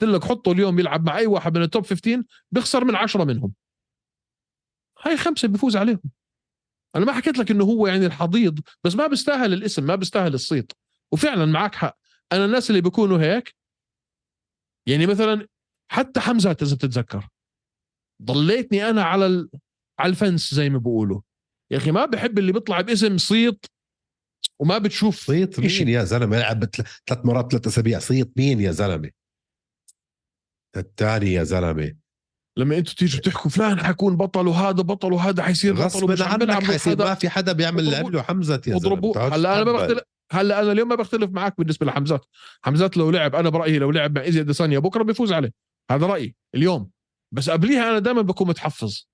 [0.00, 3.54] قلت لك حطه اليوم يلعب مع أي واحد من التوب 15 بيخسر من عشرة منهم.
[5.02, 6.02] هاي خمسة بيفوز عليهم.
[6.96, 10.72] أنا ما حكيت لك إنه هو يعني الحضيض بس ما بيستاهل الاسم ما بيستاهل الصيت.
[11.12, 11.98] وفعلا معك حق.
[12.32, 13.54] أنا الناس اللي بيكونوا هيك
[14.88, 15.46] يعني مثلا
[15.90, 17.28] حتى حمزات إذا بتتذكر
[18.22, 19.48] ضليتني أنا على.
[19.98, 21.20] على الفنس زي ما بيقولوا.
[21.70, 23.66] يا أخي ما بحب اللي بيطلع باسم صيت
[24.60, 25.84] وما بتشوف صيت إشي.
[25.84, 27.98] مين يا زلمة؟ لعب ثلاث مرات ثلاث أسابيع.
[27.98, 29.10] صيت مين يا زلمة؟
[30.76, 31.94] الثاني يا زلمة.
[32.58, 36.38] لما أنتوا تيجوا تحكوا فلان حيكون بطل وهذا بطل وهذا حيصير بطل ومش عم عنك
[36.38, 39.72] بيلعب حيصير ما في حدا بيعمل له حمزة يا زلمة هلا أنا تتحمل.
[39.72, 40.02] بختلف
[40.32, 42.24] هلا أنا اليوم ما بختلف معك بالنسبة لحمزات.
[42.62, 45.52] حمزات لو لعب أنا برأيي لو لعب مع ايزي اديسانيا بكرة بيفوز عليه.
[45.90, 46.90] هذا رأيي اليوم.
[47.34, 49.06] بس قبليها أنا دائما بكون متحفظ.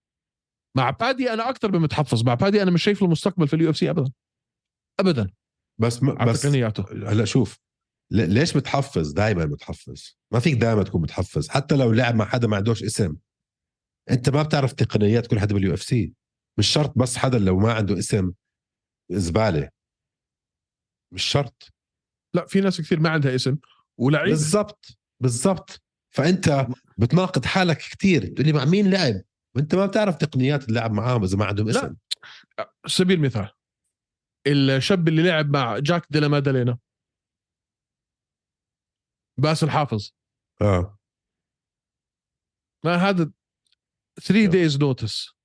[0.77, 3.71] مع Paddy أنا أكثر من متحفظ مع Paddy أنا مش شايف له مستقبل في ال
[3.71, 4.13] UFC ابدا.
[5.01, 5.31] ابدا.
[5.79, 6.25] بس م...
[6.25, 7.59] بس هلا شوف
[8.13, 12.49] ل- ليش متحفظ دائما متحفظ ما فيك دائما تكون متحفظ حتى لو لعب مع حدا
[12.49, 13.17] ما عندوش اسم.
[14.11, 16.13] أنت ما بتعرف تقنيات كل حدا بال UFC.
[16.59, 18.33] مش شرط بس حدا لو ما عنده اسم
[19.11, 19.71] زبالة.
[21.15, 21.73] مش شرط.
[22.35, 23.57] لا في ناس كثير ما عندها اسم.
[23.99, 24.29] ولعيب.
[24.29, 24.99] بالضبط.
[25.23, 25.83] بالضبط.
[26.15, 26.67] فأنت
[26.99, 28.27] بتناقض حالك كثير.
[28.27, 29.23] تقول لي مع مين لعب؟
[29.57, 31.87] وأنت ما بتعرف تقنيات اللعب معاهم إذا ما عندهم لا.
[31.87, 31.97] اسم.
[32.87, 33.49] سبيل المثال
[34.47, 36.79] الشاب اللي لعب مع جاك ديلا مادالينا.
[39.39, 40.11] باسل حافظ
[40.63, 40.99] آه.
[42.85, 43.33] ما هذا
[44.23, 45.37] 3 days notice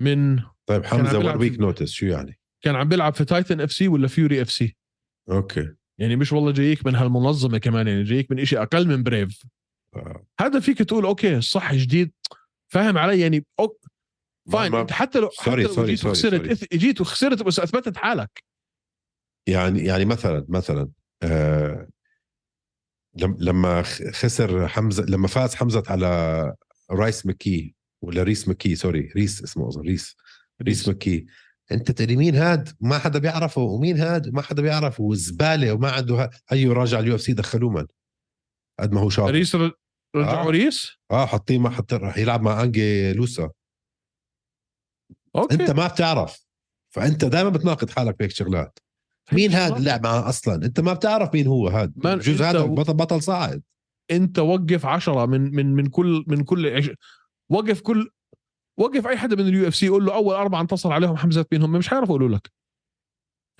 [0.00, 4.08] من طيب حمزة one week notice شو يعني؟ كان عم بيلعب في Titan FC ولا
[4.08, 4.76] Fury FC
[5.30, 5.74] okay.
[5.98, 9.46] يعني مش والله جايك من هالمنظمة كمان يعني جايك من إشي أقل من Brave
[9.96, 10.26] آه.
[10.40, 12.12] هذا فيك تقول okay صح جديد.
[12.72, 13.81] فاهم علي؟ يعني أو ما-
[14.52, 18.44] fine انت حتى لو حتى sorry، لو sorry، جيت وخسرت جيت وخسرت بس أثبتت حالك.
[19.48, 20.88] يعني يعني مثلا مثلا
[21.22, 21.88] آه
[23.16, 23.82] لم- لما
[24.12, 26.54] خسر حمزة لما فاز حمزة على
[26.90, 30.16] رايس مكي ولا ريس مكي سوري ريس اسمه أظن ريس
[30.62, 31.26] ريس مكي.
[31.72, 33.62] أنت تقولي مين هاد؟ ما حدا بيعرفه.
[33.62, 35.04] ومين هاد؟ ما حدا بيعرفه.
[35.04, 37.86] وزبالة وما عنده هيو راجع ال UFC دخلوه من.
[38.80, 39.30] قد ما هو شاطر.
[39.30, 39.76] ريس رجعوا
[40.16, 40.50] آه.
[40.50, 43.50] ريس؟ آه حاطين ما حط راح يلعب مع انجي لوسا
[45.36, 45.54] okay.
[45.54, 46.46] أنت ما بتعرف.
[46.94, 48.78] فأنت دائما بتناقض حالك بهيك شغلات.
[49.32, 52.74] مين هاد اللي لعب أصلا؟ أنت ما بتعرف مين هو هاد man، بجوز هذا و-
[52.74, 53.62] بطل بطل صاعد.
[54.10, 56.90] أنت وقف عشرة من من من كل من كل عش...
[57.50, 58.10] وقف كل
[58.78, 61.72] وقف أي حدا من ال UFC يقول له أول أربعة انتصر عليهم حمزة مين هم؟
[61.72, 62.50] مش حيعرفوا يقولوا لك.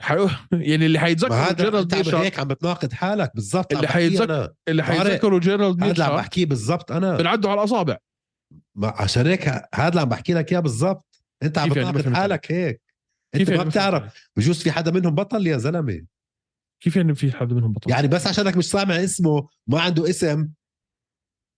[0.00, 0.16] حي...
[0.52, 3.32] يعني اللي حيتذكروا هذا أنت هيك عم بتناقض حالك.
[3.34, 4.52] بالضبط اللي حيتذكر-.
[4.68, 7.16] اللي حيتذكروا جيرالد هذا اللي عم بحكيه بالضبط أنا.
[7.16, 7.96] بنعدوا على الأصابع.
[8.74, 11.11] ما عشان هيك هذا اللي عم بحكي لك إياه بالضبط.
[11.42, 12.80] انت عم يعني؟ فهمت حالك هيك.
[13.34, 16.02] انت ما يعني بتعرف بجوز في حدا منهم بطل يا زلمة.
[16.82, 20.48] كيف يعني في حد منهم بطل؟ يعني بس عشانك مش سامع اسمه ما عنده اسم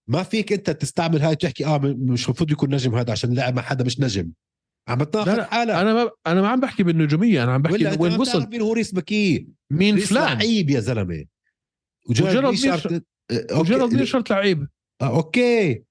[0.08, 3.62] ما فيك انت تستعمل هاي تحكي آه مش المفروض يكون نجم هذا عشان لعب مع
[3.62, 4.32] حدا مش نجم.
[4.88, 5.70] عم بتناقض حالك.
[5.74, 8.30] أنا ما أنا ما عم بحكي بالنجومية أنا عم بحكي أنت وين وصل.
[8.38, 11.24] بتعرف مين هو ريس مكي مين ريس فلان؟ لعيب يا زلمة.
[12.10, 12.86] ريشارد- ميرش-
[13.52, 13.96] آه، وجيرالد okay.
[13.96, 14.68] ميرشارت لعيب.
[15.02, 15.84] آه، okay.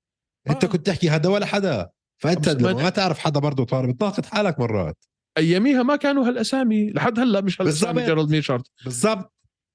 [0.49, 0.67] أنت آه.
[0.67, 1.89] كنت تحكي هذا ولا حدا.
[2.23, 5.05] فأنت ما- تعرف حدا برضه طارق بتناقض حالك مرات.
[5.37, 8.05] أياميها ما كانوا هالأسامي لحد هلأ مش هالأسامي.
[8.05, 9.33] جيرالد ميرشارت بالضبط.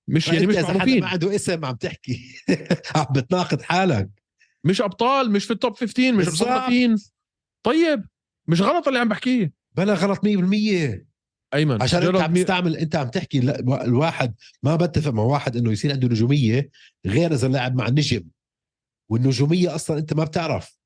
[0.08, 1.00] مش يعني مش معروفين.
[1.00, 2.20] ما عنده اسم عم تحكي
[2.96, 4.08] عم بتناقض حالك.
[4.64, 6.28] مش أبطال مش في التوب 15 مش.
[6.28, 6.96] مصنفين
[7.66, 8.04] طيب
[8.48, 9.52] مش غلط اللي عم بحكيه.
[9.76, 10.28] بلا غلط 100%
[11.54, 15.72] أيمن عشان أنت عم تستعمل أنت عم تحكي لا- الواحد ما بتفق مع واحد إنه
[15.72, 16.70] يصير عنده نجومية
[17.06, 18.24] غير إذا لعب مع نجم.
[19.10, 20.77] والنجومية أصلا أنت ما بتعرف.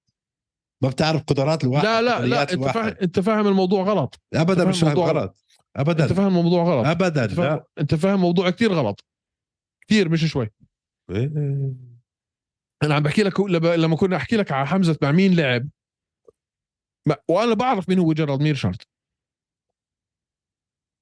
[0.83, 2.64] ما بتعرف قدرات الواحد لا لا لا أنت.
[2.64, 4.20] فاهم أنت فاهم الموضوع غلط.
[4.35, 5.45] ابدا مش فاهم غلط.
[5.78, 6.87] أنت ابدا فاهم الموضوع غلط.
[6.87, 9.05] ابدا أنت فاهم, أنت فاهم الموضوع كثير غلط.
[9.89, 10.51] كثير مش شوي.
[11.11, 11.33] إيه.
[12.83, 15.68] أنا عم بحكي لك لما كنا أحكي لك على حمزة مع مين لعب
[17.07, 18.83] ما وأنا بعرف مين هو جيرالد ميرشارت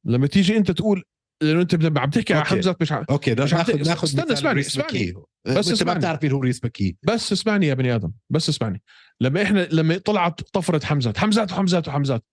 [0.07, 1.05] لما تيجي أنت تقول
[1.43, 2.55] لأنه أنت عم تحكي على okay.
[2.55, 3.05] حمزة مش ع...
[3.11, 4.89] okay مش عم ناخذ ناخذ استنى، اسمعني، اسمعني.
[4.89, 5.15] مكي
[5.47, 5.95] بس أنت ما.
[5.95, 8.83] بتعرف مين هو ريس مكي بس اسمعني يا بني آدم بس اسمعني
[9.21, 12.25] لما إحنا لما طلعت طفرة حمزات حمزات وحمزات وحمزات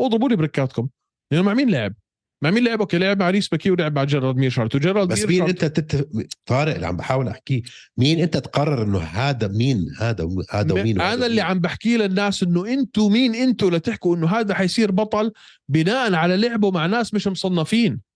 [0.00, 0.88] اضربوا لي بركاتكم
[1.32, 1.94] لأنه مع مين لعب؟
[2.42, 5.42] مع مين لعب؟ okay لعب مع ريس مكي ولعب مع جيرالد ميرشارت وجيرالد بس مين
[5.42, 6.08] أنت تت...
[6.46, 7.62] طارق اللي عم بحاول أحكيه
[7.96, 12.66] مين أنت تقرر إنه هذا مين هذا هذا ومين أنا اللي؟ عم بحكي للناس إنه
[12.66, 15.32] أنتوا مين أنتوا لتحكوا إنه هذا حيصير بطل
[15.68, 18.07] بناء على لعبه مع ناس مش مصنفين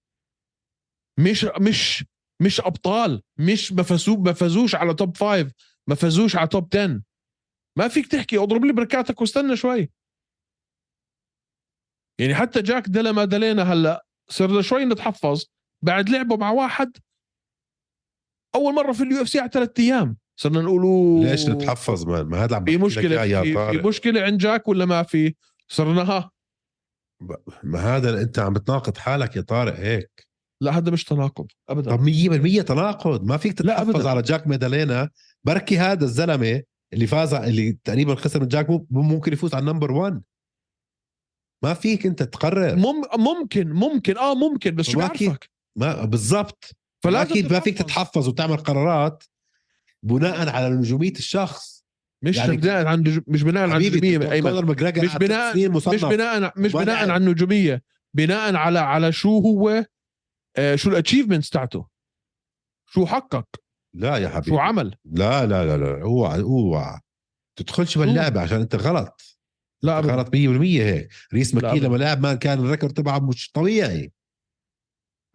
[1.19, 2.05] مش مش
[2.43, 5.53] مش أبطال مش ما فازوا ما فازوش على top five
[5.89, 7.03] ما فازوش على top 10
[7.79, 9.91] ما فيك تحكي اضرب لي بركاتك واستنى شوي.
[12.21, 15.45] يعني حتى جاك دلا ما دلينا هلا صرنا شوي نتحفظ
[15.85, 16.97] بعد لعبه مع واحد.
[18.55, 20.17] أول مرة في ال UFC على ثلاث أيام.
[20.37, 24.69] صرنا نقول ليش نتحفظ؟ man ما هذا عم في مشكلة في, في مشكلة عند جاك
[24.69, 25.35] ولا ما في؟
[25.69, 26.31] صرنا ها
[27.63, 30.32] ما هذا أنت عم بتناقض حالك يا طارق هيك.
[30.63, 32.09] لا هذا مش تناقض ابدا طب
[32.61, 34.07] 100% تناقض ما فيك تتحفظ.
[34.07, 35.11] على جاك ميدالينا
[35.45, 40.23] بركي هذا الزلمة اللي فاز اللي تقريبا خسر من جاك ممكن يفوز على النمبر 1
[41.65, 44.99] ما فيك أنت تقرر مم ممكن ممكن آه ممكن بس شو.
[44.99, 46.71] بعرفك ما بالضبط
[47.07, 48.29] أكيد ما فيك تتحفظ.
[48.29, 49.25] وتعمل قرارات
[50.03, 51.85] بناء على نجومية الشخص
[52.25, 54.51] مش يعني- بناء عن نج- مش بناء على النجوميه ايمن
[55.05, 56.97] مش بناء- مش بناء مش بناء.
[57.11, 57.83] على النجوميه
[58.15, 59.85] بناء على على شو هو
[60.75, 61.89] شو ال achievements تاعته
[62.91, 63.47] شو حقق
[63.95, 64.51] لا يا حبيبي.
[64.51, 67.01] شو عمل؟ لا لا لا لا اوعى اوعى.
[67.59, 69.39] تدخلش باللعبة عشان انت غلط.
[69.83, 70.13] لا أبداً.
[70.15, 71.09] غلط 100% هيك.
[71.35, 71.81] ريس مكي.
[71.81, 74.13] لما لعب ما كان ال record تبعه مش طبيعي.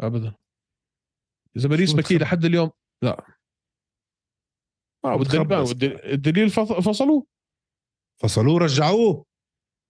[0.02, 0.36] ابدا.
[1.58, 2.72] إذا شو مكي؟ لحد اليوم
[3.04, 3.26] لا.
[5.06, 5.54] آه والدليل.
[5.54, 7.26] والدليل- الدليل فص- فصلوه.
[8.22, 9.26] فصلوه رجعوه.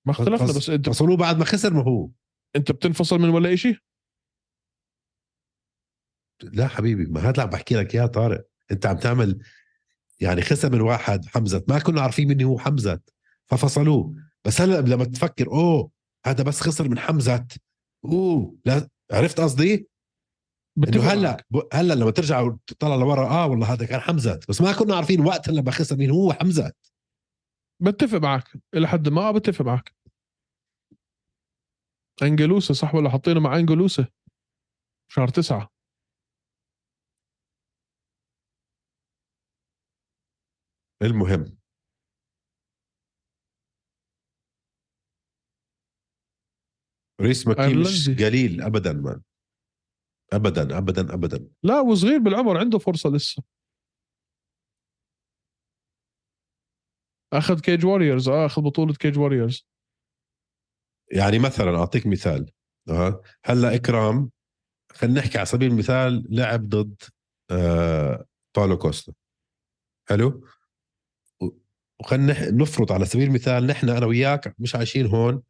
[0.08, 2.10] ما اختلفنا بس انت فصلوه بعد ما خسر ما هو.
[2.56, 3.78] انت بتنفصل من ولا شيء
[6.44, 9.40] لا حبيبي ما هذا اللي عم بحكي لك اياه طارق انت عم تعمل
[10.20, 13.00] يعني خسر من واحد حمزة ما كنا عارفين مين هو حمزة
[13.46, 14.16] ففصلوه.
[14.46, 15.92] بس هلا لما تفكر أوه
[16.26, 17.48] هذا بس خسر من حمزة
[18.06, 19.90] أوه لا عرفت قصدي؟
[20.78, 24.96] إنه هلا هلا لما ترجع وتطلع لورا آه والله هذا كان حمزة بس ما كنا
[24.96, 26.72] عارفين وقتها لما خسر مين هو حمزة.
[27.80, 29.96] بتفق معك إلى حد ما بتفق معك.
[32.22, 34.08] أنجلوسة صح ولا حاطينه مع أنجلوسة؟
[35.08, 35.77] شهر تسعة.
[41.02, 41.58] المهم.
[47.22, 48.10] ريس مكي مش.
[48.10, 49.22] قليل ابدا مان
[50.34, 51.48] ابدا ابدا ابدا.
[51.64, 53.44] لا وصغير بالعمر عنده فرصة لسه.
[57.34, 59.68] أخذ Cage Warriors آه أخذ بطولة Cage Warriors
[61.12, 62.52] يعني مثلا أعطيك مثال
[62.90, 64.32] آه هلأ إكرام
[64.92, 67.02] خلينا نحكي على سبيل المثال لعب ضد
[67.52, 68.26] آه
[68.56, 69.14] باولو كوستا.
[70.10, 70.48] حلو؟
[72.00, 75.42] وخلينا نفرض على سبيل المثال نحن أنا وياك مش عايشين هون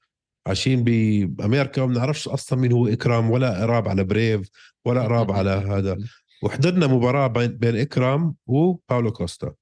[0.47, 4.49] عايشين بأمريكا وما بنعرفش أصلا مين هو إكرام ولا قراب على Brave
[4.85, 5.97] ولا قراب على هذا.
[6.43, 9.53] وحضرنا مباراة بين, إكرام وباولو كوستا.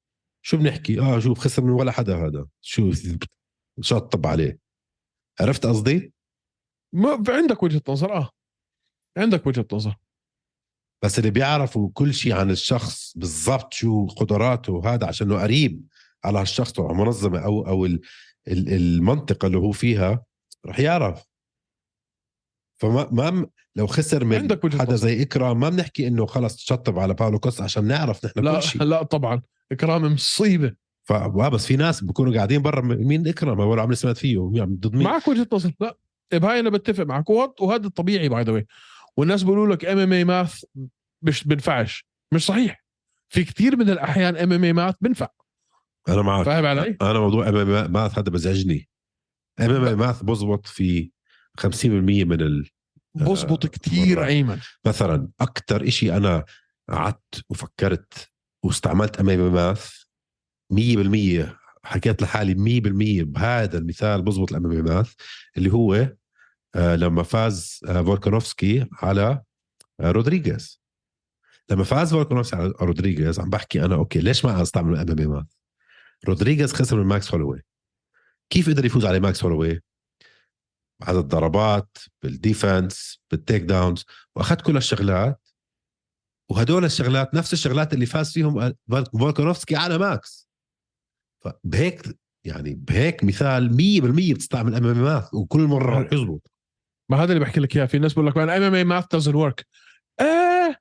[0.42, 2.48] شو بنحكي؟ آه شوف خسر من ولا حدا هذا.
[2.62, 2.92] شو
[3.82, 4.60] شطب عليه.
[5.42, 6.14] عرفت قصدي؟
[6.94, 8.30] ما عندك وجهة نظر آه.
[9.18, 9.96] عندك وجهة نظر.
[11.04, 15.88] بس اللي بيعرفوا كل شيء عن الشخص بالضبط شو قدراته وهذا عشانه قريب.
[16.26, 18.02] على هالشخص أو المنظمه أو أو ال-
[18.48, 20.24] ال- المنطقة اللي هو فيها
[20.66, 21.24] رح يعرف.
[22.82, 24.96] فما ما لو خسر من عندك حدا نظر.
[24.96, 28.64] زي إكرام ما بنحكي إنه خلص تشطب على باولو كوستا عشان نعرف نحن لا كل
[28.64, 28.84] شيء.
[28.84, 29.42] لا طبعا.
[29.72, 30.76] إكرام مصيبة.
[31.04, 34.96] ف بس في ناس بيكونوا قاعدين برا مين إكرام ولا عمري سمعت فيه مين- ضد
[34.96, 35.72] مين؟ معك وجهة نظر.
[35.80, 35.98] لا
[36.34, 37.30] بهاي أنا بتفق معك.
[37.30, 38.66] وهذا الطبيعي by the
[39.18, 40.64] والناس بيقولوا لك MMA math
[41.22, 42.84] مش بنفعش مش صحيح.
[43.30, 45.28] في كثير من الأحيان MMA math بنفع
[46.08, 48.90] أنا معك فاهم علي؟ أنا موضوع MMA math هذا بزعجني.
[49.60, 51.12] MMA math بزبط في
[51.62, 51.86] 50%
[52.26, 52.70] من ال
[53.16, 54.26] بزبط آه، كثير مرة.
[54.26, 54.60] أيمن.
[54.86, 56.46] مثلا أكثر إشي أنا
[56.90, 58.32] قعدت وفكرت
[58.64, 59.92] واستعملت MMA math
[60.74, 65.14] 100% حكيت لحالي 100% بهذا المثال بزبط ال MMA math
[65.58, 66.14] اللي هو
[66.76, 69.42] آه، لما فاز آه، فولكانوفسكي على
[70.02, 70.82] رودريغيز.
[71.72, 75.46] لما فاز فولكانوفسكي على رودريغيز عم بحكي أنا okay ليش ما أستعمل MMA math؟
[76.28, 77.62] رودريغيز خسر من ماكس هولوي.
[78.50, 79.82] كيف قدر يفوز على ماكس هولوي؟
[81.02, 85.48] عدد الضربات بال defense بال takedowns وأخذ كل الشغلات.
[86.52, 88.74] وهدول الشغلات نفس الشغلات اللي فاز فيهم
[89.20, 90.50] فولكانوفسكي على ماكس.
[91.44, 96.52] فبهيك يعني بهيك مثال 100% بتستعمل MMA math وكل مرة رح يزبط.
[97.12, 97.86] ما هذا اللي بحكي لك إياه.
[97.86, 99.64] في ناس بقول لك ام ام اي ماث work.
[100.20, 100.76] آه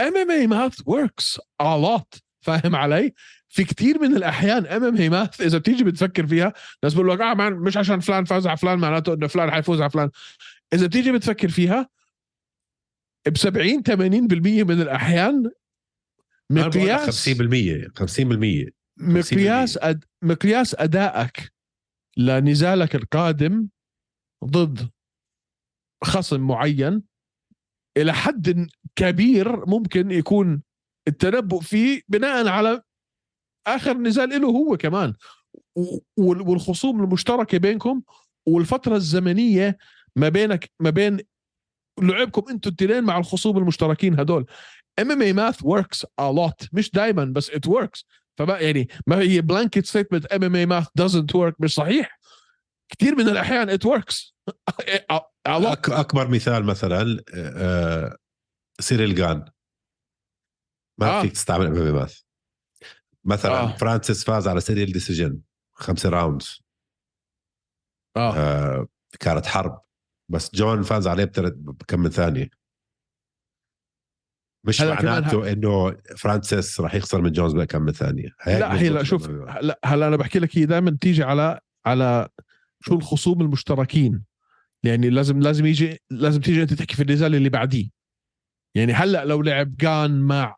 [0.00, 2.20] MMA math works a lot.
[2.40, 3.14] فاهم علي؟
[3.48, 6.52] في كثير من الأحيان MMA math إذا بتيجي بتفكر فيها
[6.84, 9.80] ناس بقول لك آه مان مش عشان فلان فاز على فلان معناته إنه فلان حيفوز
[9.80, 10.10] على فلان.
[10.72, 11.88] إذا بتيجي بتفكر فيها
[13.26, 13.92] ب 70 80%
[14.64, 15.50] من الأحيان
[16.50, 20.04] مقياس 50% 50% مقياس أد...
[20.22, 21.52] مقياس أدائك
[22.16, 23.68] لنزالك القادم
[24.44, 24.90] ضد
[26.04, 27.02] خصم معين
[27.96, 30.62] إلى حد كبير ممكن يكون
[31.08, 32.82] التنبؤ فيه بناء على
[33.66, 35.14] آخر نزال له هو كمان.
[36.18, 38.02] والخصوم المشتركة بينكم
[38.46, 39.78] والفترة الزمنية
[40.16, 41.20] ما بينك ما بين
[42.00, 44.46] لعبكم أنتوا التنين مع الخصوم المشتركين هدول.
[44.98, 48.06] MMA math works a lot مش دائما بس it works
[48.38, 52.18] فما يعني ما هي blanket statement MMA math doesn't work مش صحيح.
[52.88, 54.34] كثير من الأحيان ات وركس
[55.46, 58.16] أكبر مثال مثلا آه،
[58.80, 59.44] سيريل غان
[61.00, 61.22] ما آه.
[61.22, 62.25] فيك تستعمل MMA math
[63.26, 63.72] مثلا آه.
[63.72, 63.76] آه.
[63.76, 65.40] فرانسيس فاز على سيريل decision
[65.74, 66.62] خمسة rounds
[68.16, 68.88] آه آه
[69.20, 69.80] كانت حرب
[70.28, 72.50] بس جونز فاز عليه بكم من ثانية
[74.66, 79.02] مش معناته إنه فرانسيس راح يخسر من جونز بكم من ثانية هيك لا هي لا
[79.02, 79.28] شوف.
[79.60, 82.28] لا هلا أنا بحكي لك هي دائما تيجي على على
[82.80, 84.24] شو الخصوم المشتركين
[84.84, 87.88] يعني لازم لازم يجي لازم تيجي أنت تحكي في النزال اللي بعديه
[88.76, 90.55] يعني هلا لو لعب جان مع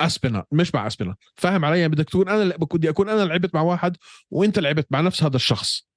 [0.00, 3.60] اسبينال مش مع اسبينال فاهم علي؟ يعني بدك تكون أنا بدي أكون أنا لعبت مع
[3.60, 3.96] واحد
[4.30, 5.88] وأنت لعبت مع نفس هذا الشخص.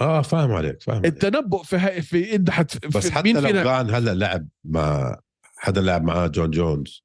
[0.00, 1.12] آه فاهم عليك فاهم عليك.
[1.12, 5.16] التنبؤ في هاي في إنت حت بس في حتى لو كان هلا لعب مع
[5.56, 7.04] حدا لعب معاه جون جونز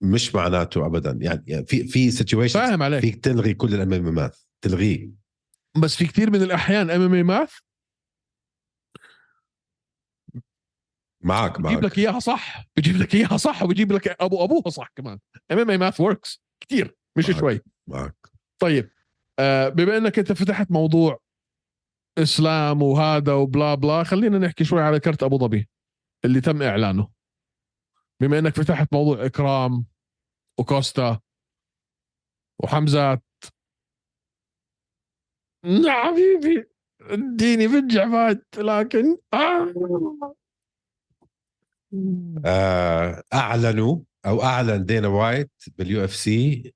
[0.00, 1.18] مش معناته ابدا.
[1.20, 3.00] يعني يعني في في سيتويشن فاهم عليك.
[3.00, 5.10] فيك تلغي كل الامامات تلغيه.
[5.76, 7.52] بس في كثير من الأحيان MMA math
[11.24, 14.88] معك بجيب معك لك إياها صح بجيب لك إياها صح وبجيب لك أبو أبوها صح
[14.96, 15.18] كمان.
[15.52, 17.40] MMA math works كثير مش معك.
[17.40, 17.60] شوي.
[17.86, 18.16] معك
[18.58, 18.90] طيب
[19.38, 21.20] آه بما إنك أنت فتحت موضوع
[22.18, 25.68] إسلام وهذا وبلا بلا خلينا نحكي شوي على كرت أبو ظبي
[26.24, 27.08] اللي تم إعلانه.
[28.20, 29.86] بما إنك فتحت موضوع إكرام
[30.60, 31.20] وكوستا
[32.62, 33.22] وحمزات.
[35.64, 36.70] لا حبيبي
[37.00, 39.74] اديني بنجع بعد لكن آه.
[42.44, 46.74] آه أعلنوا أو أعلن دينا وايت باليو إف سي.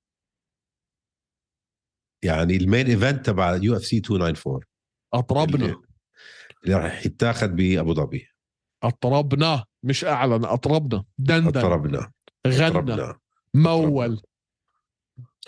[2.23, 4.61] يعني المين إيفنت تبع يو إف سي 294
[5.14, 5.64] أطربنا.
[5.64, 5.77] اللي,
[6.64, 8.29] اللي راح يتاخذ بأبو ظبي.
[8.83, 9.64] أطربنا.
[9.83, 11.05] مش أعلن أطربنا.
[11.19, 11.47] دندن.
[11.47, 12.12] اضطربنا
[12.47, 12.66] غنى.
[12.66, 13.19] أطربنا
[13.55, 14.23] مول.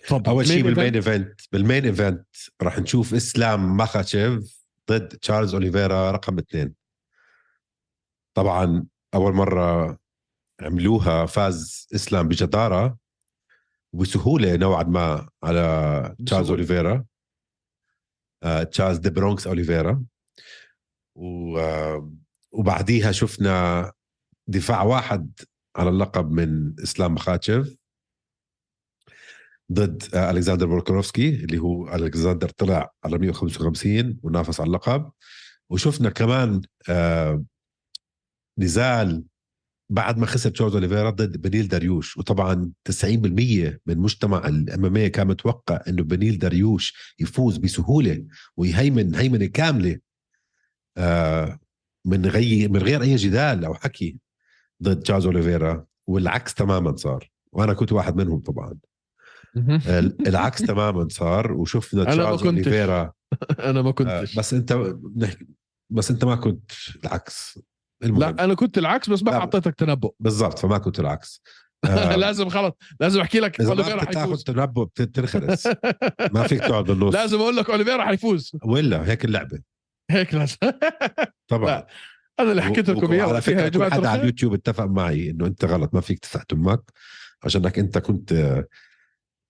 [0.08, 2.26] طب أول شيء بال main؟ event بال main event
[2.62, 6.74] راح نشوف إسلام ماخاتشيف ضد تشارلز أوليفيرا رقم اثنين.
[8.34, 9.98] طبعا أول مرة
[10.60, 12.98] عملوها فاز إسلام بجدارة
[13.92, 16.50] وبسهوله نوعا ما على تشارلز.
[16.50, 17.04] أوليفيرا.
[18.42, 20.04] آه، تشارلز دي برونكس أوليفيرا.
[22.52, 23.92] وبعديها شفنا
[24.46, 25.32] دفاع واحد
[25.76, 27.76] على اللقب من إسلام مخاتشيف
[29.72, 35.10] ضد آه، الكسندر فولكانوفسكي اللي هو الكسندر طلع على 155 ونافس على اللقب.
[35.70, 36.62] وشفنا كمان
[38.60, 39.24] نزال
[39.92, 42.16] بعد ما خسر تشارلز أوليفيرا ضد بنيل داريوش.
[42.16, 43.04] وطبعا 90%
[43.86, 48.24] من مجتمع ال MMA كان متوقع إنه بنيل داريوش يفوز بسهولة
[48.56, 49.98] ويهيمن هيمنة كاملة
[50.96, 51.58] آه
[52.04, 54.16] من غي من غير أي جدال أو حكي
[54.82, 55.86] ضد تشارلز أوليفيرا.
[56.06, 57.30] والعكس تماما صار.
[57.52, 58.74] وأنا كنت واحد منهم طبعا.
[59.56, 61.52] ال- العكس تماما صار.
[61.52, 62.42] وشفنا تشارلز.
[62.42, 63.12] أوليفيرا.
[63.70, 64.38] أنا ما آه، كنتش.
[64.38, 64.94] بس أنت
[65.90, 66.70] بس أنت ما كنت
[67.04, 67.58] العكس.
[68.02, 68.20] المهم.
[68.20, 69.36] لا أنا كنت العكس بس ما لا.
[69.36, 70.10] اعطيتك تنبؤ.
[70.20, 71.42] بالضبط فما كنت العكس.
[71.84, 74.44] آه، لازم خلص لازم أحكي لك إذا أوليفيرا حيفوز.
[74.44, 75.66] تنبؤ بتنخرس.
[76.34, 77.14] ما فيك تقعد بالنص.
[77.14, 78.52] لازم أقول لك أوليفيرا حيفوز.
[78.64, 79.60] ولا هيك اللعبة.
[80.10, 80.56] هيك لازم.
[81.48, 81.66] طبعا.
[81.66, 81.86] لا،
[82.40, 83.24] أنا اللي حكيت لكم إياه.
[83.24, 86.82] على فكره كل حدا على اليوتيوب اتفق معي إنه أنت غلط ما فيك تفتح تمك
[87.44, 88.64] عشانك أنت كنت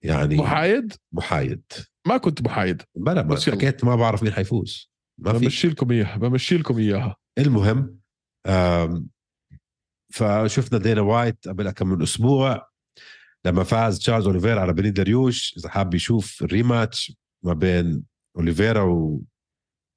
[0.05, 1.63] يعني محايد؟ محايد.
[2.07, 2.83] ما كنت محايد.
[2.95, 3.37] بلا ما.
[3.37, 4.91] حكيت ما بعرف مين حيفوز.
[5.19, 7.17] ما في بمشي لكم إياها بمشي لكم إياها.
[7.39, 8.00] المهم
[10.12, 12.68] فشفنا دينا وايت قبل كم من أسبوع
[13.45, 17.12] لما فاز تشارلز أوليفيرا على بني دريوش إذا حاب يشوف ال rematch
[17.43, 18.03] ما بين
[18.36, 18.82] أوليفيرا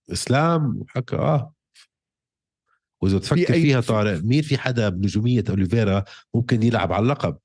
[0.10, 1.54] وإسلام وحكى آه.
[3.02, 7.38] وإذا تفكر في فيها في- طارق مين في حدا بنجومية أوليفيرا ممكن يلعب على اللقب؟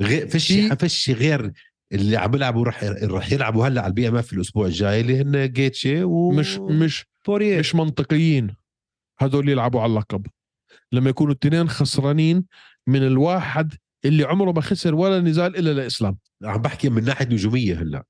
[0.00, 1.52] غير فيش في- فيش غير
[1.92, 6.02] اللي عم يلعبوا رح رح يلعبوا هلأ على ال BMF الأسبوع الجاي اللي هن جيتشي
[6.04, 8.56] و مش مش بوريه مش منطقيين.
[9.18, 10.26] هدول يلعبوا على اللقب.
[10.92, 12.44] لما يكونوا الاثنين خسرانين
[12.86, 16.18] من الواحد اللي عمره ما خسر ولا نزال إلا لإسلام.
[16.44, 18.04] عم بحكي من ناحية نجومية هلأ.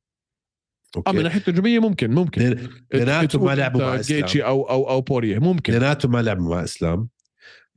[1.06, 2.42] آه من ناحية الهجوميه ممكن ممكن.
[2.42, 5.72] اثنين- اثنيناتهم ما لعبوا مع اسلام جيتشي أو أو أو بوريه ممكن.
[5.72, 7.08] اثنيناتهم ما لعبوا مع إسلام.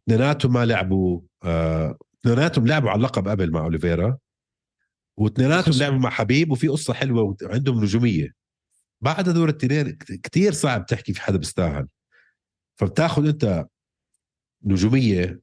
[0.04, 4.18] اثنيناتهم ما لعبوا آه، اثنيناتهم لعبوا على اللقب قبل مع أوليفيرا.
[5.18, 5.80] واثنيناتهم.
[5.80, 8.34] لعبوا مع حبيب وفي قصة حلوة وعندهم نجومية.
[9.02, 11.88] بعد هذول الاثنين كثير صعب تحكي في حدا بيستاهل.
[12.80, 13.68] فبتاخذ انت
[14.64, 15.42] نجومية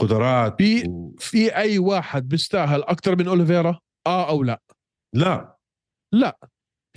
[0.00, 1.14] وقدرات في- و...
[1.18, 4.62] في أي واحد بيستاهل أكثر من أوليفيرا؟ آه أو لا؟
[5.14, 5.56] لا.
[6.12, 6.38] لا.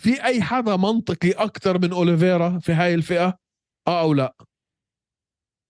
[0.01, 3.38] في أي حدا منطقي أكثر من أوليفيرا في هاي الفئة؟
[3.88, 4.36] آه أو لا؟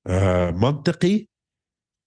[0.08, 1.28] آه منطقي؟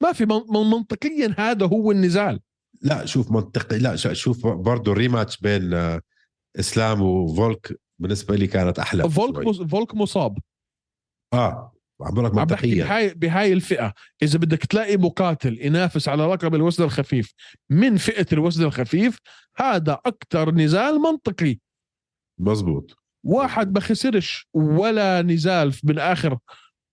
[0.03, 2.41] ما في من من- منطقيا هذا هو النزال.
[2.83, 6.01] لا شوف منطقي لا شوف برضه الريماتش بين آه،
[6.59, 7.81] إسلام وفولك.
[7.99, 10.39] بالنسبة لي كانت أحلى فولك فولك مصاب.
[11.33, 12.85] آه عم بقول لك منطقيا.
[12.85, 13.95] بهاي بهاي الفئة.
[14.23, 17.33] إذا بدك تلاقي مقاتل ينافس على لقب الوزن الخفيف
[17.71, 19.19] من فئة الوزن الخفيف
[19.57, 21.59] هذا أكثر نزال منطقي.
[22.41, 22.97] مزبوط.
[23.25, 26.39] واحد ما خسرش ولا نزال من آخر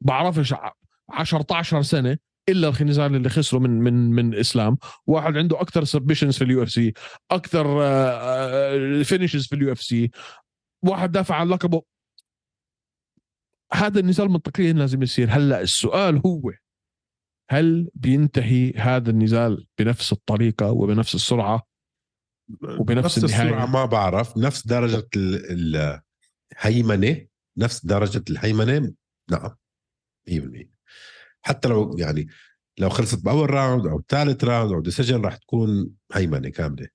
[0.01, 0.72] بعرفش ع-
[1.10, 2.18] 10 سنة
[2.49, 4.78] إلا النزال اللي خسره من من من إسلام.
[5.08, 6.94] واحد عنده أكثر submissions في ال UFC
[7.32, 7.64] أكثر
[9.04, 10.12] finishes في ال UFC.
[10.84, 11.82] واحد دافع عن لقبه.
[13.74, 15.30] هذا النزال منطقيا لازم يصير.
[15.30, 16.52] هلأ السؤال هو
[17.50, 21.68] هل بينتهي هذا النزال بنفس الطريقة وبنفس السرعة؟
[22.80, 23.50] وبنفس نفس النهاية.
[23.50, 24.38] السرعه ما بعرف.
[24.38, 26.02] نفس درجة ال-
[26.54, 27.28] الهيمنة.
[27.58, 28.94] نفس درجة الهيمنة.
[29.32, 29.56] نعم.
[30.30, 30.70] 100%
[31.42, 32.28] حتى لو يعني
[32.78, 36.88] لو خلصت بأول round أو ثالث round أو decision راح تكون هيمنة كاملة.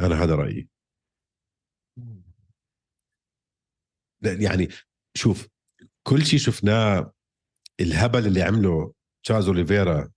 [0.00, 0.68] أنا هذا رأيي.
[4.22, 4.68] يعني
[5.14, 5.48] شوف
[6.02, 7.12] كل شيء شفناه
[7.80, 8.92] الهبل اللي عمله
[9.24, 10.10] تشارلز أوليفيرا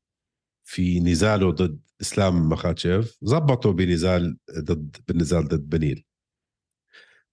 [0.67, 6.05] في نزاله ضد إسلام مخاتشيف زبطه بنزال ضد بالنزال ضد بينيل.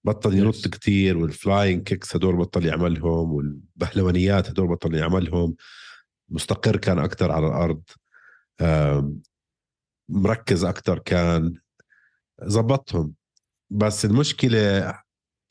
[0.05, 0.69] بطل ينط Yes.
[0.69, 5.55] كتير وال flying kicks هدول بطل يعملهم والبهلوانيات هدول بطل يعملهم.
[6.29, 7.83] مستقر كان أكثر على الأرض.
[10.09, 11.59] مركز أكثر كان.
[12.41, 13.13] زبطهم
[13.69, 14.93] بس المشكلة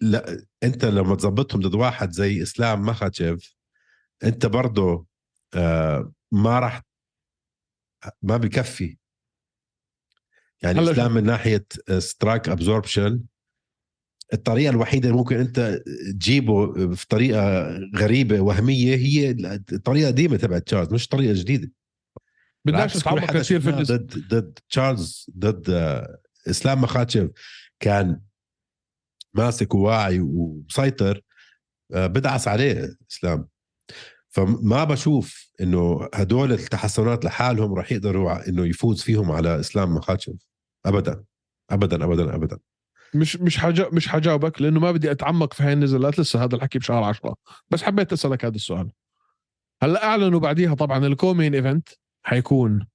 [0.03, 3.55] لا انت لما تظبطهم ضد واحد زي إسلام مخاتشيف
[4.25, 5.07] انت برضه
[5.55, 6.83] آه، ما راح
[8.23, 8.97] ما بكفي.
[10.63, 11.15] يعني إسلام.
[11.15, 11.67] من ناحية
[11.99, 13.23] strike absorption
[14.33, 15.83] الطريقة الوحيدة اللي ممكن انت
[16.13, 19.31] تجيبه في طريقة غريبة وهمية هي
[19.73, 21.71] الطريقة القديمة تبعت تشارلز مش طريقة جديدة.
[22.65, 26.19] بدناش نتعمق كثير في ضد ضد تشارلز ضد آه،
[26.51, 27.31] إسلام مخاتشف
[27.81, 28.21] كان
[29.35, 31.21] ماسك وواعي ومسيطر
[31.95, 33.49] آه، بدعس عليه اسلام
[34.33, 40.35] فما بشوف إنه هدول التحسنات لحالهم راح يقدروا إنه يفوز فيهم على إسلام مخاتشف.
[40.87, 41.25] ابدا
[41.71, 42.59] ابدا ابدا ابدا.
[43.15, 46.79] مش مش حاجة مش حجاوبك لأنه ما بدي أتعمق في هاي النزالات لسه هذا الحكي
[46.79, 47.37] بشهر عشرة.
[47.71, 48.93] بس حبيت أسألك هذا السؤال.
[49.83, 51.89] هلأ أعلنوا بعديها طبعا ال co-main event
[52.27, 52.87] حيكون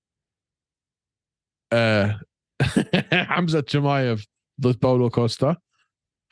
[1.74, 2.22] آه
[3.14, 4.28] حمزة شيماييف
[4.62, 5.58] ضد باولو كوستا.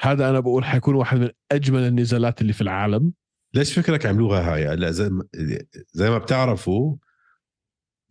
[0.02, 3.14] هذا أنا بقول حيكون واحد من أجمل النزالات اللي في العالم.
[3.54, 5.24] ليش فكرك عملوها هاي؟ هلا زي ما
[5.92, 6.96] زي ما بتعرفوا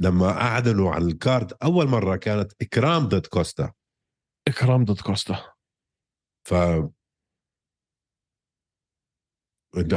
[0.01, 3.73] لما أعلنوا عن ال card أول مرة كانت إكرام ضد كوستا.
[4.49, 5.53] إكرام ضد كوستا.
[6.49, 6.91] ف هاي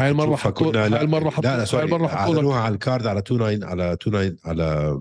[0.09, 3.63] المرة حطوا- لا لا هاي sorry المرة حطوا لك- أعلنوها على ال card على 29
[3.63, 4.99] على 29 على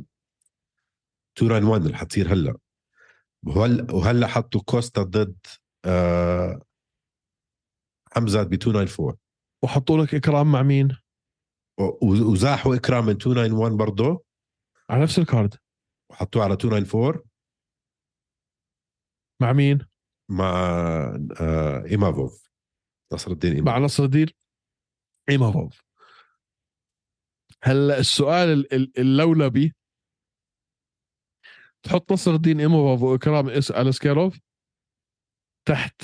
[1.39, 2.57] 291 اللي حتصير هلا.
[3.47, 5.37] وهلا وهلا حطوا كوستا ضد
[5.85, 6.61] آه
[8.17, 9.17] حمزه ب 294
[9.65, 10.97] وحطوا لك إكرام مع مين؟
[12.03, 14.25] وزاحوا إكرام من 291 برضه
[14.91, 15.55] على نفس ال card.
[16.11, 17.23] وحطوه على 294
[19.43, 19.87] مع مين؟
[20.31, 20.53] مع
[21.41, 22.51] آه إيمافوف.
[23.13, 23.85] نصر الدين مع إيمافوف.
[23.85, 24.27] نصر الدين
[25.29, 25.83] إيمافوف.
[27.63, 29.75] هلا السؤال ال- ال- اللولبي.
[31.83, 34.39] تحط نصر الدين إيمافوف وإكرام اس اليسكيروف
[35.69, 36.03] تحت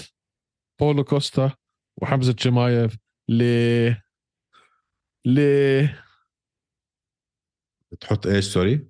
[0.80, 1.56] بولو كوستا
[1.96, 2.96] وحمزة شمايف
[3.28, 3.42] ل
[5.26, 5.38] ل
[8.00, 8.88] تحط إيش؟ سوري.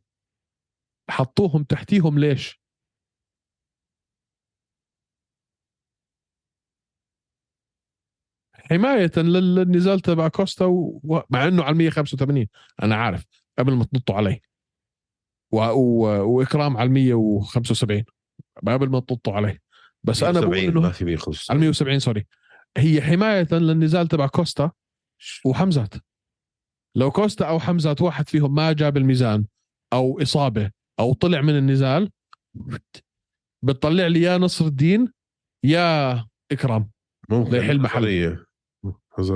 [1.11, 2.63] حطوهم تحتيهم ليش؟
[8.55, 11.23] حماية لل- للنزال تبع كوستا و...
[11.31, 12.47] مع إنه على 185
[12.83, 13.25] أنا عارف
[13.59, 14.41] قبل ما تنطوا علي.
[15.53, 15.59] و...
[15.59, 16.01] و...
[16.37, 18.05] وإكرام على 175
[18.67, 19.59] قبل ما تنطوا علي.
[20.03, 22.27] بس أنا بقول 170 ما إنه في 175 على 170 sorry.
[22.77, 24.71] هي حماية للنزال تبع كوستا
[25.47, 25.95] وحمزات.
[26.97, 29.47] لو كوستا أو حمزات واحد فيهم ما جاب الميزان
[29.93, 30.71] أو إصابة
[31.01, 32.11] أو طلع من النزال
[33.63, 35.13] بتطلع لي يا نصر الدين
[35.65, 36.13] يا
[36.53, 36.91] إكرام
[37.31, 38.45] ممكن ليحل محل.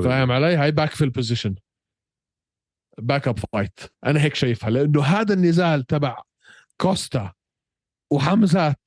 [0.02, 1.54] فاهم علي؟ هاي باك في ال
[2.98, 6.22] position backup fight أنا هيك شايفها لأنه هذا النزال تبع
[6.80, 7.32] كوستا
[8.12, 8.80] وحمزات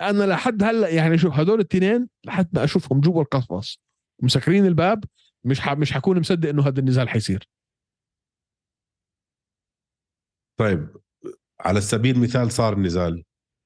[0.00, 3.80] أنا لحد هلأ يعني شوف هدول الاثنين لحد ما أشوفهم جوا القفص
[4.22, 5.04] مسكرين الباب
[5.44, 5.72] مش ح...
[5.72, 7.48] مش حكون مصدق إنه هذا النزال حيصير
[10.58, 10.96] طيب
[11.60, 13.24] على سبيل المثال صار النزال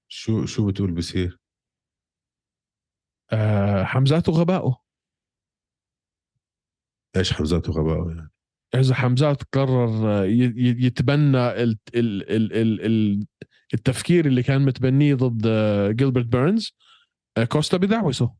[0.08, 1.38] شو شو بتقول بصير؟
[3.32, 4.82] آه حمزات وغبائه
[7.16, 8.30] إيش حمزات وغباء يعني؟
[8.74, 10.24] إذا حمزات قرر
[10.56, 13.26] يتبنى ال ال ال ال ال
[13.74, 16.72] التفكير اللي كان متبنيه ضد آه، جيلبرت بيرنز
[17.36, 18.34] آه، كوستا بدعوسه.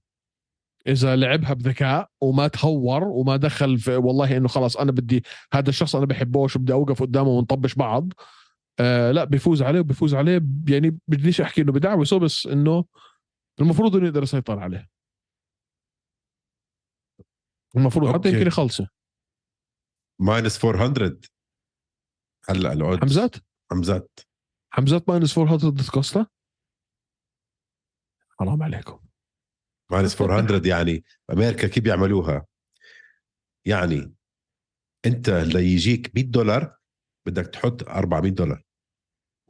[0.87, 5.97] إذا لعبها بذكاء وما تهور وما دخل في والله إنه خلاص أنا بدي هذا الشخص
[5.97, 8.13] أنا بحبوش وبدي أوقف قدامه ونطبش بعض
[8.81, 12.85] آه لا بيفوز عليه وبيفوز عليه يعني بديش أحكي إنه بدعوسه بس إنه
[13.61, 14.89] المفروض إنه يقدر يسيطر عليه.
[17.77, 18.33] المفروض حتى أوكي.
[18.33, 18.87] يمكن يخلصوا
[20.21, 21.21] minus 400
[22.49, 23.01] هلأ ال odds.
[23.01, 23.37] حمزات؟
[23.71, 24.21] حمزات.
[24.75, 26.27] حمزات minus 400 ضد كوستا
[28.41, 28.99] حرام عليكم.
[29.91, 32.47] minus 400 يعني أمريكا كيف بيعملوها؟
[33.67, 34.15] يعني
[35.07, 36.77] أنت ليجيك 100 دولار
[37.27, 38.63] بدك تحط 400 دولار.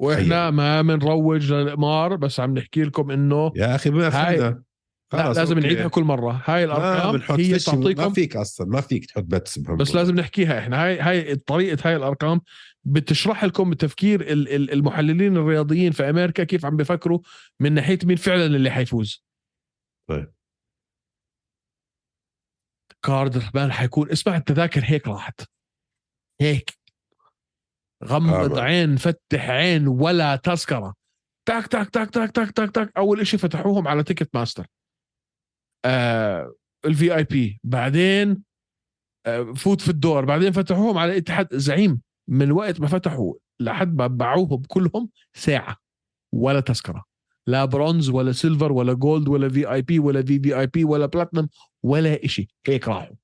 [0.00, 4.62] وإحنا ما بنروج للقمار بس عم نحكي لكم إنه يا أخي ما فهمنا.
[5.12, 5.66] لا لازم أوكي.
[5.66, 6.42] نعيدها كل مرة.
[6.44, 10.84] هاي الأرقام هي فيش- ما تعطيكم فيك أصلا ما فيك تحط بس لازم نحكيها إحنا.
[10.84, 12.40] هاي هاي طريقة هاي الأرقام
[12.84, 17.18] بتشرح لكم تفكير ال- ال- المحللين الرياضيين في أمريكا كيف عم بيفكروا
[17.60, 19.24] من ناحية مين فعلا اللي حيفوز.
[20.08, 20.32] طيب.
[23.04, 25.40] card الرحمن حيكون اسمع التذاكر هيك راحت.
[26.40, 26.78] هيك.
[28.04, 28.62] غمض آه.
[28.62, 30.94] عين فتح عين ولا تذكرة.
[31.48, 32.92] تاك تاك تاك تاك تاك تاك تاك.
[32.96, 34.66] أول إشي فتحوهم على Ticketmaster
[35.84, 36.54] آه
[36.84, 38.42] ال VIP بعدين
[39.26, 40.24] آه فوت في الدور.
[40.24, 42.00] بعدين فتحوهم على اتحاد زعيم.
[42.32, 45.76] من وقت ما فتحوا لحد ما باعوهم كلهم ساعة
[46.34, 47.04] ولا تذكرة.
[47.46, 51.48] لا برونز ولا silver ولا gold ولا VIP ولا في VIP ولا بلاتنم
[51.82, 52.48] ولا إشي.
[52.66, 53.16] هيك راحوا.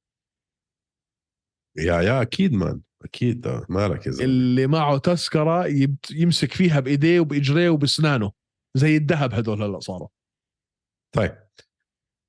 [1.77, 2.81] يا يا أكيد man.
[3.05, 3.65] أكيد.
[3.69, 4.25] مالك يا زلمة.
[4.25, 5.67] اللي معه تذكرة
[6.11, 8.33] يمسك فيها بإيديه وبإجريه وبسنانه.
[8.75, 10.09] زي الذهب هدول هلأ صاروا.
[11.13, 11.48] طيب.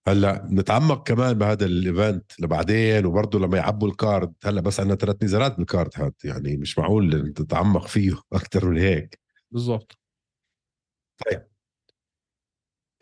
[0.09, 4.95] هلا نتعمق كمان بهذا ال event لبعدين وبرضه لما يعبوا ال card هلا بس عندنا
[4.95, 9.19] ثلاث نزالات بال card هاد يعني مش معقول تتعمق فيه أكثر من هيك.
[9.51, 9.99] بالضبط.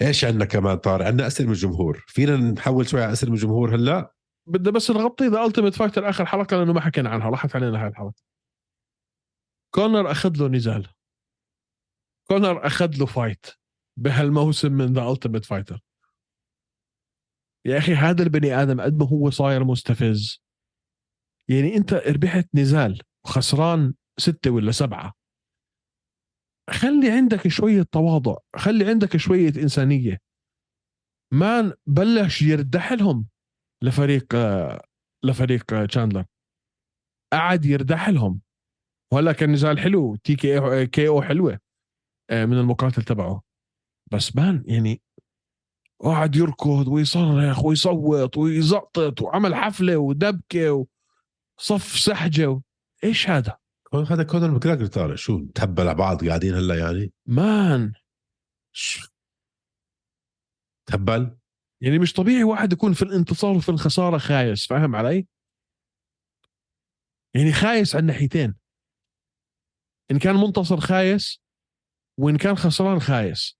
[0.01, 2.05] إيش عندنا كمان طارق؟ عندنا أسئلة من الجمهور.
[2.07, 4.13] فينا نحول شوي على أسئلة من الجمهور هلا؟
[4.47, 7.87] بدنا بس نغطي The Ultimate Fighter آخر حلقة لأنه ما حكينا عنها راحت علينا هاي
[7.87, 8.13] الحلقة.
[9.75, 10.87] كونر أخذ له نزال.
[12.27, 13.45] كونر أخذ له fight
[13.99, 15.86] بهالموسم من The Ultimate Fighter
[17.67, 20.41] يا أخي هذا البني آدم قد ما هو صاير مستفز.
[21.49, 25.13] يعني أنت ربحت نزال وخسران ستة ولا سبعة.
[26.69, 30.17] خلي عندك شوية تواضع خلي عندك شوية إنسانية.
[31.33, 33.27] man بلش يردح لهم
[33.83, 34.35] لفريق
[35.25, 36.25] لفريق تشاندلر
[37.33, 38.41] قعد يردح لهم.
[39.13, 41.59] وهلا كان نزال حلو TKO KO حلوة
[42.29, 43.41] آه، من المقاتل تبعه.
[44.11, 45.01] بس man يعني
[45.99, 50.87] وقعد يركض ويصرخ ويصوت ويزقطط وعمل حفلة ودبكة
[51.59, 52.61] وصف سحجة و...
[53.03, 53.57] إيش هذا؟
[53.93, 55.15] هذا كونر ماجريجر طالع.
[55.15, 57.93] شو تهبل على بعض قاعدين هلا يعني؟ مان.
[60.85, 61.37] تهبل
[61.81, 65.27] يعني مش طبيعي واحد يكون في الانتصار وفي الخسارة خايس فاهم علي؟
[67.33, 68.55] يعني خايس على الناحيتين.
[70.11, 71.41] إن كان منتصر خايس
[72.19, 73.56] وإن كان خسران خايس.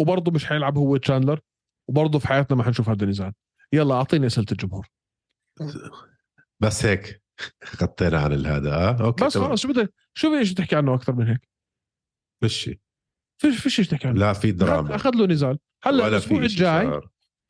[0.00, 1.40] وبرضه مش حيلعب هو تشاندلر
[1.88, 3.32] وبرضه في حياتنا ما حنشوف هذا النزال.
[3.72, 4.88] يلا أعطيني أسئلة الجمهور.
[6.60, 7.22] بس هيك.
[7.82, 8.74] غطينا عن هذا.
[8.74, 9.38] آه okay بس.
[9.38, 11.48] خلص شو بدك؟ شو إيش تحكي عنه أكثر من هيك؟
[12.44, 12.80] مشي
[13.42, 14.94] فيش فيش إيش تحكي عنه؟ لا في دراما.
[14.94, 15.58] أخذ له نزال.
[15.82, 17.00] هلأ الأسبوع الجاي.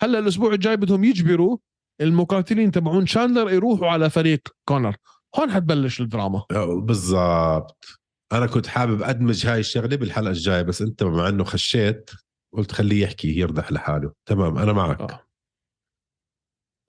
[0.02, 1.59] هلأ الأسبوع الجاي بدهم يجبروا
[2.01, 4.97] المقاتلين تبعون شاندلر يروحوا على فريق كونر.
[5.39, 6.44] هون حتبلش الدراما.
[6.81, 7.86] بالضبط.
[8.32, 12.10] أنا كنت حابب أدمج هاي الشغلة بالحلقة الجاية بس أنت بما إنه خشيت.
[12.57, 14.12] قلت خليه يحكي يردح لحاله.
[14.27, 15.01] تمام أنا معك.
[15.01, 15.27] آه.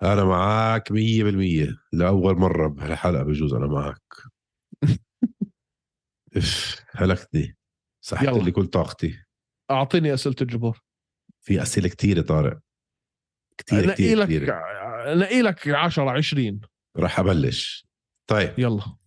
[0.04, 1.68] أنا معك مية بالمية.
[1.94, 4.14] لأول مرة بهالحلقة بجوز أنا معك.
[6.38, 7.58] اف هلكتني.
[8.06, 8.44] سحبت.
[8.44, 9.24] لي كل طاقتي.
[9.72, 10.80] أعطيني أسئلة الجمهور
[11.46, 12.60] في أسئلة كثيره طارق.
[13.58, 14.46] كثير كثير كثير
[15.16, 16.62] نقي لك 10 20
[16.98, 17.88] راح أبلش.
[18.30, 18.60] طيب.
[18.60, 18.98] يلا.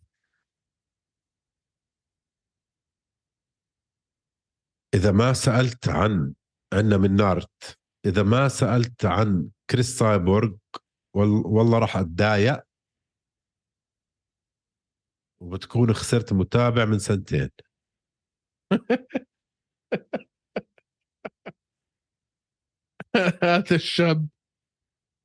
[4.94, 6.34] إذا ما سألت عن
[6.72, 7.78] عنا من نارت.
[8.06, 10.52] إذا ما سألت عن كريس سايبورغ
[11.16, 12.60] وال- والله راح أتضايق.
[15.42, 17.50] وبتكون خسرت متابع من سنتين.
[23.42, 24.28] هذا الشاب.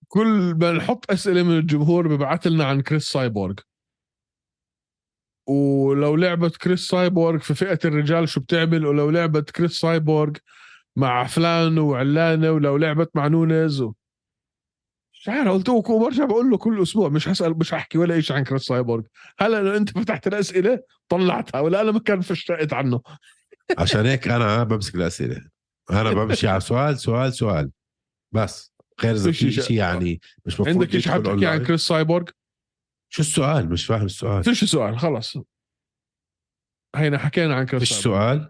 [0.07, 3.55] كل ما نحط أسئلة من الجمهور ببعث لنا عن كريس سايبورغ.
[5.49, 10.33] ولو لعبت كريس سايبورغ في فئة الرجال شو بتعمل؟ ولو لعبت كريس سايبورغ
[10.97, 13.93] مع فلان وعلانة ولو لعبت مع نونز و...
[15.13, 18.35] مش عارف قلت له وبرجع بقول له كل أسبوع مش هسأل مش هحكي ولا شيء
[18.35, 19.03] عن كريس سايبورغ.
[19.39, 23.01] هلا لو أنت فتحت الأسئلة؟ طلعتها ولا أنا ما كان فشتقت عنه.
[23.79, 25.49] عشان هيك أنا بمسك الأسئلة.
[25.91, 27.71] أنا بمشي على سؤال سؤال سؤال.
[28.31, 28.73] بس.
[29.03, 31.63] غير إذا في شيء- شيء يعني مش مفروض عندك إيش يدخل حتحكي عن.
[31.65, 32.25] كريس سايبورغ؟
[33.09, 34.43] شو السؤال؟ مش فاهم السؤال.
[34.43, 35.37] فيش سؤال خلص
[36.95, 38.49] هينا حكينا عن كريس فيش سؤال؟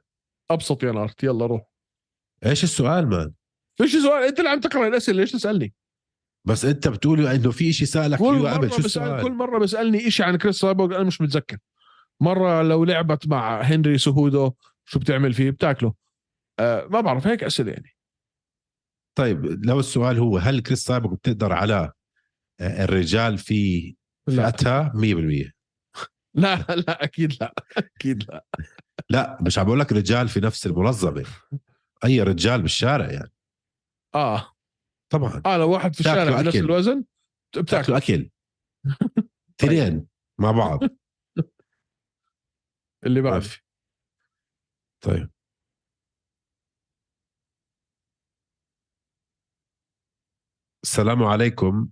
[0.51, 1.61] أبسط يا نارت يلا روح.
[2.45, 3.33] إيش السؤال man
[3.77, 5.73] فيش سؤال أنت اللي عم تقرأ الأسئلة ليش تسألني؟
[6.47, 9.33] بس أنت بتقول إنه في شيء سألك كل فيه قبل مرة شو بسأل كل السؤال
[9.33, 11.57] مرة بيسالني إشي عن كريس سايبورغ أنا مش متذكر.
[12.21, 14.51] مرة لو لعبت مع هنري سهودو
[14.85, 15.93] شو بتعمل فيه؟ بتاكله.
[16.59, 17.95] آه ما بعرف هيك أسئلة يعني.
[19.17, 21.91] طيب لو السؤال هو هل كريس سايبورغ بتقدر على
[22.59, 23.95] آه، الرجال في
[24.27, 25.51] فئتها؟ 100%
[26.33, 27.53] لا لا أكيد لا.
[27.77, 28.45] أكيد لا.
[29.09, 31.25] لا مش عم بقول لك رجال في نفس المنظمة.
[32.05, 33.31] اي رجال بالشارع يعني.
[34.15, 34.55] آه.
[35.09, 35.41] طبعا.
[35.45, 36.55] آه لو واحد في الشارع بنفس.
[36.55, 37.05] الوزن
[37.57, 37.93] بتاكل.
[37.93, 38.29] أكل.
[39.57, 40.07] تنين
[40.39, 40.79] مع بعض.
[43.05, 43.43] اللي بعد.
[45.01, 45.29] طيب.
[50.83, 51.89] السلام عليكم.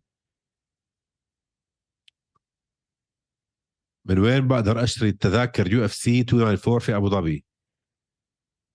[4.05, 7.45] من وين بقدر أشتري التذاكر UFC 294 في أبو ظبي؟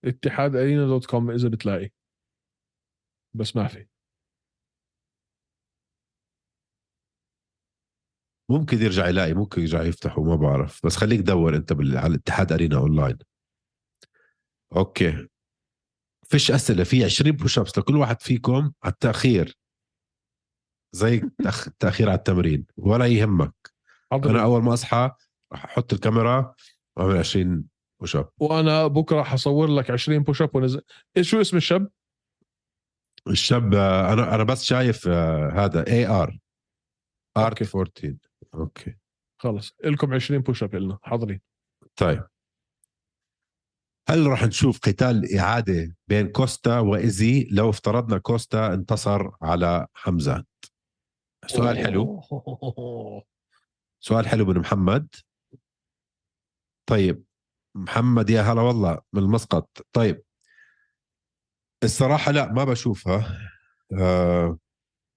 [0.04, 1.90] اتحاد أرينا dot com إذا بتلاقي.
[3.34, 3.86] بس ما في.
[8.50, 10.86] ممكن يرجع يلاقي ممكن يرجع يفتحوا ما بعرف.
[10.86, 11.96] بس خليك دور أنت بال...
[11.96, 13.18] على الاتحاد أرينا online.
[14.76, 15.28] okay.
[16.24, 19.58] فيش أسئلة في 20 push-ups لكل واحد فيكم على التأخير.
[20.92, 21.22] زي
[21.66, 23.54] التاخير على التمرين ولا يهمك.
[24.12, 25.10] حضر أنا أول ما أصحى
[25.52, 26.54] راح أحط الكاميرا
[26.96, 27.64] وأعمل 20
[28.00, 30.82] بوش اب وأنا بكرة حصور لك 20 push-up ونزل
[31.20, 31.90] شو اسم الشاب؟
[33.28, 36.38] الشاب آه، أنا أنا بس شايف آه، هذا AR
[37.36, 37.64] okay.
[37.64, 38.16] 14
[38.54, 38.96] okay.
[39.40, 41.40] خلص لكم 20 push-up لنا حاضرين.
[41.96, 42.26] طيب.
[44.08, 50.44] هل راح نشوف قتال إعادة بين كوستا وإيزي لو افترضنا كوستا انتصر على حمزة
[51.46, 52.22] سؤال حلو.
[54.00, 55.14] سؤال حلو من محمد.
[56.88, 57.24] طيب
[57.78, 59.86] محمد يا هلا والله من المسقط.
[59.92, 60.22] طيب.
[61.84, 63.38] الصراحة لا ما بشوفها.
[63.98, 64.58] آه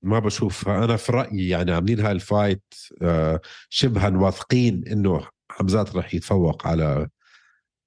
[0.04, 0.84] ما بشوفها.
[0.86, 2.64] أنا في رأيي يعني عاملين هاي ال fight
[3.02, 7.10] آه شبها واثقين إنه حمزات راح يتفوق على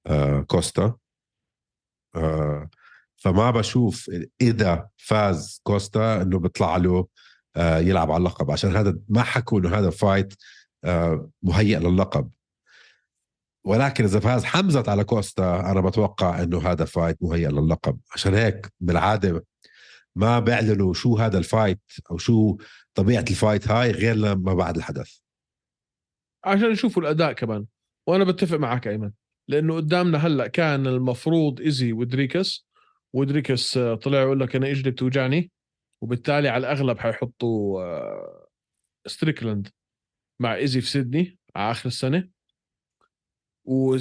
[0.07, 0.95] آه كوستا.
[2.15, 2.69] آه
[3.15, 4.11] فما بشوف
[4.41, 7.07] إذا فاز كوستا إنه بيطلع له
[7.55, 8.51] آه يلعب على اللقب.
[8.51, 10.33] عشان هذا ما حكوا إنه هذا fight
[10.83, 12.31] آه مهيئ للقب
[13.65, 18.67] ولكن إذا فاز حمزة على كوستا أنا بتوقع إنه هذا fight مهيئ للقب عشان هيك
[18.79, 19.45] بالعادة
[20.15, 21.81] ما بيعلنوا شو هذا ال fight
[22.11, 22.57] أو شو
[22.93, 25.17] طبيعة ال fight هاي غير لما بعد الحدث.
[26.45, 27.65] عشان يشوفوا الأداء كمان.
[28.07, 29.11] وأنا بتفق معك أيمن
[29.49, 32.67] لأنه قدامنا هلأ كان المفروض إيزي ودريكس
[33.13, 35.51] ودريكس آه، طلع يقول لك أنا إجلي بتوجعني.
[36.01, 38.47] وبالتالي على الأغلب حيحطوا آه،
[39.07, 39.67] ستريكلاند
[40.41, 42.34] مع إيزي في سيدني على آخر السنة.
[43.65, 43.97] و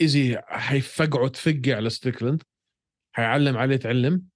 [0.00, 2.42] ايزي حيفقعوا تفقع على ستريكلاند
[3.12, 4.26] حيعلم عليه تعلم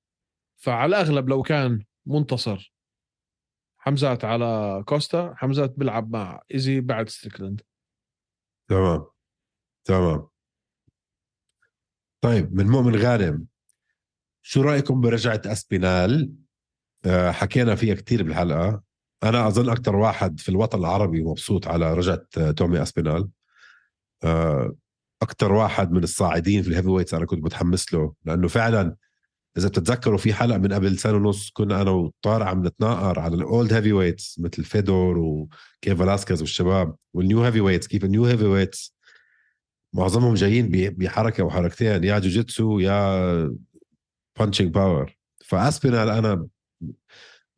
[0.57, 2.73] فعلى الأغلب لو كان منتصر
[3.79, 7.63] حمزات على كوستا حمزات بيلعب مع ايزي بعد ستريكلاند
[8.69, 9.07] تمام.
[9.85, 10.29] تمام.
[12.21, 13.47] طيب من مؤمن غانم
[14.43, 16.33] شو رأيكم برجعة أسبينال؟
[17.07, 18.83] آه، حكينا فيها كتير بالحلقة.
[19.23, 23.29] أنا أظن أكثر واحد في الوطن العربي مبسوط على رجعة آه، تومي أسبينال.
[25.23, 28.97] أكثر واحد من الصاعدين في ال heavyweights أنا كنت متحمس له لأنه فعلا
[29.59, 33.73] إذا بتتذكروا في حلقة من قبل سنة ونص كنا أنا وطارق عم نتناقر على ال
[33.73, 38.97] old heavyweights مثل فيدور وكين فلاسكيز والشباب وال new heavyweights كيف ال new heavyweights
[39.93, 43.57] معظمهم جايين بحركة وحركتين يا جوجيتسو يا
[44.39, 46.47] punching power فأسبينال أنا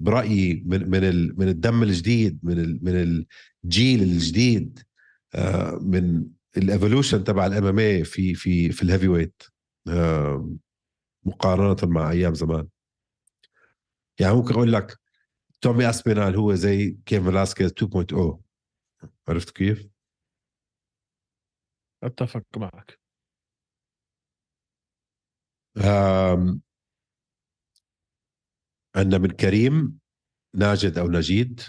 [0.00, 1.00] برأيي من من
[1.38, 3.24] من الدم الجديد من من
[3.64, 4.78] الجيل الجديد
[5.34, 6.24] آه، من
[6.56, 9.42] ال evolution تبع ال MMA في في في ال heavyweight
[11.26, 12.68] مقارنة مع أيام زمان.
[14.20, 14.98] يعني ممكن أقول لك
[15.60, 18.38] توم أسبينال هو زي كين فلاسكيز 2.0
[19.28, 19.88] عرفت كيف؟
[22.02, 23.00] أتفق معك.
[28.96, 29.98] عندنا من كريم
[30.54, 31.60] ناجد أو نجيد.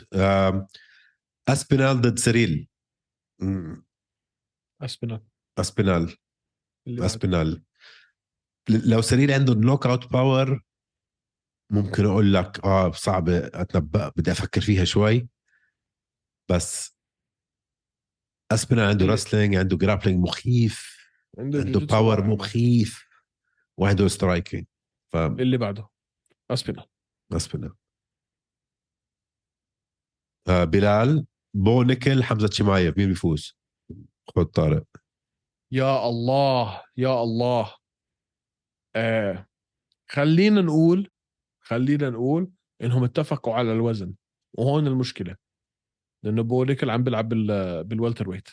[1.49, 2.67] أسبينال ضد سيريل.
[3.39, 3.84] مم،
[5.59, 6.17] أسبينال.
[6.89, 7.63] أسبينال.
[8.69, 10.63] ل- لو سيريل عنده knockout power
[11.71, 15.29] ممكن أقول لك آه صعبه أتنبأ بدي أفكر فيها شوي.
[16.51, 16.97] بس
[18.51, 20.97] أسبينال عنده wrestling عنده grappling مخيف
[21.37, 22.23] عنده جوجيتسو power.
[22.27, 23.07] مخيف
[23.77, 24.65] وعنده striking
[25.11, 25.89] ف اللي بعده.
[26.51, 26.85] اسبنا
[27.33, 27.75] أسبينال.
[30.47, 33.57] آه بو نيكل حمزة شمايف مين بيفوز؟
[34.27, 34.85] خذ طارق.
[35.71, 37.73] يا الله يا الله.
[38.95, 39.47] آه
[40.11, 41.09] خلينا نقول
[41.63, 44.13] خلينا نقول إنهم اتفقوا على الوزن
[44.57, 45.35] وهون المشكلة
[46.23, 48.49] لأنه بو نيكل عم بيلعب بال بال welterweight.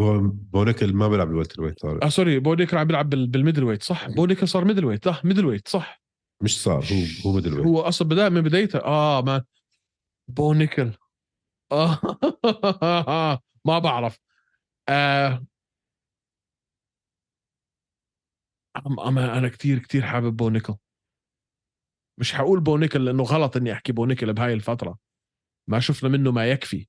[0.00, 2.04] بو, بو نيكل ما بيلعب بال welterweight طارق.
[2.04, 5.24] آه sorry بو نيكل عم بيلعب بال- بال middleweight صح؟ بو نيكل صار middleweight صح
[5.24, 6.02] middleweight صح.
[6.42, 7.66] مش صار هو هو middleweight.
[7.66, 8.78] هو أصلا بدأ من بدايته.
[8.78, 9.44] آه ما
[10.28, 10.92] بو نيكل
[11.72, 11.98] آه
[13.66, 14.18] ما بعرف.
[14.88, 15.46] آه
[18.86, 20.74] أما أنا كتير كتير حابب بو نيكل
[22.20, 24.98] مش حقول بو نيكل لأنه غلط إني أحكي بو نيكل بهاي الفترة.
[25.70, 26.88] ما شفنا منه ما يكفي.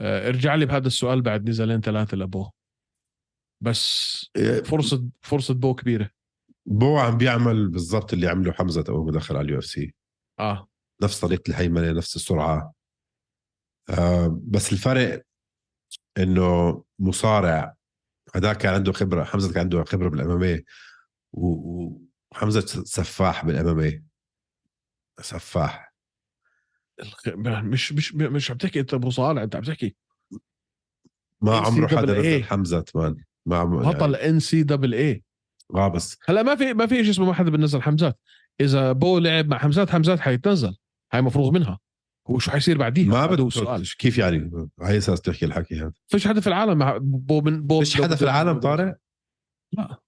[0.00, 2.50] آه ارجع لي بهذا السؤال بعد نزلين ثلاثة لبو.
[3.62, 4.16] بس
[4.64, 6.10] فرصه فرصة بو كبيرة.
[6.66, 9.94] بو عم بيعمل بالضبط اللي عمله حمزة اول ما دخل على ال UFC.
[10.40, 10.68] آه.
[11.02, 12.74] نفس طريقة الهيمنة نفس السرعة.
[13.90, 15.22] آه بس الفرق
[16.18, 17.74] إنه مصارع.
[18.34, 20.64] هذاك كان عنده خبرة حمزة كان عنده خبرة بال MMA
[21.32, 24.04] وحمزه سفاح بال MMA
[25.20, 25.94] سفاح.
[27.46, 29.96] مش مش مش عم تحكي أنت صالح أنت عم تحكي
[31.40, 32.18] ما عمره حدا.
[32.18, 33.16] نزل حمزة مان
[33.46, 35.24] ما عم بطل ان سي دبل اي
[35.74, 38.18] آه بس هلا ما في ما في شيء اسمه ما حدا بنزل حمزات.
[38.60, 40.76] إذا بو لعب مع حمزات حمزات حيتنزل.
[41.12, 41.78] هاي مفروغ منها.
[42.30, 43.96] هو شو حيصير بعديها؟ ما بدك السؤال.
[43.98, 45.92] كيف يعني؟ على أساس تحكي الحكي هذا.
[46.08, 48.96] فيش حدا في العالم بو من بو فيش حدا في العالم طارق؟
[49.72, 50.00] لا.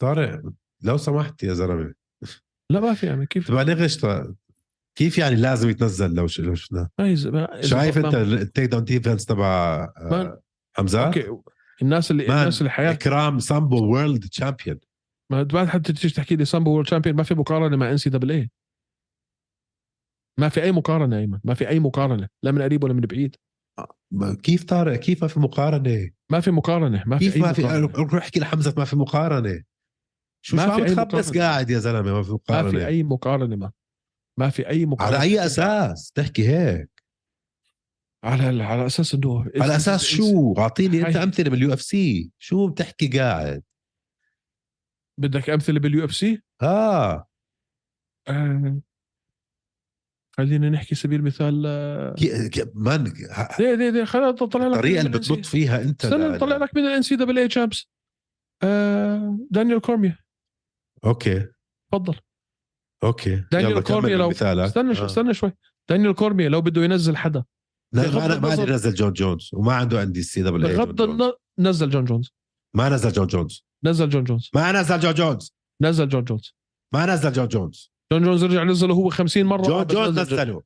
[0.00, 0.42] طارق
[0.82, 1.94] لو سمحت يا زلمة.
[2.70, 4.34] لا ما في يعني كيف؟ تبقى نغش طارق.
[4.98, 7.26] كيف يعني لازم يتنزل لو ش- لو شفناه؟ ما يز...
[7.26, 9.46] ما إذا شايف أنت التيك داون ديفنس تبع
[9.98, 10.40] آه،.
[10.76, 11.30] حمزة؟ أوكي.
[11.82, 12.38] الناس اللي مان.
[12.38, 14.78] الناس اللي حياه إكرام سامبو وورلد تشامبيون
[15.32, 18.10] ما بعد حتى تيجي تحكي لي سامبو وورلد شامبيون ما في مقارنة مع ان سي
[18.10, 18.50] دبل اي
[20.38, 21.40] ما في أي مقارنة أيمن.
[21.44, 22.28] ما في أي مقارنة.
[22.42, 23.36] لا من قريب ولا من بعيد.
[24.42, 27.04] كيف طارق؟ كيف ما في مقارنة؟ ما في مقارنة.
[27.06, 27.62] ما في كيف أي ما في.
[27.62, 29.62] روح احكي لحمزة ما في مقارنة.
[30.42, 31.32] شو ما شو في عم أي تخبص.
[31.38, 33.72] قاعد يا زلمة ما في ما مقارنة؟ في أي مقارنة ما.
[34.38, 35.16] ما في أي مقارنة.
[35.16, 36.90] على أي أساس؟ تحكي هيك.
[38.24, 42.30] على على أساس إنه على أساس شو؟ أعطيني أنت أمثلة من ال UFC.
[42.38, 43.62] شو بتحكي قاعد؟
[45.20, 47.26] بدك أمثلة بال UFC؟ آه.
[48.28, 48.80] آه.
[50.36, 52.48] خلينا نحكي سبيل المثال آه، كي...
[52.48, 52.64] كي...
[52.74, 53.04] man
[53.58, 55.18] دي دي دي خلينا نطلع لك الطريقة اللي.
[55.18, 57.88] بتنط فيها أنت استنى نطلع لك من ال NCAA champs
[59.50, 60.18] دانيال كورمييه.
[61.04, 61.46] okay.
[61.92, 62.14] تفضل.
[63.04, 63.44] okay.
[63.52, 65.06] دانيال كورمييه لو استنى آه.
[65.06, 65.52] استنى شوي.
[65.88, 67.44] دانيال كورميا لو بده ينزل حدا.
[67.92, 72.32] لا بغض ما نزل جون جونز وما عنده NCAA بغض النظر نزل جون جونز.
[72.76, 73.64] ما نزل جون جونز.
[73.84, 74.50] نزل جون جونز.
[74.54, 75.54] ما نزل جون جونز.
[75.82, 76.54] نزل جون جونز.
[76.94, 77.93] ما نزل جون جونز.
[78.12, 79.62] جون جونز رجع نزله هو 50 مرة.
[79.62, 80.62] آه، جون بس جونز نزل جون- نزله.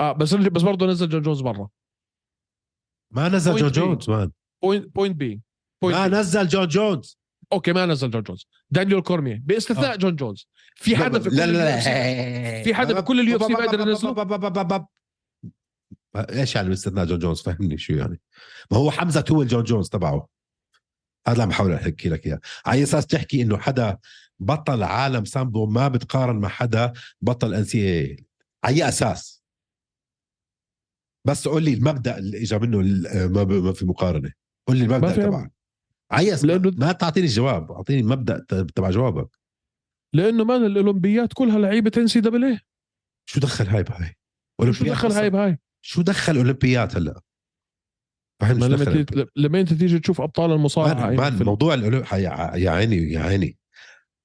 [0.00, 1.70] آه بس رجع بس برضه نزل جون جونز مرة.
[3.10, 3.70] ما نزل جون.
[3.70, 4.30] جونز man.
[4.62, 5.40] point point بي
[5.82, 7.18] ما نزل جون جونز.
[7.52, 8.46] okay ما نزل جون جونز.
[8.70, 9.96] دانيال كورمييه باستثناء آه.
[9.96, 10.46] جون جونز.
[10.74, 12.62] في حدا في كل لا لا لا.
[12.62, 14.86] في حدا بكل ال UFC بقدر ينزله؟
[16.16, 18.20] إيش يعني باستثناء جون جونز؟ فهمني شو يعني.
[18.70, 20.28] ما هو حمزة هو الجون جونز تبعه.
[21.26, 22.40] هذا اللي عم بحاول أحكي لك إياه.
[22.66, 23.98] على أساس تحكي إنه حدا
[24.44, 28.26] بطل عالم سامبو ما بتقارن مع حدا بطل NCAA
[28.64, 29.42] على أي أساس؟
[31.26, 32.78] بس قول لي المبدأ اللي اجى منه
[33.28, 34.32] ما, في مقارنة.
[34.68, 35.52] قول لي المبدأ تبعك.
[36.36, 38.38] أساس- لأنه- ما تعطيني الجواب أعطيني المبدأ
[38.74, 39.38] تبع جوابك.
[40.14, 42.58] لأنه man الأولمبيات كلها لعيبة NCAA
[43.28, 44.16] شو دخل هاي بهاي؟
[44.72, 45.12] شو دخل.
[45.12, 47.20] هاي بهاي؟ شو دخل أولمبيات هلأ؟
[49.36, 51.74] لما انت تيجي تشوف أبطال المصارعة man, man في- موضوع
[52.56, 53.58] يا عيني يا عيني.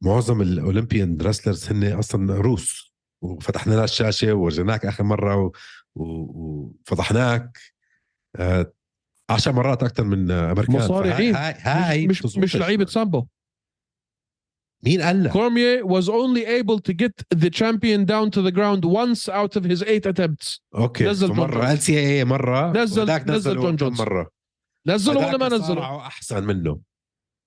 [0.04, 2.94] معظم ال Olympian wrestlers هن أصلا روس
[3.24, 5.52] وفتحنا لها الشاشة وورجيناك آخر مرة و...
[5.96, 6.04] و...
[6.04, 7.58] وفضحناك.
[8.36, 8.74] آه...
[9.30, 10.76] عشر مرات أكثر من أمريكان.
[10.76, 11.36] مصارعين.
[11.36, 12.38] هاي هاي مش مش.
[12.38, 13.28] مش لعيبة سامبو.
[14.86, 18.86] مين قال لك؟ Cormier was only able to get the champion down to the ground
[18.86, 20.62] once out of his eight attempts.
[20.76, 21.06] أوكي.
[21.06, 21.56] نزل جونز.
[21.58, 22.72] ال سي إي مرة.
[22.72, 24.02] نزل- نزل جون جونز.
[24.02, 24.32] مرة؟
[24.88, 26.80] نزله ولا ما نزله أحسن منه.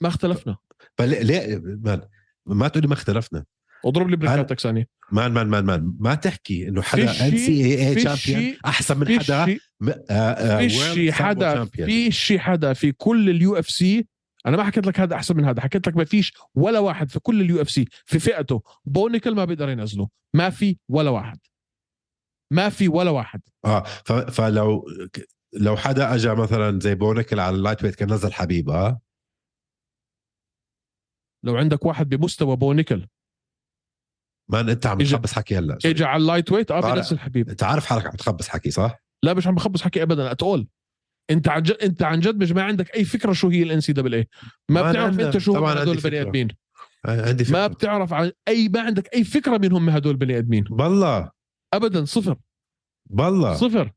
[0.02, 0.56] ما اختلفنا.
[0.98, 2.02] فليه ليه مان
[2.51, 3.44] ما تقولي ما اختلفنا.
[3.85, 4.86] اضرب لي بريكاتك ثانية.
[5.12, 10.59] man man man man ما تحكي إنه حدا NCAA champion أحسن من حدا آه، آه،
[10.59, 11.64] في شي حدا.
[11.64, 14.06] في شي حدا في كل ال UFC
[14.47, 17.20] أنا ما حكيت لك هذا أحسن من هذا حكيت لك ما فيش ولا واحد في
[17.20, 18.62] كل ال UFC في فئته.
[18.85, 21.39] بونيكل ما بيقدر ينزله ما في ولا واحد.
[22.52, 23.40] ما في ولا واحد.
[23.64, 23.82] آه
[24.31, 24.85] فلو
[25.52, 29.01] لو حدا اجى مثلا زي بونكل على ال lightweight كان نزل حبيب آه
[31.44, 33.06] لو عندك واحد بمستوى بونيكل
[34.51, 36.94] man أنت عم تخبص حكي هلا اجى على اللايت ويت آه طارق.
[36.94, 40.32] بينزل حبيب أنت عارف حالك عم تخبص حكي صح؟ لا مش عم بخبص حكي ابدا
[40.32, 40.68] اتقول
[41.30, 44.28] أنت عن جد أنت عن جد مش ما عندك أي فكرة شو هي ال NCAA
[44.70, 45.20] ما ما بتعرف.
[45.20, 46.20] أنت شو هم هدول البني.
[46.20, 46.48] آدمين.
[47.04, 47.58] عندي فكرة.
[47.58, 50.64] ما بتعرف عن اي ما عندك أي فكرة منهم هدول البني آدمين.
[50.64, 51.30] بالله.
[51.74, 52.36] ابدا صفر.
[53.10, 53.54] بالله.
[53.54, 53.92] صفر.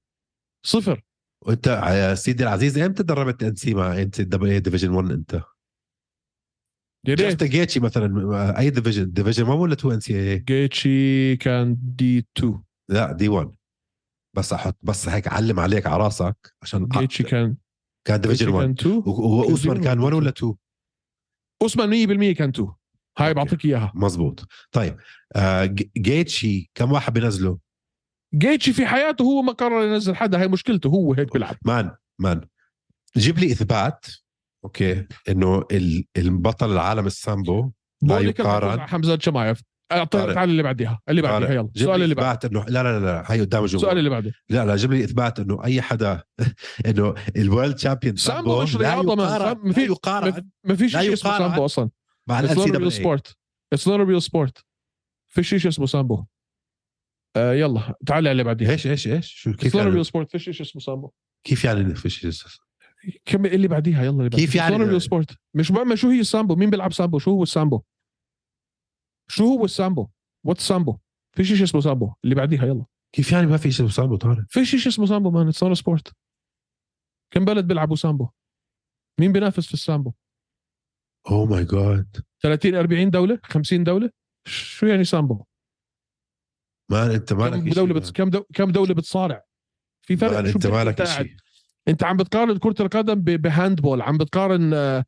[0.65, 1.02] صفر.
[1.45, 5.41] وانت يا سيدي العزيز إمتى دربت ان سي مع انت دبل اي ديفيجن 1 أنت؟
[7.06, 12.26] جاست جيتشي مثلا أي ديفيجن ديفيجن 1 ولا 2 ان سي اي؟ جيتشي كان دي
[12.38, 13.52] 2 لا دي 1
[14.36, 17.56] بس أحط بس هيك علم عليك على راسك عشان جيتشي كان
[18.08, 20.14] كان ديفيجن جيتشي 1 كان 2 و- و- وأوسمان كان كان 1 2.
[20.24, 20.54] ولا 2
[21.62, 22.72] أوسمان 100% كان 2
[23.18, 23.34] هاي.
[23.34, 23.92] بعطيك إياها.
[23.96, 24.98] مزبوط طيب
[25.36, 25.66] آه
[25.98, 27.60] جيتشي كم واحد بينزله؟
[28.36, 31.56] جيتشي في حياته هو ما قرر ينزل حدا هاي مشكلته هو هيك بيلعب.
[31.66, 32.41] man man.
[33.18, 34.06] جيب لي إثبات.
[34.64, 35.08] okay.
[35.30, 37.72] إنه ال- البطل العالم السامبو
[38.02, 38.80] لا يقارن.
[38.81, 39.15] حمزة
[40.06, 40.34] طارق.
[40.34, 40.99] تعال اللي بعديها.
[41.10, 41.69] اللي بعديها يلا.
[41.76, 42.27] السؤال لي اللي بعده.
[42.45, 44.34] انه لا لا لا, هي قدام الجمهور السؤال اللي بعده.
[44.49, 46.23] لا لا جيب لي إثبات إنه أي حدا
[46.88, 48.76] إنه ال world champion سامبو مش.
[49.40, 50.49] سام- ما في- يقارن.
[50.64, 51.90] ما لا شيء اسمه سامبو أصلا.
[52.30, 52.53] مع not سي
[53.76, 54.61] It's not a real sport.
[55.27, 56.26] في شيء اسمه سامبو.
[57.35, 58.72] آه يلا تعال على اللي بعديها.
[58.72, 60.26] إيش إيش إيش؟ شو كيف يعني؟ sport.
[60.31, 61.11] في شيء اسمه سامبو.
[61.48, 62.30] كيف يعني في شيء
[63.26, 64.46] كم اللي بعديها يلا اللي بعديها.
[64.46, 65.36] كيف يعني؟ Sport.
[65.54, 67.82] مش بعمل شو هي السامبو؟ مين بيلعب سامبو؟ شو هو السامبو؟
[69.30, 70.10] شو هو السامبو؟
[70.46, 70.98] وات سامبو؟
[71.36, 72.14] في شيء اسمه سامبو.
[72.24, 72.86] اللي بعديها يلا.
[73.16, 74.46] كيف يعني ما في شيء صار طارق.
[74.50, 76.14] في شيء اسمه سامبو مان اتس سبورت
[77.34, 78.30] كم بلد بيلعبوا سامبو؟
[79.20, 80.14] مين بينافس في السامبو؟
[81.32, 84.10] oh my god 30 40 دولة؟ 50 دولة؟
[84.48, 85.44] شو يعني سامبو؟
[86.91, 87.94] man أنت مالك كم دولة.
[87.94, 88.12] بت...
[88.12, 88.44] كم دو...
[88.54, 89.44] كم دولة بتصارع؟
[90.02, 91.38] في فرق شو أنت مالك قاعد؟
[91.88, 93.16] انت عم بتقارن كرة القدم.
[93.22, 95.06] بهاندبول عم بتقارن آه،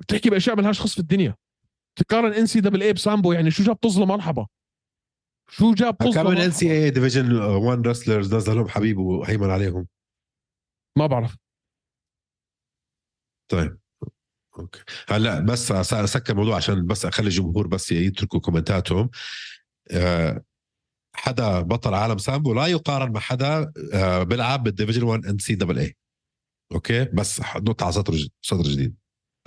[0.00, 1.36] بتحكي بأشياء ما لهاش خص في الدنيا.
[1.96, 4.46] تقارن NCAA بسامبو يعني شو جاب طزله مرحبا
[5.50, 9.86] شو جاب طزله كمان ان سي؟ اي ديفيجن 1 رسلرز نزلهم حبيب وهيمن عليهم.
[10.98, 11.36] ما بعرف.
[13.48, 13.78] طيب.
[14.58, 14.80] okay.
[15.08, 19.10] هلأ بس أسكر الموضوع عشان بس أخلي الجمهور بس يتركوا comment اتهم.
[19.90, 20.42] أه
[21.14, 27.04] حدا بطل عالم سامبو لا يقارن مع حدا أه بيلعب بال division 1 NCAA okay؟
[27.04, 28.96] بس نقطة على سطر سطر جديد.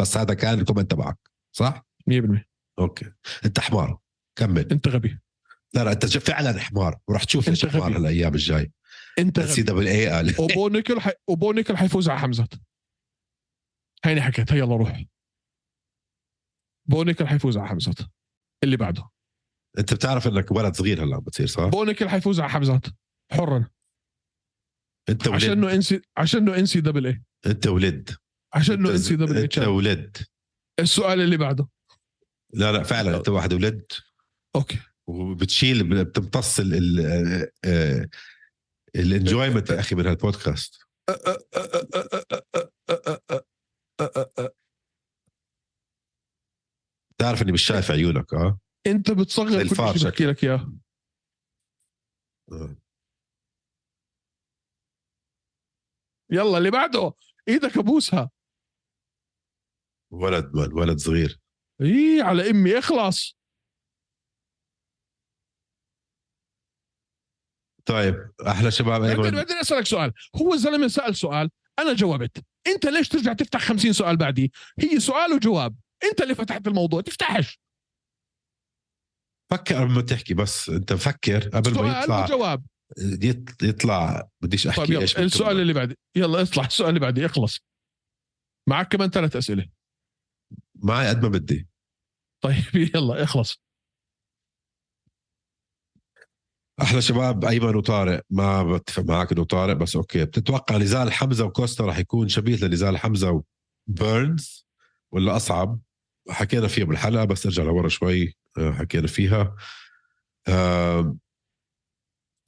[0.01, 1.17] بس هذا كان ال comment تبعك
[1.55, 2.45] صح؟ 100%
[2.79, 3.11] okay.
[3.45, 3.99] أنت حمار.
[4.39, 4.71] كمل.
[4.71, 5.19] أنت غبي.
[5.73, 6.99] لا لا أنت فعلا حمار.
[7.07, 7.97] وراح تشوف ليش حمار غبي.
[7.97, 8.71] الأيام الجاي.
[9.19, 11.11] أنت NCAA قال وبونيكل حي...
[11.27, 12.47] وبونيكل حيفوز على حمزة.
[14.05, 14.51] هيني حكيت.
[14.53, 15.03] هي يلا روح.
[16.85, 18.09] بونيكل حيفوز على حمزة.
[18.63, 19.09] اللي بعده.
[19.79, 22.85] انت بتعرف انك ولد صغير هلا بتصير صح؟ بونكل حيفوز على حمزات
[23.31, 23.69] حرا
[25.09, 28.09] انت ولد عشانه انسي عشانه ان سي دبل اي انت ولد
[28.53, 30.17] عشانه ان انت, سي دبل انت اي ولد
[30.79, 31.67] السؤال اللي بعده
[32.53, 33.91] لا لا فعلا انت واحد ولد
[34.55, 38.09] أوكي وبتشيل بتمتص ال ال آه،
[38.95, 40.79] الانجويمنت يا أخي من هالبودكاست
[47.11, 50.73] بتعرف اني مش شايف عيونك آه انت بتصغر كل شيء بحكي لك اياه.
[52.51, 52.77] آه.
[56.31, 57.13] يلا اللي بعده.
[57.47, 58.31] إيدك ابوسها.
[60.11, 61.39] ولد ولد صغير.
[61.81, 62.77] اي على امي.
[62.77, 63.37] اخلص
[67.85, 69.03] طيب أحلى شباب.
[69.03, 70.13] ايمن بعدين أسألك سؤال.
[70.35, 71.49] هو الزلمه سأل سؤال
[71.79, 72.45] أنا جاوبت.
[72.67, 75.75] أنت ليش ترجع تفتح 50 سؤال بعدي؟ هي سؤال وجواب.
[76.03, 77.59] أنت اللي فتحت الموضوع تفتحش.
[79.57, 82.23] فكر قبل ما تحكي بس انت فكر قبل ما يطلع.
[82.23, 82.65] وجواب.
[82.99, 85.17] يط- يطلع بديش أحكي طيب يلا إيش.
[85.17, 85.95] السؤال اللي بعدي.
[86.15, 87.59] يلا اطلع السؤال اللي بعدي اخلص.
[88.69, 89.65] معك كمان ثلاث أسئلة.
[90.75, 91.67] معي قد ما بدي.
[92.43, 92.63] طيب
[92.95, 93.61] يلا اخلص.
[96.81, 98.21] أحلى شباب أيمن وطارق.
[98.29, 100.25] ما بتفق معك إنه طارق بس أوكي.
[100.25, 103.43] بتتوقع نزال حمزة وكوستا راح يكون شبيه لنزال حمزة
[103.87, 104.65] وبيرنز
[105.11, 105.79] ولا أصعب؟
[106.29, 109.55] حكينا فيها بالحلقة بس ارجع لورا شوي آه، حكينا فيها.
[110.47, 111.17] آه،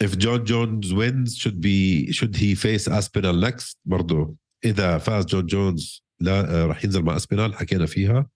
[0.04, 3.76] if John Jones wins should be should he face Aspinall next?
[3.86, 4.36] برضه
[4.66, 8.28] إذا فاز جون جونز لا آه، راح ينزل مع اسبينال حكينا فيها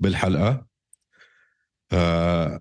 [0.00, 0.66] بالحلقة.
[1.92, 2.60] آه،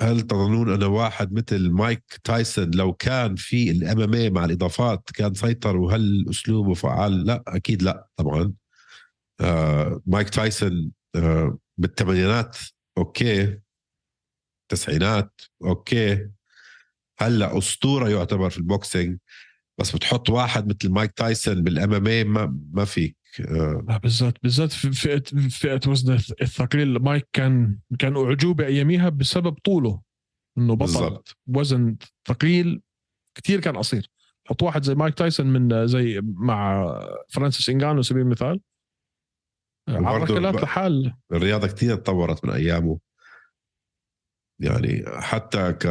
[0.00, 5.34] هل تظنون أن واحد مثل مايك تايسون لو كان في ال MMA مع الإضافات كان
[5.34, 8.52] سيطر؟ وهل أسلوبه فعال؟ لا أكيد لا طبعا.
[9.40, 10.92] آه مايك تايسون
[11.78, 12.56] بالثمانينات
[12.98, 13.58] okay.
[14.68, 16.28] تسعينات okay.
[17.18, 19.18] هلأ أسطورة يعتبر في ال boxing
[19.80, 23.16] بس بتحط واحد مثل مايك تايسون بال MMA ما فيك.
[23.40, 23.84] آه.
[23.88, 26.98] لا بالذات بالذات في فئة فئة وزن الثقيل.
[26.98, 30.02] مايك كان كان أعجوبة أياميها بسبب طوله
[30.58, 31.36] إنه بطل بالضبط.
[31.46, 31.96] وزن
[32.28, 32.82] ثقيل
[33.34, 34.10] كثير كان قصير.
[34.46, 36.86] حط واحد زي مايك تايسون من زي مع
[37.28, 38.60] فرانسيس نغانو على سبيل المثال.
[39.88, 42.98] على الركلات ب- لحال الرياضة كثير تطورت من أيامه.
[44.60, 45.86] يعني حتى ك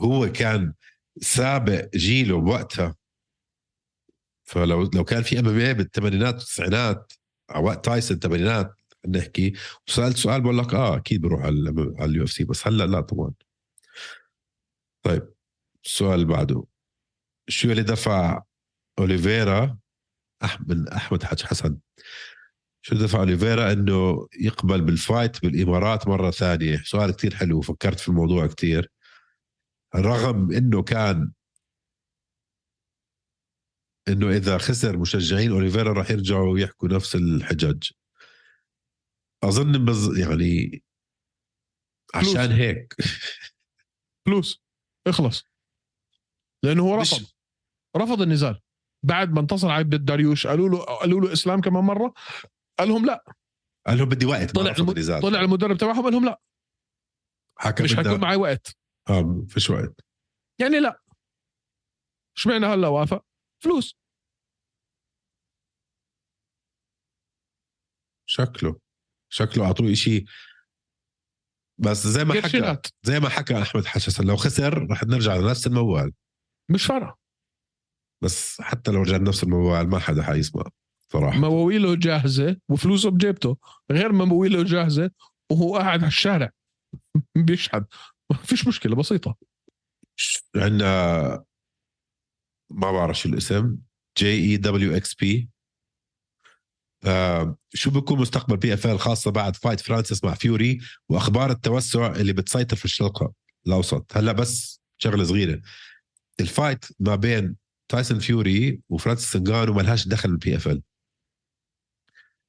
[0.00, 0.74] هو كان
[1.20, 2.96] سابق جيله بوقتها.
[4.48, 7.12] فلو لو كان في MMA بالثمانينات والتسعينات
[7.50, 8.74] على وقت تايسون الثمانينات
[9.08, 9.52] نحكي
[9.88, 13.32] وسألت سؤال بقول لك آه أكيد بروح على على ال UFC بس هلأ لا طبعا.
[15.02, 15.32] طيب
[15.84, 16.64] السؤال اللي بعده.
[17.48, 18.42] شو اللي دفع
[18.98, 19.78] أوليفيرا؟
[20.44, 21.78] أحمد أحمد حاج حسن.
[22.82, 26.82] شو دفع اوليفيرا إنه يقبل بال fight بالإمارات مرة ثانية.
[26.84, 28.90] سؤال كتير حلو فكرت في الموضوع كتير.
[29.96, 31.32] رغم إنه كان
[34.08, 37.90] إنه إذا خسر مشجعين أوليفيرا راح يرجعوا يحكوا نفس الحجج.
[39.44, 40.82] أظن بز يعني
[42.14, 42.36] فلوس.
[42.36, 42.94] عشان هيك.
[44.26, 44.62] فلوس.
[45.06, 45.44] اخلص.
[46.62, 47.26] لأنه هو مش- رفض.
[47.96, 48.60] رفض النزال.
[49.02, 52.14] بعد ما انتصر على عبد داريوش قالوا له قالوا له إسلام كمان مرة.
[52.78, 53.24] قال لهم لا.
[53.86, 55.20] قال لهم بدي وقت طلع الم...
[55.20, 56.40] طلع المدرب تبعهم قال لهم لا.
[57.58, 58.76] حكى مش حيكون معي وقت.
[59.10, 60.00] آه فيش وقت.
[60.60, 61.02] يعني لا.
[62.36, 63.24] اشمعنى هلا وافق؟
[63.62, 63.96] فلوس.
[68.26, 68.80] شكله.
[69.32, 70.24] شكله أعطوه شيء
[71.78, 76.12] بس زي ما حكى زي ما حكى أحمد حسن لو خسر رح نرجع لنفس الموال.
[76.70, 77.18] مش فارقة.
[78.24, 80.64] بس حتى لو رجعنا نفس الموال ما حدا حيسمع.
[81.12, 81.38] صراحة.
[81.38, 83.56] مواويله جاهزة وفلوسه بجيبته.
[83.90, 85.10] غير مواويله جاهزة
[85.50, 86.50] وهو قاعد على الشارع.
[87.46, 87.86] بيشحد
[88.30, 89.36] ما فيش مشكلة بسيطة.
[90.56, 91.44] عندنا
[92.70, 93.78] ما بعرف شو الاسم.
[94.18, 95.48] جي اي دبليو إكس بي
[97.74, 102.84] شو بيكون مستقبل PFL خاصه بعد fight فرانسيس مع فيوري وأخبار التوسع اللي بتسيطر في
[102.84, 103.32] الشرق
[103.66, 105.60] الأوسط؟ هلا بس شغلة صغيرة.
[106.40, 107.56] ال fight ما بين
[107.88, 110.82] تايسون فيوري وفرانسيس نغانو ما لهاش دخل بال PFL.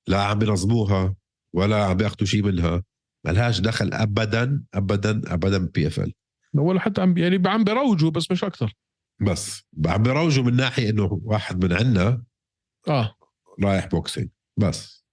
[0.09, 1.15] لا عم بينظموها
[1.55, 2.83] ولا عم بياخذوا شيء منها.
[3.25, 6.13] ما لهاش دخل ابدا ابدا ابدا بال PFL
[6.55, 8.73] ولا حتى عم يعني عم بيروجوا بس مش أكثر
[9.21, 12.23] بس عم بيروجوا من ناحية إنه واحد من عنا
[12.87, 13.15] آه.
[13.63, 15.05] رايح boxing بس.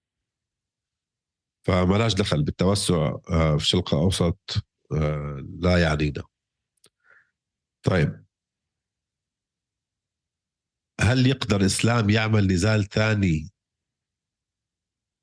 [1.67, 6.23] فما لاش دخل بالتوسع آه، في الشرق الأوسط آه، لا يعنينا.
[7.83, 8.25] طيب.
[11.01, 13.49] هل يقدر إسلام يعمل نزال ثاني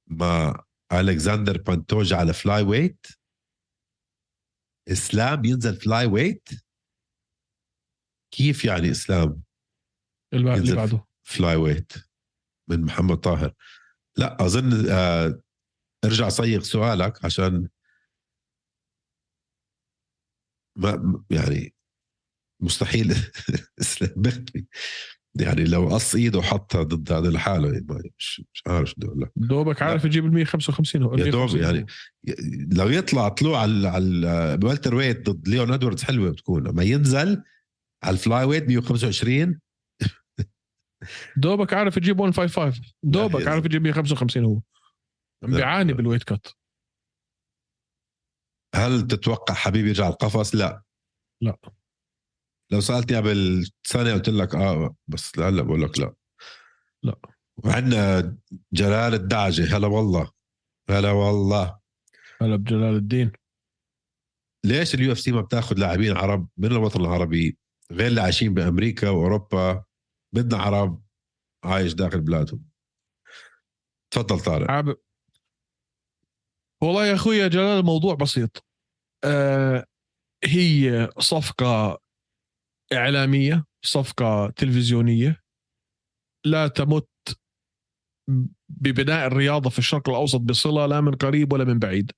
[0.07, 3.07] مع ألكسندر بانتوجا على flyweight.
[4.89, 6.49] إسلام ينزل flyweight.
[8.35, 9.43] كيف يعني إسلام
[10.33, 10.77] اللي ينزل.
[10.77, 11.93] بعده؟ flyweight
[12.71, 13.55] من محمد طاهر؟
[14.17, 15.41] لا أظن آه
[16.05, 17.69] ارجع صيغ سؤالك عشان
[20.77, 21.75] ما يعني
[22.61, 23.13] مستحيل.
[23.81, 24.23] إسلام.
[25.41, 29.21] يعني لو قص إيده وحطها ضد هذا لحاله يعني مش مش عارف شو بدي أقول
[29.21, 31.87] لك دوبك عارف يجيب ال 155 هو يا دوب 150 يعني.
[32.73, 34.05] لو يطلع طلوع على على
[34.55, 37.43] ال welterweight ضد ليون ادواردز حلوة بتكون اما ينزل
[38.05, 39.61] على ال flyweight 125
[41.37, 44.61] دوبك عارف يجيب 155 دوبك عارف يجيب 155 هو.
[45.43, 46.47] بيعاني بال weight cut
[48.75, 50.83] هل تتوقع حبيبي يرجع القفص؟ لا
[51.43, 51.57] لا.
[52.71, 56.15] لو سألتني قبل سنه قلت لك آه بس هلا بقول لك لا.
[57.03, 57.17] لا.
[57.57, 58.39] وعندنا
[58.73, 60.31] جلال الدعجه هلا والله.
[60.91, 61.79] هلا والله.
[62.43, 63.33] هلا بجلال الدين.
[64.65, 67.59] ليش ال UFC ما بتاخذ لاعبين عرب من الوطن العربي
[67.93, 69.85] غير اللي عايشين بأمريكا وأوروبا؟
[70.35, 71.03] بدنا عرب
[71.65, 72.65] عايش داخل بلادهم.
[74.11, 74.71] تفضل طارق.
[74.71, 74.97] عاب
[76.83, 78.65] والله يا أخوي جلال الموضوع بسيط.
[79.25, 79.85] آه
[80.45, 82.04] هي صفقة
[82.93, 85.41] إعلامية صفقة تلفزيونية
[86.47, 87.09] لا تمت
[88.69, 92.11] ببناء الرياضة في الشرق الأوسط بصلة لا من قريب ولا من بعيد.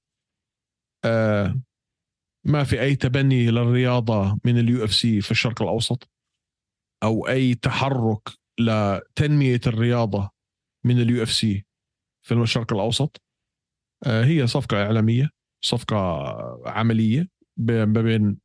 [1.04, 1.60] آه
[2.46, 6.08] ما في أي تبني للرياضة من ال UFC في الشرق الأوسط
[7.02, 8.28] أو أي تحرك
[8.60, 10.30] لتنمية الرياضة
[10.84, 11.66] من ال UFC
[12.26, 13.22] في الشرق الأوسط.
[14.06, 15.30] آه هي صفقة إعلامية
[15.64, 15.96] صفقة
[16.66, 18.38] عملية ب- ما بين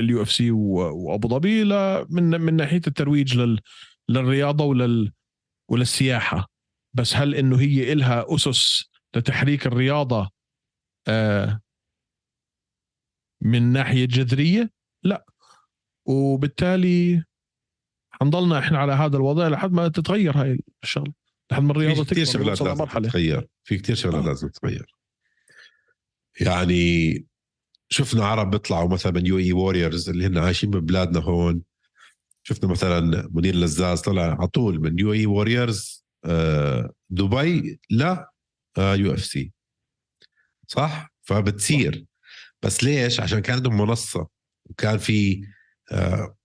[0.00, 1.64] ال UFC وأبو ظبي
[2.10, 3.60] من من ناحية الترويج لل
[4.08, 5.12] للرياضة ولل
[5.68, 6.48] وللسياحة.
[6.94, 10.30] بس هل إنه هي إلها أسس لتحريك الرياضة
[11.08, 11.60] آه
[13.40, 14.70] من ناحية جذرية؟
[15.02, 15.24] لا.
[16.04, 17.24] وبالتالي
[18.10, 21.12] حنضلنا إحنا على هذا الوضع لحد ما تتغير هاي الشغلة.
[21.52, 23.48] لحد ما الرياضة في كثير شغلات لازم تتغير.
[23.64, 24.26] في كثير شغلات آه.
[24.26, 24.86] لازم تتغير.
[26.40, 27.24] يعني
[27.92, 31.62] شفنا عرب بيطلعوا مثلا من UAE Warriors اللي هن عايشين ببلادنا هون.
[32.42, 36.04] شفنا مثلا منير لزاز طلع على طول من UAE Warriors
[37.10, 38.30] دبي لا
[38.78, 39.52] UFC.
[40.66, 42.06] صح؟ فبتصير.
[42.62, 44.28] بس ليش؟ عشان كان عندهم منصة.
[44.64, 45.46] وكان في
[45.92, 46.36] آه،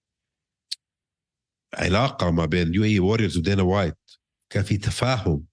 [1.74, 3.98] علاقة ما بين UAE Warriors ودينا وايت.
[4.50, 5.44] كان في تفاهم.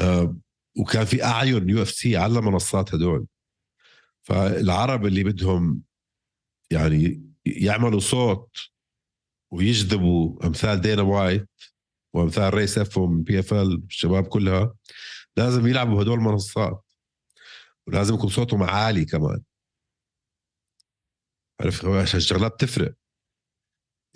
[0.00, 0.36] آه،
[0.78, 3.26] وكان في أعين UFC على المنصات هدول.
[4.26, 5.82] فالعرب اللي بدهم
[6.70, 8.56] يعني يعملوا صوت
[9.52, 11.48] ويجذبوا أمثال دينا وايت
[12.14, 14.74] وأمثال ريس إف PFL الشباب كلها
[15.36, 16.84] لازم يلعبوا هدول المنصات.
[17.86, 19.42] ولازم يكون صوتهم عالي كمان.
[21.60, 22.94] عرفت؟ عشان الشغلات بتفرق.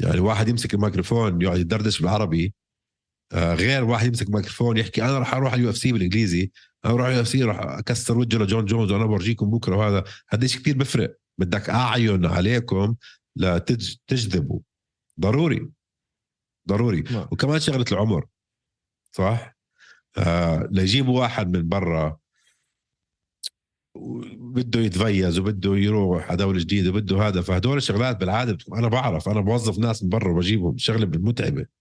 [0.01, 2.55] يعني واحد يمسك الميكروفون يقعد يدردش بالعربي
[3.34, 6.50] غير واحد يمسك ميكروفون يحكي أنا راح أروح على ال UFC بالإنجليزي
[6.84, 10.05] أنا راح UFC راح أكسر وجه لجون جونز وأنا بورجيكم بكرة وهذا.
[10.28, 11.18] هذا شيء كثير بفرق.
[11.38, 12.94] بدك أعين عليكم
[13.36, 14.60] لتجذبوا
[15.20, 15.68] ضروري.
[16.68, 17.05] ضروري.
[17.10, 17.28] نعم.
[17.30, 18.26] وكمان شغلة العمر.
[19.12, 19.56] صح؟
[20.18, 22.18] آه ليجيبوا واحد من برا
[24.36, 27.40] بده يتفيز وبده يروح على دولة جديدة وبده هذا.
[27.40, 29.28] فهدول الشغلات بالعادة أنا بعرف.
[29.28, 30.78] أنا بوظف ناس من برا وبجيبهم.
[30.78, 31.77] شغلة متعبة.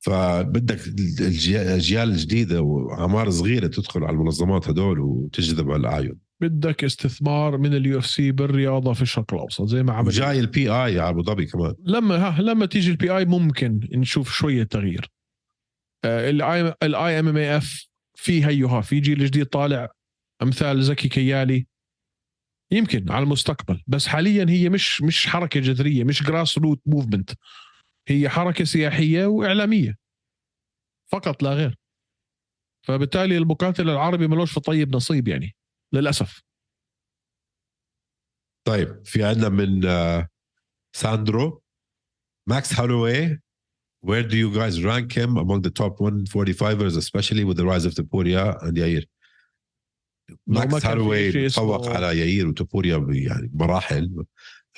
[0.00, 7.98] فبدك الأجيال الجديدة وأعمار صغيرة تدخل على المنظمات هدول وتجذب الاعين بدك استثمار من ال
[7.98, 11.74] UFC بالرياضة في الشرق الأوسط زي ما عمل وجاي ال PI على أبو ظبي كمان.
[11.84, 15.10] لما ها لما تيجي ال PI ممكن نشوف شوية تغيير.
[16.04, 19.88] ال I ال IMMAF في هيها في جيل جديد طالع
[20.42, 21.66] أمثال زكي كيالي.
[22.72, 27.30] يمكن على المستقبل بس حاليا هي مش مش حركة جذرية مش grassroot movement
[28.08, 29.98] هي حركة سياحية وإعلامية.
[31.12, 31.78] فقط لا غير.
[32.86, 35.56] فبالتالي المقاتل العربي ملوش في طيب نصيب يعني
[35.92, 36.42] للأسف.
[38.66, 40.28] طيب في عندنا من آه،
[40.96, 41.62] ساندرو.
[42.48, 43.40] ماكس هالوي
[44.06, 47.94] where do you guys rank him among the top 145ers especially with the rise of
[47.94, 49.04] Topuria and Yair?
[50.46, 54.24] ما ماكس هالوي تفوق على ياير وتوبوريا ب- يعني مراحل.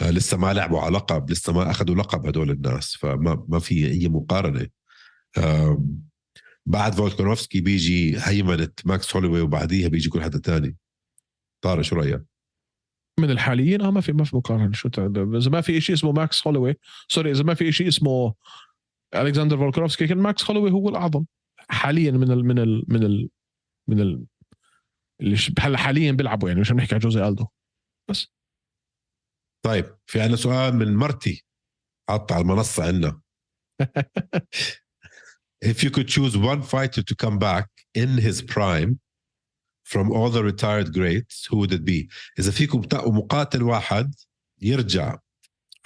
[0.02, 4.08] لسه ما لعبوا على لقب لسه ما أخذوا لقب هدول الناس فما ما في أي
[4.08, 4.66] مقارنة.
[6.66, 10.76] بعد فولكانوفسكي بيجي هيمنة ماكس هولوي وبعديها بيجي كل حدا تاني.
[11.64, 12.22] طارق شو رأيك؟
[13.20, 14.72] من الحاليين آه ما في ما في مقارنة.
[14.72, 16.74] شو إذا ما في شيء اسمه ماكس هولوي
[17.08, 18.34] sorry إذا ما في شيء اسمه
[19.14, 21.24] ألكسندر فولكانوفسكي كان ماكس هولوي هو الأعظم.
[21.68, 23.28] حاليا من ال من ال من ال
[23.88, 24.24] من ال
[25.20, 27.46] اللي هلا حاليا بيلعبوا يعني مش عم نحكي على جوزي ألدو.
[28.10, 28.32] بس.
[29.62, 31.44] طيب في عندنا سؤال من مرتي
[32.08, 33.20] حط على المنصة عندنا
[35.64, 39.00] if you could choose one fighter to come back in his prime
[39.84, 42.08] from all the retired greats who would it be?
[42.38, 44.14] إذا فيكم تقوا مقاتل واحد
[44.62, 45.18] يرجع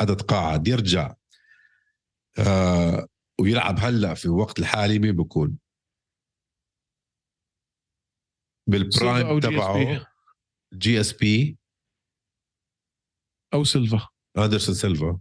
[0.01, 1.15] حدا تقاعد يرجع
[2.39, 3.07] آه
[3.41, 5.59] ويلعب هلأ في الوقت الحالي مين بكون؟
[8.67, 10.07] بال prime تبعه
[10.75, 11.59] GSP
[13.55, 14.09] أو سيلفا.
[14.39, 15.21] اندرسون سيلفا؟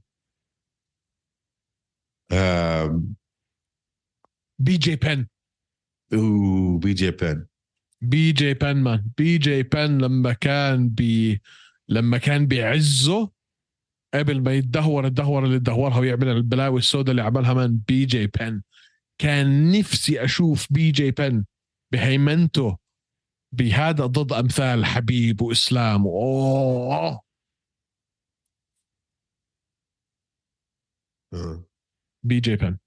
[2.31, 3.15] آم،
[4.59, 5.27] بي جي بن.
[6.13, 7.47] وبي جي بن
[8.01, 9.11] بي جي بن man.
[9.17, 11.41] بي جي بن لما كان بي
[11.89, 13.31] لما كان بعزه
[14.13, 18.61] قبل ما يتدهور الدهوره اللي دهورها ويعمل البلاوي السوداء اللي عملها man بي جي بن.
[19.17, 21.45] كان نفسي أشوف بي جي بن
[21.93, 22.77] بهيمنته
[23.53, 26.07] بهذا ضد أمثال حبيب وإسلام.
[26.07, 27.21] أوه.
[32.23, 32.77] بي جي بن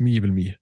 [0.00, 0.58] 100%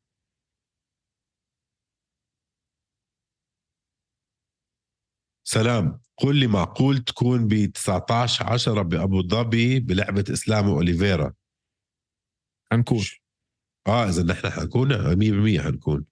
[5.49, 6.01] سلام.
[6.17, 11.35] قل لي معقول تكون ب 19 10 بأبو ظبي بلعبة إسلام وأوليفيرا.
[12.73, 13.05] حنكون.
[13.87, 16.07] آه إذا نحن حنكون 100% حنكون.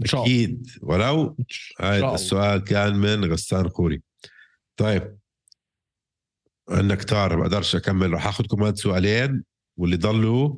[0.00, 0.34] إن شاء الله.
[0.34, 0.68] أكيد.
[0.82, 1.36] ولو؟
[1.80, 2.14] الله.
[2.14, 4.02] السؤال كان من غسان خوري.
[4.76, 5.18] طيب.
[6.70, 8.12] عندنا كتار ما بقدرش اكمل.
[8.12, 9.44] راح اخذ كمان سؤالين
[9.76, 10.56] واللي ضلوا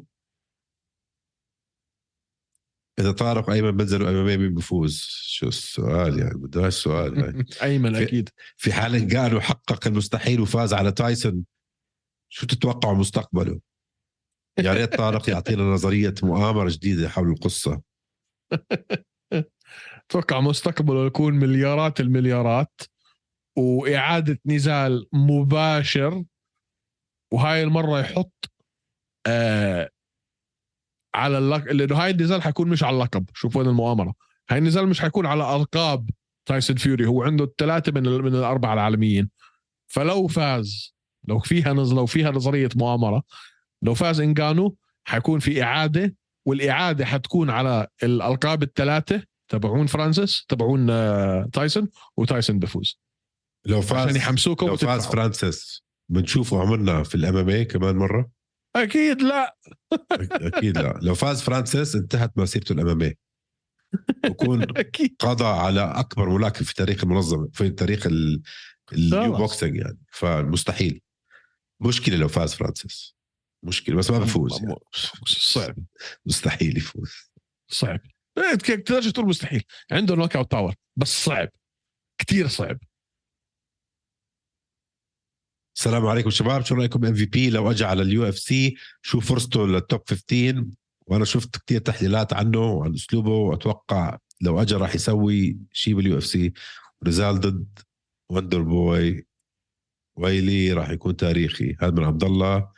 [2.99, 5.07] إذا طارق أيمن بنزل وامامي مين بفوز.
[5.11, 7.45] شو السؤال يعني؟ بدهاش سؤال هاي.
[7.71, 8.29] أيمن أكيد.
[8.57, 11.45] في حال قالوا حقق المستحيل وفاز على تايسون
[12.29, 13.61] شو تتوقعوا مستقبله؟
[14.65, 17.81] يا ريت طارق يعطينا نظرية مؤامرة جديدة حول القصة.
[20.11, 22.81] أتوقع مستقبله يكون مليارات المليارات.
[23.57, 26.25] وإعادة نزال مباشر
[27.33, 28.51] وهاي المرة يحط
[29.27, 29.91] آه
[31.15, 33.27] على اللقب لأنه هاي النزال حيكون مش على اللقب.
[33.35, 34.15] شوف وين المؤامرة.
[34.51, 36.11] هاي النزال مش حيكون على القاب
[36.47, 39.31] تايسون فيوري هو عنده الثلاثة من من الأربعة العالميين.
[39.87, 40.95] فلو فاز
[41.29, 43.23] لو فيها نز لو فيها نظرية مؤامرة
[43.83, 46.15] لو فاز انجانو حيكون في إعادة
[46.47, 53.01] والإعادة حتكون على الالقاب الثلاثة تبعون فرانسيس تبعون آه، تايسون وتايسون بفوز.
[53.67, 55.07] لو فاز عشان يحمسوكم لو فاز.
[55.07, 58.31] فرانسيس بنشوفه عمرنا في ال MMA كمان مرة؟
[58.77, 59.57] أكيد لا.
[60.23, 60.99] أكيد لا.
[61.03, 63.15] لو فاز فرانسيس انتهت مسيرته ال MMA
[64.77, 65.17] أكيد.
[65.19, 68.43] قضى على أكبر ملاكم في تاريخ المنظمة في تاريخ ال-
[68.93, 69.39] اليو خلاص.
[69.41, 69.99] boxing يعني.
[70.13, 71.03] فمستحيل.
[71.81, 73.15] مشكلة لو فاز فرانسيس.
[73.65, 74.75] مشكلة بس ما بفوز يعني.
[75.27, 75.77] صعب.
[76.27, 77.13] مستحيل يفوز.
[77.69, 78.01] صعب.
[78.39, 79.63] إيه، تقدرش تقول مستحيل.
[79.93, 81.49] عنده knockout power بس صعب.
[82.19, 82.79] كثير صعب.
[85.81, 90.01] السلام عليكم شباب شو رأيكم MVP لو أجى على ال UFC شو فرصته لل top
[90.09, 90.65] 15
[91.07, 96.53] وأنا شفت كثير تحليلات عنه وعن أسلوبه وأتوقع لو أجى راح يسوي شيء بال UFC
[97.05, 97.79] نزال ضد
[98.31, 99.27] وندر بوي
[100.17, 101.77] ويلي راح يكون تاريخي.
[101.81, 102.73] هذا من عبد الله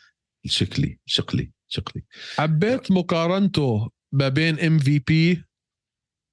[0.44, 2.04] الشكلي شقلي شقلي.
[2.36, 5.44] حبيت مقارنته ما بين MVP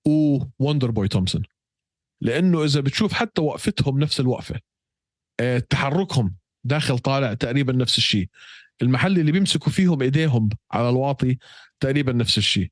[0.07, 1.43] ووندر بوي تومسون
[2.21, 4.59] لأنه إذا بتشوف حتى وقفتهم نفس الوقفة
[5.39, 6.38] آه، تحركهم
[6.69, 8.29] داخل طالع تقريبا نفس الشيء.
[8.81, 11.37] المحل اللي بيمسكوا فيهم إيديهم على الواطي
[11.79, 12.71] تقريبا نفس الشيء.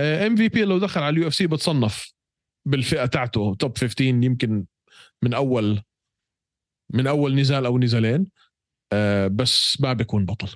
[0.00, 2.12] MVP لو دخل على ال UFC بتصنف
[2.66, 4.66] بالفئة تاعته top 15 يمكن
[5.22, 5.82] من أول
[6.94, 8.26] من أول نزال أو نزالين
[8.92, 10.54] آه، بس ما بيكون بطل.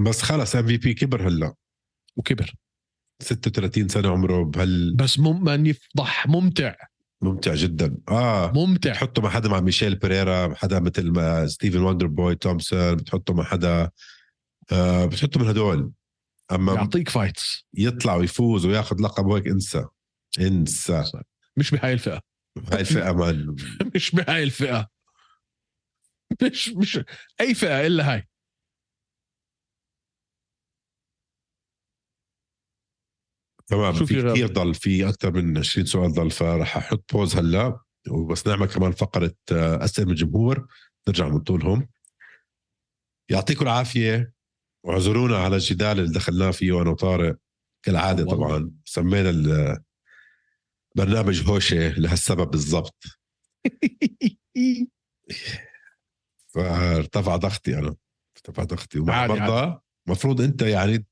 [0.00, 1.54] بس خلص MVP كبر هلا.
[2.16, 2.54] وكبر.
[3.22, 6.74] 36 سنة عمره بهال بس مم man يفضح ممتع.
[7.22, 7.96] ممتع جدا.
[8.08, 8.90] آه ممتع.
[8.90, 13.44] بتحطه مع حدا مع ميشيل بيريرا حدا مثل ما ستيفن وندر بوي تومسون بتحطه مع
[13.44, 13.90] حدا
[14.72, 15.92] آه بتحطه من هدول.
[16.52, 19.84] أما يعطيك fights يطلع ويفوز وياخذ لقب وهيك انسى.
[20.40, 21.04] انسى.
[21.56, 22.20] مش بهاي الفئة.
[22.72, 23.56] هاي الفئة man
[23.94, 24.88] مش بهاي الفئة.
[26.42, 27.00] مش مش
[27.40, 28.28] أي فئة إلا هاي.
[33.70, 37.80] تمام شو في؟ كثير ضل في أكثر من 20 سؤال ضل فراح أحط pause هلا
[38.10, 40.66] وبس نعمل كمان فقرة آه، أسئلة من الجمهور
[41.08, 41.88] نرجع من طولهم
[43.30, 44.32] يعطيكم العافية
[44.84, 47.36] واعذرونا على الجدال اللي دخلناه فيه أنا وطارق
[47.82, 48.24] كالعادة.
[48.24, 48.70] طبعا.
[48.84, 49.30] سمينا
[50.96, 53.04] البرنامج هوشة لهالسبب بالضبط.
[56.54, 57.96] فارتفع ضغطي أنا
[58.36, 58.98] ارتفع ضغطي.
[58.98, 61.06] ومع برضه المفروض أنت يعني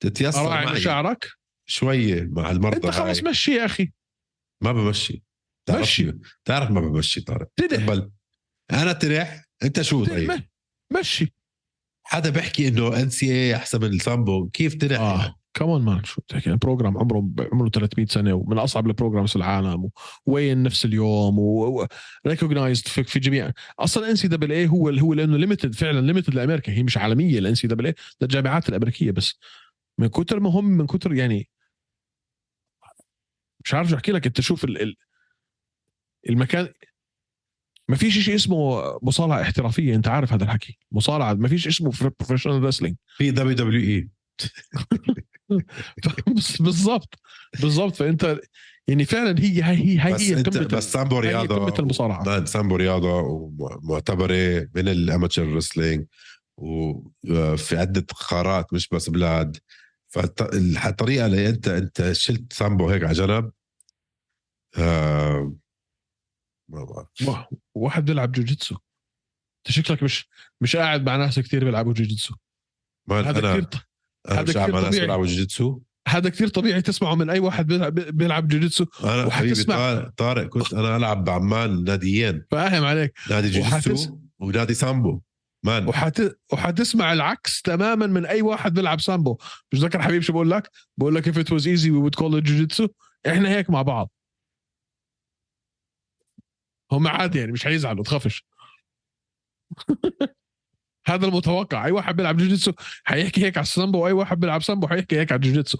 [0.00, 0.74] تتيسر اراعي معي.
[0.74, 1.28] مشاعرك؟
[1.66, 3.22] شوية مع المرضى أنت خلص.
[3.22, 3.92] مشي يا أخي.
[4.60, 5.22] ما بمشي.
[5.66, 6.12] تعرف مشي.
[6.44, 7.48] تعرف ما بمشي طارق.
[7.56, 8.10] تدح بل
[8.72, 10.42] أنا ترح أنت شو طيب؟
[10.98, 11.34] مشي.
[12.04, 15.34] حدا بيحكي إنه ان سي اي أحسن من السامبو كيف تنحي آه.
[15.54, 19.90] كمان مان شو بتحكي بروجرام عمره عمره 300 سنة ومن أصعب البروجرامز في العالم
[20.26, 25.36] وين نفس اليوم وريكوجنايزد في, في جميع أصلا ان سي دبل اي هو هو لأنه
[25.36, 26.72] ليمتد فعلا ليمتد لأمريكا.
[26.72, 29.38] هي مش عالمية الان سي دبل اي للجامعات الأمريكية بس.
[29.98, 31.48] من كتر ما هم من كتر يعني
[33.64, 34.26] مش عارف أحكي لك.
[34.26, 34.96] أنت شوف ال- ال-
[36.28, 36.68] المكان
[37.88, 39.94] ما فيش شيء اسمه مصارعة احترافية.
[39.94, 40.78] أنت عارف هذا الحكي.
[40.92, 41.34] مصارعة.
[41.34, 44.08] ما فيش اسمه professional wrestling في WWE
[46.60, 47.14] بالضبط.
[47.62, 47.94] بالضبط.
[47.94, 48.40] فأنت
[48.88, 51.56] يعني فعلا هي هي هي هي بس هي انت بس سامبو رياضة.
[51.56, 52.44] قمة المصارعة.
[52.44, 56.06] سامبو رياضة ومعتبرة من ال amateur wrestling
[56.56, 59.56] وفي عدة قارات مش بس بلاد.
[60.08, 63.52] فالطريقة اللي أنت أنت شلت سامبو هيك على جنب
[64.78, 65.56] آه
[66.70, 67.08] ما بعرف.
[67.28, 68.74] وا- واحد بيلعب جوجيتسو.
[68.74, 70.28] أنت شكلك مش
[70.60, 72.34] مش قاعد مع ناس كثير بيلعبوا جوجيتسو.
[73.10, 73.82] هذا أنا كثير
[74.30, 75.00] أنا هذا مش قاعد كتير مع ناس طبيعي.
[75.06, 75.80] بيلعبوا جوجيتسو.
[76.08, 78.86] هذا كثير طبيعي تسمعه من أي واحد بيلعب, جوجيتسو.
[79.04, 82.44] أنا حبيبي وحتسمع- طارق, طارق كنت أنا ألعب بعمان ناديين.
[82.50, 83.12] فاهم عليك.
[83.30, 85.20] نادي جوجيتسو ونادي سامبو.
[85.64, 86.22] man وحت...
[86.52, 89.38] وحتسمع العكس تماما من أي واحد بيلعب سامبو.
[89.72, 92.32] مش ذكر حبيب شو بقول لك؟ بقول لك if it was easy we would call
[92.34, 92.88] it جوجيتسو
[93.26, 94.10] إحنا هيك مع بعض.
[96.92, 98.44] هم عادي يعني مش حيزعلوا تخافش.
[101.06, 101.84] هذا المتوقع.
[101.84, 102.72] أي واحد بيلعب جوجيتسو
[103.04, 105.78] حيحكي هيك على السامبو واي واحد بيلعب سامبو حيحكي هيك على الجوجيتسو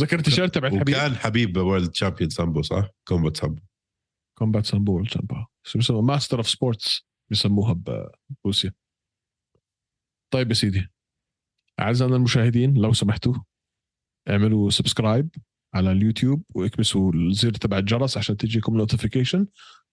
[0.00, 0.88] ذكر التيشيرت تبعت حبيب.
[0.88, 3.62] وكان حبيب world champion سامبو صح؟ combat سامبو.
[4.38, 5.04] combat سامبو
[5.64, 7.76] شو بيسموها master of sports بيسموها
[8.44, 8.72] بروسيا.
[10.30, 10.88] طيب يا سيدي
[11.80, 13.34] أعزائنا المشاهدين لو سمحتوا
[14.30, 15.28] اعملوا subscribe
[15.74, 19.46] على اليوتيوب واكبسوا الزر تبع الجرس عشان تجيكم notification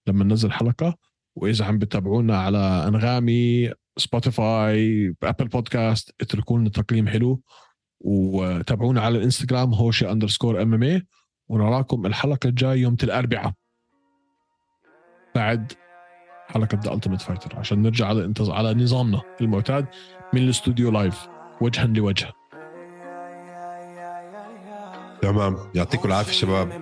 [0.07, 0.95] لما ننزل حلقة.
[1.35, 2.57] وإذا عم بتابعونا على
[2.87, 7.41] أنغامي Spotify Apple Podcast اتركوا لنا تقييم حلو.
[7.99, 11.07] وتابعونا على الإنستغرام Hosheh underscore MMA
[11.47, 13.53] ونراكم الحلقة الجاي يوم الأربعاء.
[15.35, 15.73] بعد
[16.47, 18.33] حلقة ذا التيميت فايتر عشان نرجع على.
[18.39, 19.85] على نظامنا المعتاد.
[20.33, 21.27] من الاستوديو لايف
[21.61, 22.33] وجها لوجه.
[25.21, 25.57] تمام.
[25.75, 26.81] يعطيكم العافية شباب.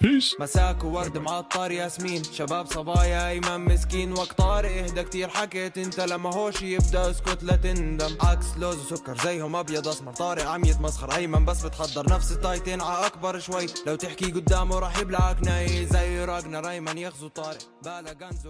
[0.00, 2.22] بيس مساك وورد معطر ياسمين.
[2.24, 4.12] شباب صبايا ايمن مسكين.
[4.12, 5.28] وقت طارق إهدى كتير.
[5.28, 8.16] حكيت أنت لما هوش يبدأ اسكت لا تندم.
[8.20, 10.12] عكس لوز وسكر زيهم أبيض أسمر.
[10.12, 13.66] طارق عم يتمسخر ايمن بس بتحضر نفس التايتين ع أكبر شوي.
[13.86, 17.58] لو تحكي قدامه راح يبلعك ناي زي راجنا ريمان يغزو طارق.
[17.84, 18.46] بالا غنز